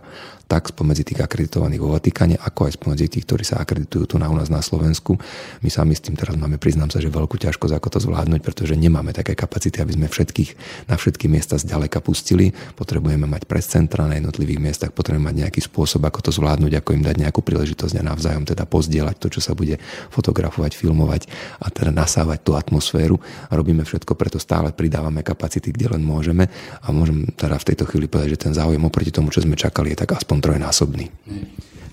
tak 0.46 0.70
spomedzi 0.70 1.02
tých 1.02 1.20
akreditovaných 1.26 1.82
vo 1.82 1.90
Vatikáne, 1.90 2.38
ako 2.38 2.70
aj 2.70 2.72
spomedzi 2.78 3.10
tých, 3.10 3.26
ktorí 3.26 3.42
sa 3.42 3.58
akreditujú 3.58 4.14
tu 4.14 4.16
na 4.22 4.30
u 4.30 4.34
nás 4.38 4.46
na 4.46 4.62
Slovensku. 4.62 5.18
My 5.60 5.68
sami 5.74 5.98
s 5.98 6.06
tým 6.06 6.14
teraz 6.14 6.38
máme, 6.38 6.54
priznám 6.54 6.86
sa, 6.86 7.02
že 7.02 7.10
veľkú 7.10 7.34
ťažkosť, 7.34 7.74
ako 7.74 7.88
to 7.90 7.98
zvládnuť, 8.06 8.40
pretože 8.46 8.78
nemáme 8.78 9.10
také 9.10 9.34
kapacity, 9.34 9.82
aby 9.82 9.98
sme 9.98 10.06
všetkých 10.06 10.50
na 10.86 10.94
všetky 10.94 11.26
miesta 11.26 11.58
zďaleka 11.58 11.98
pustili. 11.98 12.54
Potrebujeme 12.78 13.26
mať 13.26 13.42
pres 13.50 13.66
centra 13.66 14.06
na 14.06 14.22
jednotlivých 14.22 14.62
miestach, 14.62 14.94
potrebujeme 14.94 15.34
mať 15.34 15.36
nejaký 15.50 15.60
spôsob, 15.66 16.06
ako 16.06 16.30
to 16.30 16.30
zvládnuť, 16.30 16.78
ako 16.78 16.94
im 16.94 17.02
dať 17.02 17.16
nejakú 17.26 17.42
príležitosť 17.42 17.98
a 17.98 18.06
navzájom 18.06 18.46
teda 18.46 18.70
pozdieľať 18.70 19.18
to, 19.18 19.26
čo 19.34 19.40
sa 19.42 19.58
bude 19.58 19.82
fotografovať, 20.14 20.78
filmovať 20.78 21.26
a 21.58 21.74
teda 21.74 21.90
nasávať 21.90 22.45
tú 22.46 22.54
atmosféru 22.54 23.18
a 23.50 23.52
robíme 23.58 23.82
všetko, 23.82 24.14
preto 24.14 24.38
stále 24.38 24.70
pridávame 24.70 25.26
kapacity, 25.26 25.74
kde 25.74 25.98
len 25.98 26.06
môžeme 26.06 26.46
a 26.78 26.88
môžem 26.94 27.26
teda 27.34 27.58
v 27.58 27.66
tejto 27.74 27.90
chvíli 27.90 28.06
povedať, 28.06 28.38
že 28.38 28.42
ten 28.46 28.54
záujem 28.54 28.78
oproti 28.86 29.10
tomu, 29.10 29.34
čo 29.34 29.42
sme 29.42 29.58
čakali, 29.58 29.90
je 29.90 30.06
tak 30.06 30.14
aspoň 30.14 30.36
trojnásobný. 30.38 31.10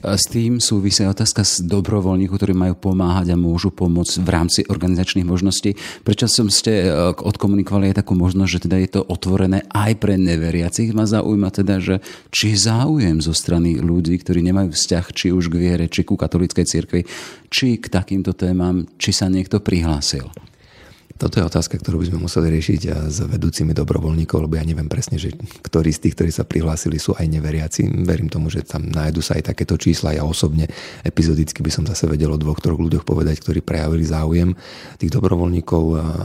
S 0.04 0.28
tým 0.28 0.60
súvisia 0.60 1.08
otázka 1.08 1.47
s 1.47 1.64
dobrovoľníkov, 1.64 2.36
ktorí 2.36 2.51
majú 2.51 2.76
pomáhať 2.76 3.32
a 3.32 3.39
môžu 3.39 3.72
pomôcť 3.72 4.20
v 4.20 4.30
rámci 4.30 4.60
organizačných 4.68 5.24
možností. 5.24 5.80
Prečo 6.04 6.28
som 6.28 6.51
ste 6.51 6.91
e, 6.91 7.16
odkomunikovali 7.16 7.95
aj 7.95 8.04
takú 8.04 8.12
možnosť, 8.20 8.51
že 8.51 8.64
teda 8.68 8.78
je 8.84 8.89
to 8.99 9.01
otvorené 9.08 9.64
aj 9.72 9.95
pre 10.04 10.20
neveriacich? 10.20 10.91
Ma 10.91 11.08
zaujíma 11.08 11.56
teda, 11.56 11.80
že 11.80 11.95
či 12.36 12.51
záujem 12.51 13.24
zo 13.24 13.32
strany 13.32 13.80
ľudí, 13.80 14.20
ktorí 14.20 14.43
nemajú 14.43 14.76
vzťah 14.76 15.06
či 15.16 15.32
už 15.32 15.47
k 15.47 15.56
viere, 15.56 15.86
či 15.88 16.04
ku 16.04 16.20
katolíckej 16.20 16.68
cirkvi, 16.68 17.08
či 17.47 17.80
k 17.80 17.88
takýmto 17.88 18.36
témam, 18.36 18.84
či 18.99 19.16
sa 19.16 19.32
niekto 19.32 19.64
prihlásil. 19.64 20.28
Toto 21.14 21.39
je 21.39 21.45
otázka, 21.45 21.78
ktorú 21.80 22.03
by 22.03 22.07
sme 22.09 22.20
museli 22.26 22.47
riešiť 22.57 22.82
s 23.07 23.24
vedúcimi 23.24 23.72
dobrovoľníkov, 23.72 24.43
lebo 24.43 24.59
ja 24.59 24.66
neviem 24.66 24.89
presne, 24.89 25.22
že 25.22 25.32
ktorí 25.38 25.93
z 25.93 26.09
tých, 26.09 26.16
ktorí 26.20 26.32
sa 26.34 26.43
prihlásili, 26.43 26.97
sú 26.99 27.16
aj 27.16 27.30
neveriaci. 27.30 27.86
Verím 28.03 28.28
tomu, 28.28 28.49
že 28.49 28.66
tam 28.66 28.89
nájdu 28.89 29.22
sa 29.22 29.38
aj 29.38 29.53
takéto 29.53 29.78
čísla. 29.78 30.18
Ja 30.18 30.26
osobne 30.26 30.68
epizodicky 31.05 31.61
by 31.64 31.72
som 31.72 31.84
zase 31.86 32.09
vedel 32.09 32.34
o 32.34 32.36
dvoch, 32.36 32.59
troch 32.59 32.82
ľuďoch 32.82 33.05
povedať, 33.05 33.39
ktorí 33.39 33.61
prejavili 33.61 34.03
záujem. 34.03 34.57
Tých 34.99 35.14
dobrovoľníkov 35.14 35.84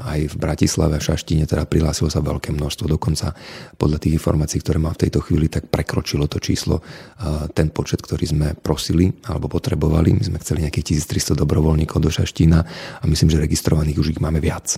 aj 0.09 0.21
v 0.33 0.37
Bratislave, 0.41 0.97
v 0.99 1.05
Šaštine 1.05 1.45
teda 1.45 1.69
prihlásilo 1.69 2.09
sa 2.09 2.25
veľké 2.25 2.51
množstvo. 2.57 2.89
Dokonca 2.89 3.37
podľa 3.77 4.03
tých 4.03 4.19
informácií, 4.19 4.59
ktoré 4.65 4.81
mám 4.81 4.97
v 4.97 5.07
tejto 5.07 5.21
chvíli, 5.21 5.53
tak 5.53 5.69
prekročilo 5.69 6.27
to 6.27 6.41
číslo 6.41 6.81
ten 7.53 7.71
počet, 7.71 8.01
ktorý 8.03 8.25
sme 8.25 8.49
prosili 8.57 9.13
alebo 9.29 9.53
potrebovali. 9.53 10.17
My 10.17 10.25
sme 10.25 10.39
chceli 10.41 10.65
nejakých 10.65 10.97
1300 11.05 11.39
dobrovoľníkov 11.39 12.01
do 12.03 12.11
Šaštína 12.11 12.59
a 12.99 13.05
myslím, 13.05 13.29
že 13.31 13.39
registrovaných 13.39 14.01
už 14.01 14.17
ich 14.17 14.23
máme 14.25 14.41
viac. 14.41 14.78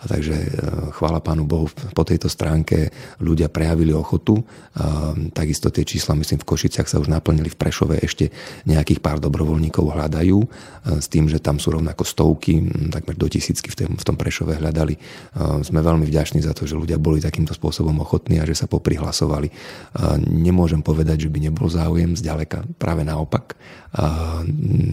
A 0.00 0.04
takže 0.10 0.34
e, 0.34 0.48
chvála 0.96 1.22
Pánu 1.22 1.46
Bohu, 1.46 1.70
po 1.94 2.02
tejto 2.02 2.26
stránke 2.26 2.90
ľudia 3.22 3.52
prejavili 3.52 3.94
ochotu. 3.94 4.42
A 4.74 5.14
takisto 5.30 5.70
tie 5.70 5.86
čísla, 5.86 6.18
myslím, 6.18 6.42
v 6.42 6.48
Košiciach 6.50 6.90
sa 6.90 6.98
už 6.98 7.06
naplnili 7.06 7.46
v 7.52 7.58
Prešove, 7.58 8.02
ešte 8.02 8.34
nejakých 8.66 8.98
pár 8.98 9.22
dobrovoľníkov 9.22 9.94
hľadajú, 9.94 10.38
s 10.98 11.06
tým, 11.06 11.30
že 11.30 11.38
tam 11.38 11.62
sú 11.62 11.78
rovnako 11.78 12.02
stovky, 12.02 12.60
takmer 12.90 13.14
do 13.14 13.30
tisícky 13.30 13.70
v 13.70 14.04
tom 14.04 14.16
Prešove 14.18 14.58
hľadali. 14.58 14.98
Sme 15.62 15.80
veľmi 15.80 16.04
vďační 16.04 16.42
za 16.42 16.52
to, 16.52 16.66
že 16.66 16.74
ľudia 16.74 16.98
boli 16.98 17.22
takýmto 17.22 17.54
spôsobom 17.54 17.94
ochotní 18.02 18.42
a 18.42 18.48
že 18.48 18.58
sa 18.58 18.66
poprihlasovali. 18.66 19.48
Nemôžem 20.26 20.82
povedať, 20.82 21.28
že 21.28 21.32
by 21.32 21.38
nebol 21.48 21.70
záujem, 21.70 22.18
zďaleka 22.18 22.66
práve 22.76 23.06
naopak. 23.06 23.54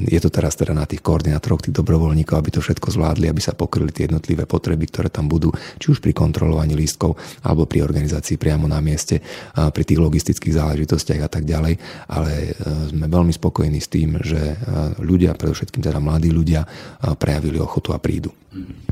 Je 0.06 0.20
to 0.22 0.30
teraz 0.30 0.54
teda 0.54 0.78
na 0.78 0.86
tých 0.86 1.02
koordinátoroch, 1.02 1.66
tých 1.66 1.74
dobrovoľníkov, 1.74 2.38
aby 2.38 2.54
to 2.54 2.62
všetko 2.62 2.94
zvládli, 2.94 3.26
aby 3.34 3.42
sa 3.42 3.58
pokryli 3.58 3.90
tie 3.90 4.06
jednotlivé 4.06 4.46
potreby, 4.46 4.86
ktoré 4.92 5.08
tam 5.08 5.32
budú, 5.32 5.56
či 5.80 5.96
už 5.96 6.04
pri 6.04 6.12
kontrolovaní 6.12 6.76
lístkov, 6.76 7.16
alebo 7.48 7.64
pri 7.64 7.88
organizácii 7.88 8.36
priamo 8.36 8.68
na 8.68 8.84
mieste, 8.84 9.24
pri 9.56 9.84
tých 9.88 10.04
logistických 10.04 10.60
záležitostiach 10.60 11.22
a 11.24 11.30
tak 11.32 11.48
ďalej. 11.48 11.80
Ale 12.12 12.32
e, 12.32 12.50
sme 12.92 13.08
veľmi 13.08 13.32
spokojní 13.32 13.80
s 13.80 13.88
tým, 13.88 14.20
že 14.20 14.38
e, 14.38 14.56
ľudia, 15.00 15.34
predovšetkým 15.40 15.80
teda 15.80 16.04
mladí 16.04 16.30
ľudia, 16.30 16.68
prejavili 17.16 17.58
ochotu 17.58 17.96
a 17.96 18.00
prídu. 18.04 18.36
E, 18.52 18.91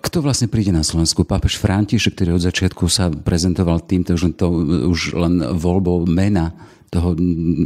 kto 0.00 0.18
vlastne 0.24 0.48
príde 0.48 0.72
na 0.72 0.86
Slovensku? 0.86 1.26
Pápež 1.26 1.60
František, 1.60 2.16
ktorý 2.16 2.38
od 2.38 2.46
začiatku 2.46 2.84
sa 2.88 3.10
prezentoval 3.12 3.84
týmto, 3.84 4.16
že 4.16 4.32
to 4.34 4.50
už 4.88 5.18
len 5.18 5.42
voľbou 5.56 6.06
mena 6.08 6.54
toho 6.88 7.12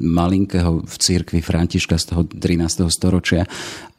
malinkého 0.02 0.82
v 0.82 0.94
cirkvi 0.98 1.38
Františka 1.38 1.94
z 1.94 2.04
toho 2.10 2.22
13. 2.26 2.90
storočia 2.90 3.46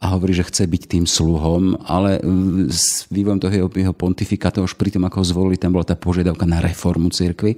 a 0.04 0.12
hovorí, 0.12 0.36
že 0.36 0.44
chce 0.44 0.68
byť 0.68 0.82
tým 0.84 1.04
sluhom, 1.08 1.80
ale 1.88 2.20
e, 2.20 2.68
s 2.68 3.08
vývojom 3.08 3.40
toho 3.40 3.54
jeho, 3.56 3.68
jeho 3.72 3.96
pontifikátu 3.96 4.60
už 4.60 4.76
pri 4.76 4.92
tom, 4.92 5.08
ako 5.08 5.24
ho 5.24 5.26
zvolili, 5.26 5.56
tam 5.56 5.72
bola 5.72 5.88
tá 5.88 5.96
požiadavka 5.96 6.44
na 6.44 6.60
reformu 6.60 7.08
cirkvy. 7.08 7.56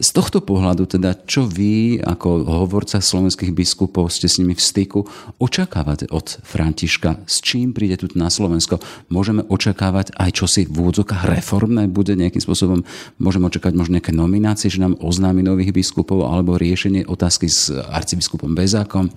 Z 0.00 0.10
tohto 0.16 0.40
pohľadu 0.40 0.88
teda, 0.88 1.12
čo 1.28 1.44
vy 1.44 2.00
ako 2.00 2.48
hovorca 2.64 2.96
slovenských 2.96 3.52
biskupov 3.52 4.08
ste 4.08 4.24
s 4.24 4.40
nimi 4.40 4.56
v 4.56 4.64
styku, 4.64 5.04
očakávate 5.36 6.08
od 6.08 6.40
Františka? 6.40 7.28
S 7.28 7.44
čím 7.44 7.76
príde 7.76 8.00
tu 8.00 8.08
na 8.16 8.32
Slovensko? 8.32 8.80
Môžeme 9.12 9.44
očakávať 9.52 10.16
aj 10.16 10.30
čosi 10.32 10.64
v 10.64 10.80
úvodzokách 10.80 11.28
reformné? 11.28 11.84
Bude 11.92 12.16
nejakým 12.16 12.40
spôsobom, 12.40 12.80
môžeme 13.20 13.52
očakávať 13.52 13.76
možno 13.76 14.00
nejaké 14.00 14.16
nominácie, 14.16 14.72
že 14.72 14.80
nám 14.80 14.96
oznámi 14.96 15.44
nových 15.44 15.76
biskupov 15.76 16.24
alebo 16.24 16.56
riešenie 16.56 17.04
otázky 17.04 17.52
s 17.52 17.68
arcibiskupom 17.68 18.56
Bezákom? 18.56 19.12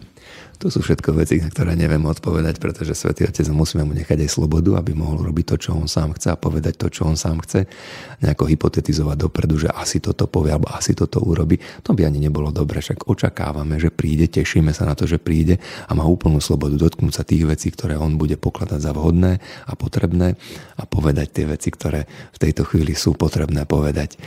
To 0.56 0.74
sú 0.74 0.82
všetko 0.82 1.14
veci, 1.14 1.38
na 1.38 1.52
ktoré 1.54 1.78
neviem 1.78 2.02
odpovedať, 2.02 2.58
pretože 2.58 2.98
Svetý 2.98 3.30
Otec 3.30 3.46
musíme 3.54 3.86
mu 3.86 3.94
nechať 3.94 4.26
aj 4.26 4.30
slobodu, 4.34 4.82
aby 4.82 4.98
mohol 4.98 5.22
robiť 5.22 5.46
to, 5.54 5.56
čo 5.62 5.70
on 5.78 5.86
sám 5.86 6.18
chce 6.18 6.34
a 6.34 6.40
povedať 6.40 6.80
to, 6.80 6.90
čo 6.90 7.06
on 7.06 7.14
sám 7.14 7.44
chce. 7.46 7.70
Nejako 8.26 8.50
hypotetizovať 8.50 9.30
dopredu, 9.30 9.62
že 9.62 9.70
asi 9.70 10.02
toto 10.02 10.26
povie 10.26 10.58
alebo 10.58 10.72
asi 10.74 10.98
toto 10.98 11.22
urobi. 11.22 11.62
To 11.86 11.94
by 11.94 12.10
ani 12.10 12.18
nebolo 12.18 12.50
dobre, 12.50 12.82
však 12.82 13.06
očakávame, 13.06 13.78
že 13.78 13.94
príde, 13.94 14.26
tešíme 14.26 14.74
sa 14.74 14.90
na 14.90 14.98
to, 14.98 15.06
že 15.06 15.22
príde 15.22 15.62
a 15.86 15.92
má 15.94 16.02
úplnú 16.08 16.42
slobodu 16.42 16.80
dotknúť 16.82 17.14
sa 17.14 17.28
tých 17.28 17.46
vecí, 17.46 17.70
ktoré 17.70 18.00
on 18.00 18.18
bude 18.18 18.40
pokladať 18.40 18.80
za 18.82 18.92
vhodné 18.96 19.38
a 19.70 19.74
potrebné 19.78 20.34
a 20.82 20.84
povedať 20.90 21.28
tie 21.30 21.46
veci, 21.46 21.70
ktoré 21.70 22.10
v 22.34 22.38
tejto 22.42 22.66
chvíli 22.66 22.98
sú 22.98 23.14
potrebné 23.14 23.70
povedať. 23.70 24.18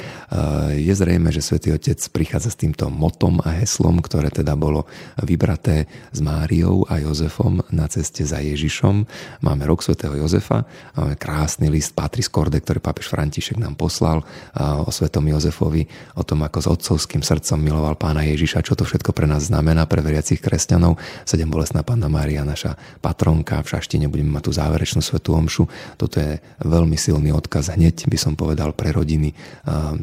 Je 0.77 0.93
zrejme, 0.95 1.35
že 1.35 1.43
Svetý 1.43 1.75
Otec 1.75 1.99
prichádza 2.15 2.55
s 2.55 2.61
týmto 2.61 2.87
motom 2.93 3.43
a 3.43 3.59
heslom, 3.59 3.99
ktoré 3.99 4.31
teda 4.31 4.55
bolo 4.55 4.87
vybraté 5.25 5.91
s 6.19 6.21
Máriou 6.21 6.83
a 6.91 6.99
Jozefom 6.99 7.63
na 7.71 7.87
ceste 7.87 8.27
za 8.27 8.43
Ježišom. 8.43 9.07
Máme 9.39 9.63
rok 9.71 9.87
svätého 9.87 10.19
Jozefa, 10.19 10.67
máme 10.99 11.15
krásny 11.15 11.71
list 11.71 11.95
Patris 11.95 12.27
Corde, 12.27 12.59
ktorý 12.59 12.83
pápež 12.83 13.07
František 13.07 13.55
nám 13.55 13.79
poslal 13.79 14.27
o 14.59 14.91
svetom 14.91 15.23
Jozefovi, 15.31 15.87
o 16.19 16.27
tom, 16.27 16.43
ako 16.43 16.59
s 16.59 16.67
otcovským 16.67 17.23
srdcom 17.23 17.63
miloval 17.63 17.95
pána 17.95 18.27
Ježiša, 18.27 18.67
čo 18.67 18.75
to 18.75 18.83
všetko 18.83 19.15
pre 19.15 19.31
nás 19.31 19.47
znamená, 19.47 19.87
pre 19.87 20.03
veriacich 20.03 20.43
kresťanov. 20.43 20.99
Sedem 21.23 21.47
bolestná 21.47 21.87
pána 21.87 22.11
Mária, 22.11 22.43
naša 22.43 22.75
patronka, 22.99 23.63
v 23.63 23.79
Šaštine 23.79 24.11
budeme 24.11 24.35
mať 24.35 24.51
tú 24.51 24.53
záverečnú 24.59 24.99
svetú 24.99 25.39
omšu. 25.39 25.71
Toto 25.95 26.19
je 26.19 26.43
veľmi 26.67 26.99
silný 26.99 27.31
odkaz 27.31 27.79
hneď, 27.79 28.11
by 28.11 28.19
som 28.19 28.35
povedal, 28.35 28.75
pre 28.75 28.91
rodiny, 28.91 29.39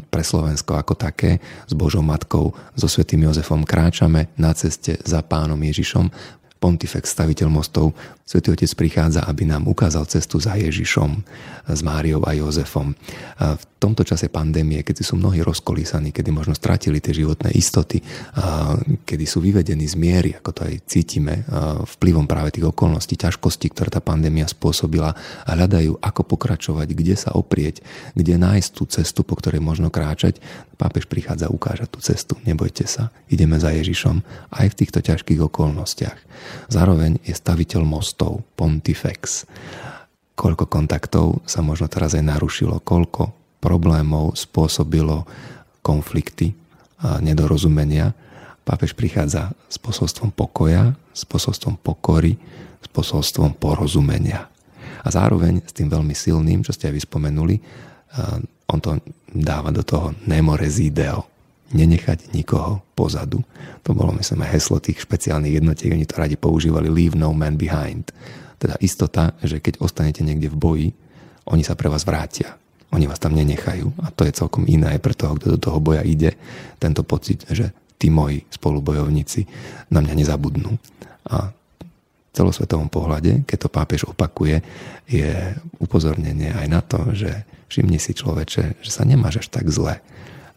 pre 0.07 0.23
Slovensko 0.23 0.79
ako 0.79 0.95
také. 0.95 1.43
S 1.67 1.75
Božou 1.75 2.05
Matkou, 2.05 2.55
so 2.77 2.87
svetým 2.87 3.27
Jozefom 3.27 3.67
kráčame 3.67 4.31
na 4.39 4.55
ceste 4.55 4.95
za 5.03 5.19
pánom 5.25 5.59
Ježišom 5.59 6.04
Um. 6.05 6.44
Pontifex, 6.65 7.13
staviteľ 7.13 7.45
mostov, 7.53 7.93
Svetý 8.25 8.49
Otec 8.49 8.73
prichádza, 8.73 9.21
aby 9.29 9.45
nám 9.45 9.69
ukázal 9.69 10.09
cestu 10.09 10.41
za 10.41 10.57
Ježišom, 10.57 11.21
s 11.69 11.81
Máriou 11.85 12.25
a 12.25 12.33
Jozefom. 12.33 12.97
A 13.37 13.53
v 13.53 13.63
tomto 13.77 14.01
čase 14.01 14.33
pandémie, 14.33 14.81
keď 14.81 15.05
sú 15.05 15.13
mnohí 15.13 15.45
rozkolísaní, 15.45 16.09
kedy 16.09 16.33
možno 16.33 16.57
stratili 16.57 16.97
tie 16.97 17.13
životné 17.13 17.53
istoty, 17.53 18.01
a 18.33 18.73
kedy 19.05 19.29
sú 19.29 19.45
vyvedení 19.45 19.85
z 19.85 19.93
miery, 19.93 20.33
ako 20.33 20.57
to 20.57 20.61
aj 20.65 20.73
cítime, 20.89 21.45
vplyvom 22.01 22.25
práve 22.25 22.57
tých 22.57 22.65
okolností, 22.65 23.13
ťažkostí, 23.13 23.69
ktoré 23.69 23.93
tá 23.93 24.01
pandémia 24.01 24.49
spôsobila 24.49 25.13
a 25.45 25.49
hľadajú, 25.53 26.01
ako 26.01 26.21
pokračovať, 26.25 26.97
kde 26.97 27.13
sa 27.13 27.37
oprieť, 27.37 27.85
kde 28.17 28.41
nájsť 28.41 28.69
tú 28.73 28.89
cestu, 28.89 29.21
po 29.21 29.37
ktorej 29.37 29.61
možno 29.61 29.93
kráčať, 29.93 30.41
pápež 30.81 31.05
prichádza 31.05 31.53
ukážať 31.53 31.93
tú 31.93 32.01
cestu. 32.01 32.33
Nebojte 32.41 32.89
sa, 32.89 33.13
ideme 33.29 33.61
za 33.61 33.69
Ježišom 33.69 34.25
aj 34.49 34.65
v 34.73 34.77
týchto 34.81 35.05
ťažkých 35.05 35.45
okolnostiach. 35.45 36.17
Zároveň 36.67 37.21
je 37.21 37.33
staviteľ 37.33 37.81
mostov, 37.85 38.43
pontifex. 38.59 39.45
Koľko 40.35 40.67
kontaktov 40.67 41.45
sa 41.47 41.63
možno 41.63 41.87
teraz 41.87 42.17
aj 42.17 42.27
narušilo, 42.27 42.83
koľko 42.83 43.31
problémov 43.63 44.35
spôsobilo 44.35 45.23
konflikty 45.79 46.53
a 46.99 47.23
nedorozumenia. 47.23 48.11
Pápež 48.65 48.97
prichádza 48.97 49.53
s 49.69 49.77
posolstvom 49.77 50.33
pokoja, 50.33 50.97
s 51.13 51.23
posolstvom 51.23 51.77
pokory, 51.79 52.35
s 52.81 52.87
posolstvom 52.89 53.53
porozumenia. 53.57 54.49
A 55.05 55.07
zároveň 55.13 55.61
s 55.61 55.73
tým 55.73 55.85
veľmi 55.85 56.17
silným, 56.17 56.65
čo 56.65 56.73
ste 56.73 56.89
aj 56.89 56.97
vyspomenuli, 56.97 57.61
on 58.65 58.79
to 58.81 58.97
dáva 59.29 59.69
do 59.69 59.85
toho 59.85 60.17
nemo 60.25 60.57
resideo, 60.57 61.34
nenechať 61.73 62.35
nikoho 62.35 62.85
pozadu. 62.93 63.41
To 63.81 63.97
bolo, 63.97 64.13
myslím, 64.17 64.45
aj 64.45 64.53
heslo 64.53 64.77
tých 64.77 65.01
špeciálnych 65.01 65.57
jednotiek, 65.57 65.93
oni 65.93 66.05
to 66.05 66.19
radi 66.19 66.37
používali 66.37 66.91
leave 66.91 67.17
no 67.17 67.33
man 67.33 67.57
behind. 67.57 68.13
Teda 68.61 68.77
istota, 68.81 69.33
že 69.41 69.57
keď 69.59 69.81
ostanete 69.81 70.21
niekde 70.21 70.51
v 70.53 70.57
boji, 70.57 70.89
oni 71.49 71.63
sa 71.65 71.77
pre 71.77 71.89
vás 71.89 72.05
vrátia. 72.05 72.57
Oni 72.93 73.09
vás 73.09 73.19
tam 73.19 73.33
nenechajú. 73.33 73.91
A 74.01 74.13
to 74.13 74.23
je 74.25 74.33
celkom 74.33 74.63
iné 74.69 74.97
aj 74.97 74.99
pre 75.01 75.13
toho, 75.17 75.35
kto 75.35 75.57
do 75.57 75.59
toho 75.59 75.77
boja 75.81 76.05
ide. 76.05 76.37
Tento 76.77 77.01
pocit, 77.01 77.45
že 77.49 77.73
tí 77.99 78.07
moji 78.13 78.45
spolubojovníci 78.49 79.45
na 79.91 79.99
mňa 80.01 80.13
nezabudnú. 80.15 80.71
A 81.29 81.51
v 81.51 82.31
celosvetovom 82.33 82.91
pohľade, 82.91 83.47
keď 83.47 83.57
to 83.67 83.69
pápež 83.71 84.01
opakuje, 84.07 84.61
je 85.07 85.55
upozornenie 85.79 86.51
aj 86.51 86.67
na 86.67 86.81
to, 86.83 86.99
že 87.15 87.45
všimni 87.69 87.99
si 87.99 88.15
človeče, 88.15 88.81
že 88.81 88.91
sa 88.91 89.03
nemáš 89.07 89.45
až 89.45 89.47
tak 89.51 89.67
zle 89.71 89.99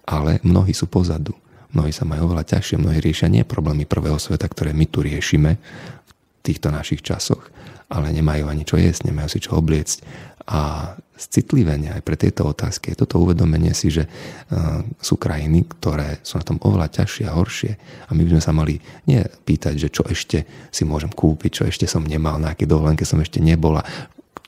ale 0.09 0.41
mnohí 0.41 0.73
sú 0.73 0.89
pozadu. 0.89 1.37
Mnohí 1.77 1.93
sa 1.93 2.09
majú 2.09 2.33
oveľa 2.33 2.49
ťažšie, 2.57 2.81
mnohí 2.81 2.97
riešia 3.05 3.29
nie 3.29 3.45
problémy 3.45 3.85
prvého 3.85 4.17
sveta, 4.17 4.49
ktoré 4.49 4.73
my 4.73 4.89
tu 4.89 5.05
riešime 5.05 5.61
v 5.61 6.11
týchto 6.41 6.73
našich 6.73 7.05
časoch, 7.05 7.53
ale 7.93 8.09
nemajú 8.17 8.49
ani 8.49 8.65
čo 8.65 8.81
jesť, 8.81 9.13
nemajú 9.13 9.29
si 9.29 9.45
čo 9.45 9.61
obliecť. 9.61 10.01
A 10.49 10.97
citlivenie 11.13 11.93
aj 11.93 12.01
pre 12.01 12.17
tieto 12.17 12.49
otázky 12.49 12.97
je 12.97 13.05
toto 13.05 13.21
uvedomenie 13.21 13.77
si, 13.77 13.93
že 13.93 14.09
uh, 14.09 14.81
sú 14.97 15.21
krajiny, 15.21 15.69
ktoré 15.77 16.25
sú 16.25 16.41
na 16.41 16.47
tom 16.49 16.57
oveľa 16.65 16.89
ťažšie 16.89 17.29
a 17.29 17.37
horšie. 17.37 17.73
A 18.09 18.17
my 18.17 18.25
by 18.25 18.31
sme 18.33 18.43
sa 18.49 18.57
mali 18.57 18.81
nie 19.05 19.21
pýtať, 19.21 19.77
že 19.77 19.93
čo 19.93 20.09
ešte 20.09 20.49
si 20.73 20.89
môžem 20.89 21.13
kúpiť, 21.13 21.51
čo 21.53 21.63
ešte 21.69 21.85
som 21.85 22.01
nemal, 22.01 22.41
na 22.41 22.57
aké 22.57 22.65
dovolenke 22.65 23.05
som 23.05 23.21
ešte 23.21 23.45
nebola, 23.45 23.85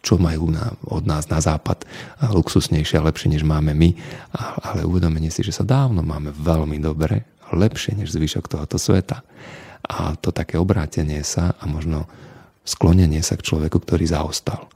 čo 0.01 0.17
majú 0.17 0.49
na, 0.49 0.73
od 0.89 1.05
nás 1.05 1.29
na 1.29 1.41
západ 1.41 1.85
luxusnejšie 2.33 2.97
a 3.01 3.07
lepšie, 3.07 3.37
než 3.37 3.45
máme 3.45 3.77
my, 3.77 3.93
ale 4.65 4.89
uvedomenie 4.89 5.29
si, 5.29 5.45
že 5.45 5.53
sa 5.53 5.65
dávno 5.65 6.01
máme 6.01 6.33
veľmi 6.33 6.81
dobre, 6.81 7.29
lepšie 7.53 7.99
než 7.99 8.17
zvyšok 8.17 8.49
tohoto 8.49 8.81
sveta. 8.81 9.21
A 9.85 10.15
to 10.17 10.31
také 10.31 10.57
obrátenie 10.57 11.21
sa 11.25 11.53
a 11.59 11.65
možno 11.69 12.07
sklonenie 12.65 13.21
sa 13.21 13.37
k 13.37 13.45
človeku, 13.45 13.83
ktorý 13.83 14.07
zaostal. 14.07 14.69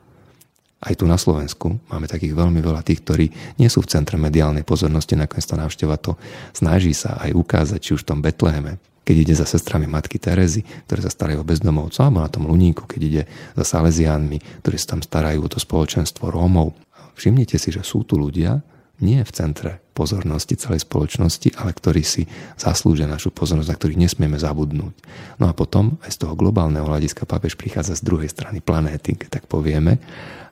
Aj 0.84 0.92
tu 0.92 1.08
na 1.08 1.16
Slovensku 1.16 1.80
máme 1.88 2.04
takých 2.04 2.36
veľmi 2.36 2.60
veľa 2.60 2.84
tých, 2.84 3.00
ktorí 3.00 3.26
nie 3.56 3.72
sú 3.72 3.80
v 3.80 3.88
centre 3.88 4.20
mediálnej 4.20 4.68
pozornosti, 4.68 5.16
nakoniec 5.16 5.48
to 5.48 5.56
návšteva 5.56 5.96
to 5.96 6.20
snaží 6.52 6.92
sa 6.92 7.16
aj 7.24 7.32
ukázať, 7.32 7.80
či 7.80 7.90
už 7.96 8.04
v 8.04 8.08
tom 8.12 8.20
Betleheme, 8.20 8.76
keď 9.04 9.16
ide 9.20 9.34
za 9.36 9.44
sestrami 9.44 9.84
matky 9.84 10.16
Terezy, 10.16 10.64
ktoré 10.88 11.04
sa 11.04 11.12
starajú 11.12 11.44
o 11.44 11.48
bezdomovcov, 11.48 12.00
alebo 12.08 12.24
na 12.24 12.32
tom 12.32 12.48
Luníku, 12.48 12.88
keď 12.88 13.00
ide 13.04 13.22
za 13.54 13.64
Salesiánmi, 13.64 14.64
ktorí 14.64 14.76
sa 14.80 14.96
tam 14.96 15.04
starajú 15.04 15.44
o 15.44 15.52
to 15.52 15.60
spoločenstvo 15.60 16.32
Rómov. 16.32 16.72
Všimnite 17.14 17.60
si, 17.60 17.68
že 17.70 17.84
sú 17.84 18.02
tu 18.02 18.16
ľudia, 18.16 18.64
nie 19.02 19.20
v 19.20 19.34
centre 19.34 19.82
pozornosti 19.94 20.54
celej 20.54 20.86
spoločnosti, 20.86 21.58
ale 21.58 21.74
ktorí 21.74 22.02
si 22.06 22.26
zaslúžia 22.54 23.10
našu 23.10 23.34
pozornosť, 23.34 23.70
na 23.70 23.78
ktorých 23.78 24.02
nesmieme 24.06 24.38
zabudnúť. 24.38 24.94
No 25.42 25.50
a 25.50 25.52
potom 25.54 25.98
aj 26.06 26.14
z 26.14 26.26
toho 26.26 26.38
globálneho 26.38 26.86
hľadiska 26.86 27.26
pápež 27.26 27.58
prichádza 27.58 27.98
z 27.98 28.06
druhej 28.06 28.30
strany 28.30 28.62
planéty, 28.62 29.18
keď 29.18 29.42
tak 29.42 29.44
povieme, 29.50 29.98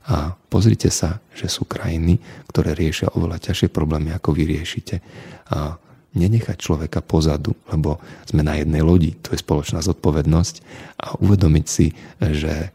A 0.03 0.35
pozrite 0.51 0.91
sa, 0.91 1.23
že 1.31 1.47
sú 1.47 1.63
krajiny, 1.63 2.19
ktoré 2.51 2.75
riešia 2.75 3.15
oveľa 3.15 3.39
ťažšie 3.39 3.71
problémy, 3.71 4.11
ako 4.11 4.35
vy 4.35 4.59
riešite. 4.59 4.99
A 5.55 5.79
nenechať 6.13 6.57
človeka 6.61 7.01
pozadu, 7.01 7.57
lebo 7.73 7.97
sme 8.29 8.45
na 8.45 8.61
jednej 8.61 8.85
lodi, 8.85 9.17
to 9.25 9.33
je 9.33 9.41
spoločná 9.41 9.81
zodpovednosť 9.81 10.55
a 11.01 11.17
uvedomiť 11.21 11.67
si, 11.67 11.97
že 12.21 12.69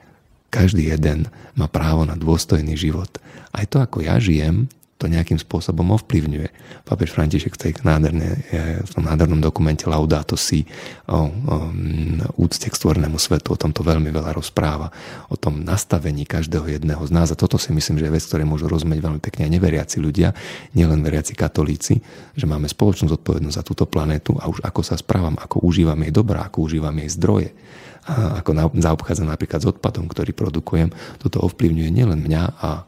každý 0.49 0.89
jeden 0.89 1.29
má 1.53 1.69
právo 1.69 2.07
na 2.07 2.17
dôstojný 2.17 2.73
život. 2.73 3.09
Aj 3.53 3.65
to, 3.69 3.77
ako 3.83 4.01
ja 4.01 4.17
žijem, 4.17 4.71
to 4.97 5.05
nejakým 5.05 5.37
spôsobom 5.37 5.93
ovplyvňuje. 5.93 6.49
Pápež 6.81 7.13
František 7.13 7.53
v, 7.53 7.61
tej 7.69 7.71
nádherné, 7.85 8.29
v 8.81 8.91
tom 8.91 9.05
nádhernom 9.05 9.37
dokumente 9.37 9.85
Laudato 9.85 10.33
Si 10.33 10.65
o, 11.05 11.29
o 11.29 11.55
úcte 12.41 12.65
k 12.65 12.73
stvornému 12.73 13.21
svetu, 13.21 13.53
o 13.53 13.61
tomto 13.61 13.85
veľmi 13.85 14.09
veľa 14.09 14.33
rozpráva, 14.33 14.89
o 15.29 15.37
tom 15.37 15.61
nastavení 15.61 16.25
každého 16.25 16.81
jedného 16.81 17.05
z 17.05 17.11
nás. 17.13 17.29
A 17.29 17.37
toto 17.37 17.61
si 17.61 17.69
myslím, 17.69 18.01
že 18.01 18.09
je 18.09 18.15
vec, 18.17 18.25
ktoré 18.25 18.41
môžu 18.41 18.65
rozumieť 18.65 19.05
veľmi 19.05 19.21
pekne 19.21 19.45
aj 19.45 19.51
neveriaci 19.53 19.97
ľudia, 20.01 20.33
nielen 20.73 21.05
veriaci 21.05 21.37
katolíci, 21.37 22.01
že 22.33 22.45
máme 22.49 22.65
spoločnú 22.65 23.05
zodpovednosť 23.13 23.57
za 23.61 23.63
túto 23.63 23.85
planétu 23.85 24.33
a 24.41 24.49
už 24.49 24.65
ako 24.65 24.81
sa 24.81 24.97
správam, 24.97 25.37
ako 25.37 25.61
užívam 25.61 26.01
jej 26.01 26.09
dobrá, 26.09 26.49
ako 26.49 26.65
užívam 26.65 26.97
jej 27.05 27.09
zdroje, 27.13 27.49
a 28.07 28.39
ako 28.39 28.55
zaobchádzam 28.79 29.27
napríklad 29.27 29.59
s 29.61 29.69
odpadom, 29.69 30.07
ktorý 30.07 30.31
produkujem, 30.31 30.89
toto 31.19 31.43
ovplyvňuje 31.43 31.89
nielen 31.91 32.23
mňa 32.23 32.43
a 32.55 32.87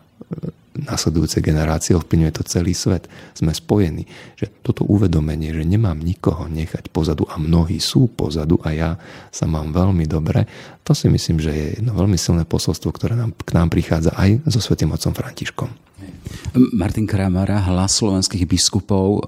nasledujúce 0.85 1.43
generácie, 1.43 1.97
ovplyvňuje 1.97 2.33
to 2.35 2.43
celý 2.47 2.77
svet. 2.77 3.09
Sme 3.33 3.51
spojení. 3.51 4.07
Že 4.39 4.45
toto 4.63 4.81
uvedomenie, 4.87 5.51
že 5.51 5.67
nemám 5.67 5.99
nikoho 5.99 6.47
nechať 6.47 6.93
pozadu 6.93 7.27
a 7.27 7.35
mnohí 7.35 7.81
sú 7.81 8.11
pozadu 8.11 8.59
a 8.63 8.71
ja 8.71 8.89
sa 9.33 9.49
mám 9.49 9.71
veľmi 9.75 10.05
dobre, 10.07 10.47
to 10.83 10.97
si 10.97 11.05
myslím, 11.05 11.37
že 11.37 11.51
je 11.53 11.65
jedno 11.77 11.93
veľmi 11.93 12.17
silné 12.17 12.49
posolstvo, 12.49 12.89
ktoré 12.89 13.13
nám, 13.13 13.37
k 13.37 13.53
nám 13.53 13.69
prichádza 13.69 14.09
aj 14.17 14.41
so 14.49 14.57
svetým 14.57 14.89
otcom 14.89 15.13
Františkom. 15.13 15.69
Martin 16.73 17.05
Kramara, 17.05 17.61
hlas 17.69 18.01
slovenských 18.01 18.49
biskupov. 18.49 19.21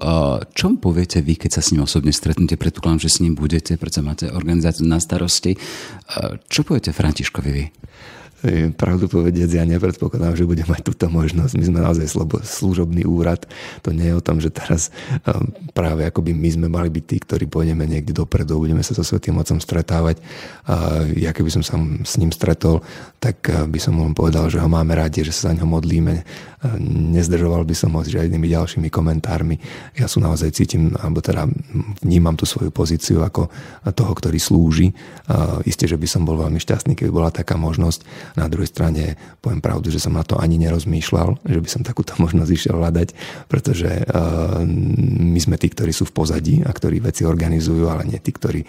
Čo 0.56 0.74
poviete 0.80 1.22
vy, 1.22 1.38
keď 1.38 1.60
sa 1.60 1.62
s 1.62 1.70
ním 1.70 1.86
osobne 1.86 2.10
stretnete? 2.10 2.58
Predpokladám, 2.58 3.06
že 3.06 3.14
s 3.14 3.22
ním 3.22 3.38
budete, 3.38 3.78
pretože 3.78 4.02
máte 4.02 4.26
organizáciu 4.26 4.88
na 4.88 4.98
starosti. 4.98 5.54
Čo 6.50 6.66
poviete 6.66 6.90
Františkovi 6.90 7.50
vy? 7.52 7.64
Pravdu 8.74 9.06
povediac, 9.06 9.46
ja 9.54 9.62
nepredpokladám, 9.62 10.34
že 10.34 10.42
budem 10.42 10.66
mať 10.66 10.82
túto 10.82 11.06
možnosť. 11.06 11.54
My 11.54 11.64
sme 11.70 11.78
naozaj 11.78 12.10
slobo, 12.10 12.42
služobný 12.42 13.06
úrad. 13.06 13.46
To 13.86 13.94
nie 13.94 14.10
je 14.10 14.18
o 14.18 14.24
tom, 14.24 14.42
že 14.42 14.50
teraz 14.50 14.90
um, 15.22 15.54
práve 15.70 16.02
akoby 16.02 16.34
my 16.34 16.50
sme 16.50 16.66
mali 16.66 16.90
byť 16.90 17.04
tí, 17.06 17.16
ktorí 17.22 17.46
pôjdeme 17.46 17.86
niekde 17.86 18.10
dopredu, 18.10 18.58
budeme 18.58 18.82
sa 18.82 18.98
so 18.98 19.06
Svetým 19.06 19.38
Otcom 19.38 19.62
stretávať. 19.62 20.18
A 20.66 21.06
ja 21.14 21.30
keby 21.30 21.54
som 21.54 21.62
sa 21.62 21.78
s 22.02 22.18
ním 22.18 22.34
stretol, 22.34 22.82
tak 23.22 23.46
uh, 23.46 23.62
by 23.70 23.78
som 23.78 23.94
mu 23.94 24.10
povedal, 24.10 24.50
že 24.50 24.58
ho 24.58 24.66
máme 24.66 24.98
radi, 24.98 25.22
že 25.22 25.30
sa 25.30 25.54
za 25.54 25.62
ňo 25.62 25.66
modlíme. 25.70 26.26
Nezdržoval 27.14 27.66
by 27.66 27.74
som 27.74 27.90
ho 27.98 28.06
s 28.06 28.14
žiadnymi 28.14 28.46
ďalšími 28.46 28.86
komentármi. 28.86 29.58
Ja 29.98 30.06
sú 30.06 30.22
naozaj 30.22 30.54
cítim, 30.54 30.94
alebo 30.94 31.18
teda 31.18 31.50
vnímam 32.06 32.38
tú 32.38 32.46
svoju 32.46 32.70
pozíciu 32.70 33.18
ako 33.26 33.50
toho, 33.90 34.12
ktorý 34.14 34.38
slúži. 34.38 34.94
Isté, 35.66 35.90
že 35.90 35.98
by 35.98 36.06
som 36.06 36.22
bol 36.22 36.38
veľmi 36.38 36.62
šťastný, 36.62 36.94
keby 36.94 37.10
bola 37.10 37.34
taká 37.34 37.58
možnosť 37.58 38.06
na 38.36 38.48
druhej 38.48 38.70
strane 38.70 39.16
poviem 39.40 39.60
pravdu, 39.60 39.92
že 39.92 40.00
som 40.00 40.16
na 40.16 40.24
to 40.24 40.38
ani 40.40 40.56
nerozmýšľal, 40.62 41.44
že 41.44 41.60
by 41.60 41.68
som 41.68 41.82
takúto 41.84 42.16
možnosť 42.22 42.50
išiel 42.50 42.76
hľadať, 42.80 43.08
pretože 43.48 43.90
uh, 44.08 44.64
my 45.32 45.38
sme 45.40 45.56
tí, 45.60 45.68
ktorí 45.68 45.92
sú 45.92 46.08
v 46.08 46.16
pozadí 46.16 46.54
a 46.64 46.70
ktorí 46.72 47.02
veci 47.02 47.28
organizujú, 47.28 47.88
ale 47.88 48.08
nie 48.08 48.20
tí, 48.20 48.32
ktorí 48.32 48.64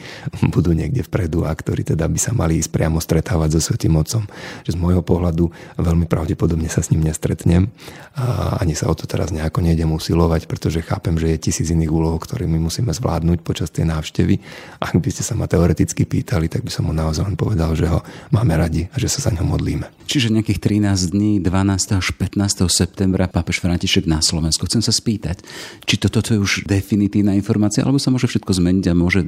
budú 0.52 0.76
niekde 0.76 1.06
vpredu 1.08 1.48
a 1.48 1.52
ktorí 1.54 1.88
teda 1.88 2.10
by 2.10 2.20
sa 2.20 2.32
mali 2.36 2.60
ísť 2.60 2.72
priamo 2.74 3.00
stretávať 3.00 3.58
so 3.58 3.72
Svetým 3.72 3.96
Otcom. 3.96 4.28
Že 4.68 4.76
z 4.76 4.78
môjho 4.80 5.04
pohľadu 5.06 5.50
veľmi 5.80 6.06
pravdepodobne 6.10 6.68
sa 6.68 6.84
s 6.84 6.92
ním 6.92 7.06
nestretnem 7.08 7.72
a 8.14 8.58
ani 8.62 8.78
sa 8.78 8.92
o 8.92 8.96
to 8.96 9.08
teraz 9.10 9.34
nejako 9.34 9.66
nejdem 9.66 9.90
usilovať, 9.90 10.46
pretože 10.46 10.86
chápem, 10.86 11.18
že 11.18 11.34
je 11.34 11.44
tisíc 11.50 11.68
iných 11.72 11.90
úloh, 11.90 12.18
ktoré 12.20 12.46
my 12.46 12.60
musíme 12.62 12.94
zvládnuť 12.94 13.40
počas 13.42 13.74
tej 13.74 13.90
návštevy. 13.90 14.38
Ak 14.82 14.98
by 14.98 15.10
ste 15.10 15.26
sa 15.26 15.34
ma 15.34 15.50
teoreticky 15.50 16.06
pýtali, 16.06 16.50
tak 16.50 16.62
by 16.62 16.72
som 16.72 16.90
mu 16.90 16.94
naozaj 16.94 17.26
len 17.26 17.38
povedal, 17.38 17.74
že 17.74 17.90
ho 17.90 18.06
máme 18.30 18.54
radi 18.54 18.86
a 18.94 19.02
že 19.02 19.10
sa 19.10 19.30
za 19.30 19.32
ňom 19.34 19.53
modlíme. 19.54 19.86
Čiže 20.10 20.34
nejakých 20.34 20.60
13 20.82 21.14
dní, 21.14 21.38
12. 21.38 22.02
až 22.02 22.08
15. 22.18 22.66
septembra 22.74 23.30
pápež 23.30 23.62
František 23.62 24.10
na 24.10 24.20
Slovensku. 24.26 24.66
Chcem 24.66 24.82
sa 24.82 24.90
spýtať, 24.90 25.46
či 25.86 25.96
toto 26.02 26.26
je 26.26 26.42
už 26.42 26.66
definitívna 26.66 27.38
informácia, 27.38 27.86
alebo 27.86 28.02
sa 28.02 28.10
môže 28.10 28.26
všetko 28.26 28.50
zmeniť 28.50 28.86
a 28.90 28.98
môže 28.98 29.22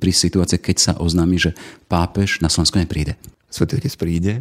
prísť 0.00 0.20
situácia, 0.32 0.56
keď 0.56 0.76
sa 0.80 0.92
oznámi, 0.96 1.36
že 1.36 1.52
pápež 1.92 2.40
na 2.40 2.48
Slovensku 2.48 2.80
nepríde. 2.80 3.20
Svetý 3.52 3.78
Otec 3.78 3.94
príde, 3.94 4.32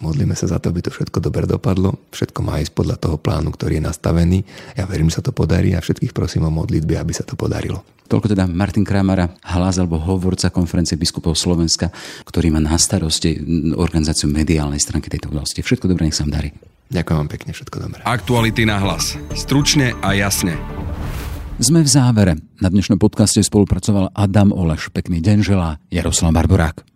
Modlíme 0.00 0.32
sa 0.32 0.48
za 0.48 0.56
to, 0.56 0.72
aby 0.72 0.80
to 0.80 0.88
všetko 0.88 1.20
dobre 1.20 1.44
dopadlo. 1.44 2.00
Všetko 2.08 2.40
má 2.40 2.56
ísť 2.56 2.72
podľa 2.72 2.96
toho 2.96 3.20
plánu, 3.20 3.52
ktorý 3.52 3.78
je 3.78 3.84
nastavený. 3.84 4.38
Ja 4.72 4.88
verím, 4.88 5.12
že 5.12 5.20
sa 5.20 5.28
to 5.28 5.36
podarí 5.36 5.76
a 5.76 5.84
všetkých 5.84 6.16
prosím 6.16 6.48
o 6.48 6.50
modlitby, 6.50 6.96
aby 6.96 7.12
sa 7.12 7.20
to 7.20 7.36
podarilo. 7.36 7.84
Toľko 8.08 8.32
teda 8.32 8.48
Martin 8.48 8.82
Kramara, 8.82 9.30
hlas 9.44 9.76
alebo 9.76 10.00
hovorca 10.00 10.50
konferencie 10.50 10.98
biskupov 10.98 11.36
Slovenska, 11.36 11.92
ktorý 12.26 12.50
má 12.50 12.58
na 12.58 12.74
starosti 12.80 13.38
organizáciu 13.76 14.26
mediálnej 14.26 14.82
stránky 14.82 15.12
tejto 15.12 15.30
oblasti. 15.30 15.62
Všetko 15.62 15.86
dobré, 15.86 16.08
nech 16.08 16.16
sa 16.16 16.26
vám 16.26 16.42
darí. 16.42 16.50
Ďakujem 16.90 17.18
vám 17.20 17.30
pekne, 17.30 17.50
všetko 17.54 17.76
dobré. 17.78 18.00
Aktuality 18.02 18.66
na 18.66 18.82
hlas. 18.82 19.14
Stručne 19.38 19.94
a 20.02 20.16
jasne. 20.16 20.58
Sme 21.62 21.84
v 21.84 21.92
závere. 21.92 22.34
Na 22.58 22.72
dnešnom 22.72 22.96
podcaste 22.98 23.44
spolupracoval 23.44 24.10
Adam 24.16 24.50
Oleš. 24.50 24.90
Pekný 24.90 25.22
deň 25.22 25.38
želá 25.44 25.78
Jaroslav 25.92 26.34
Barborák. 26.34 26.90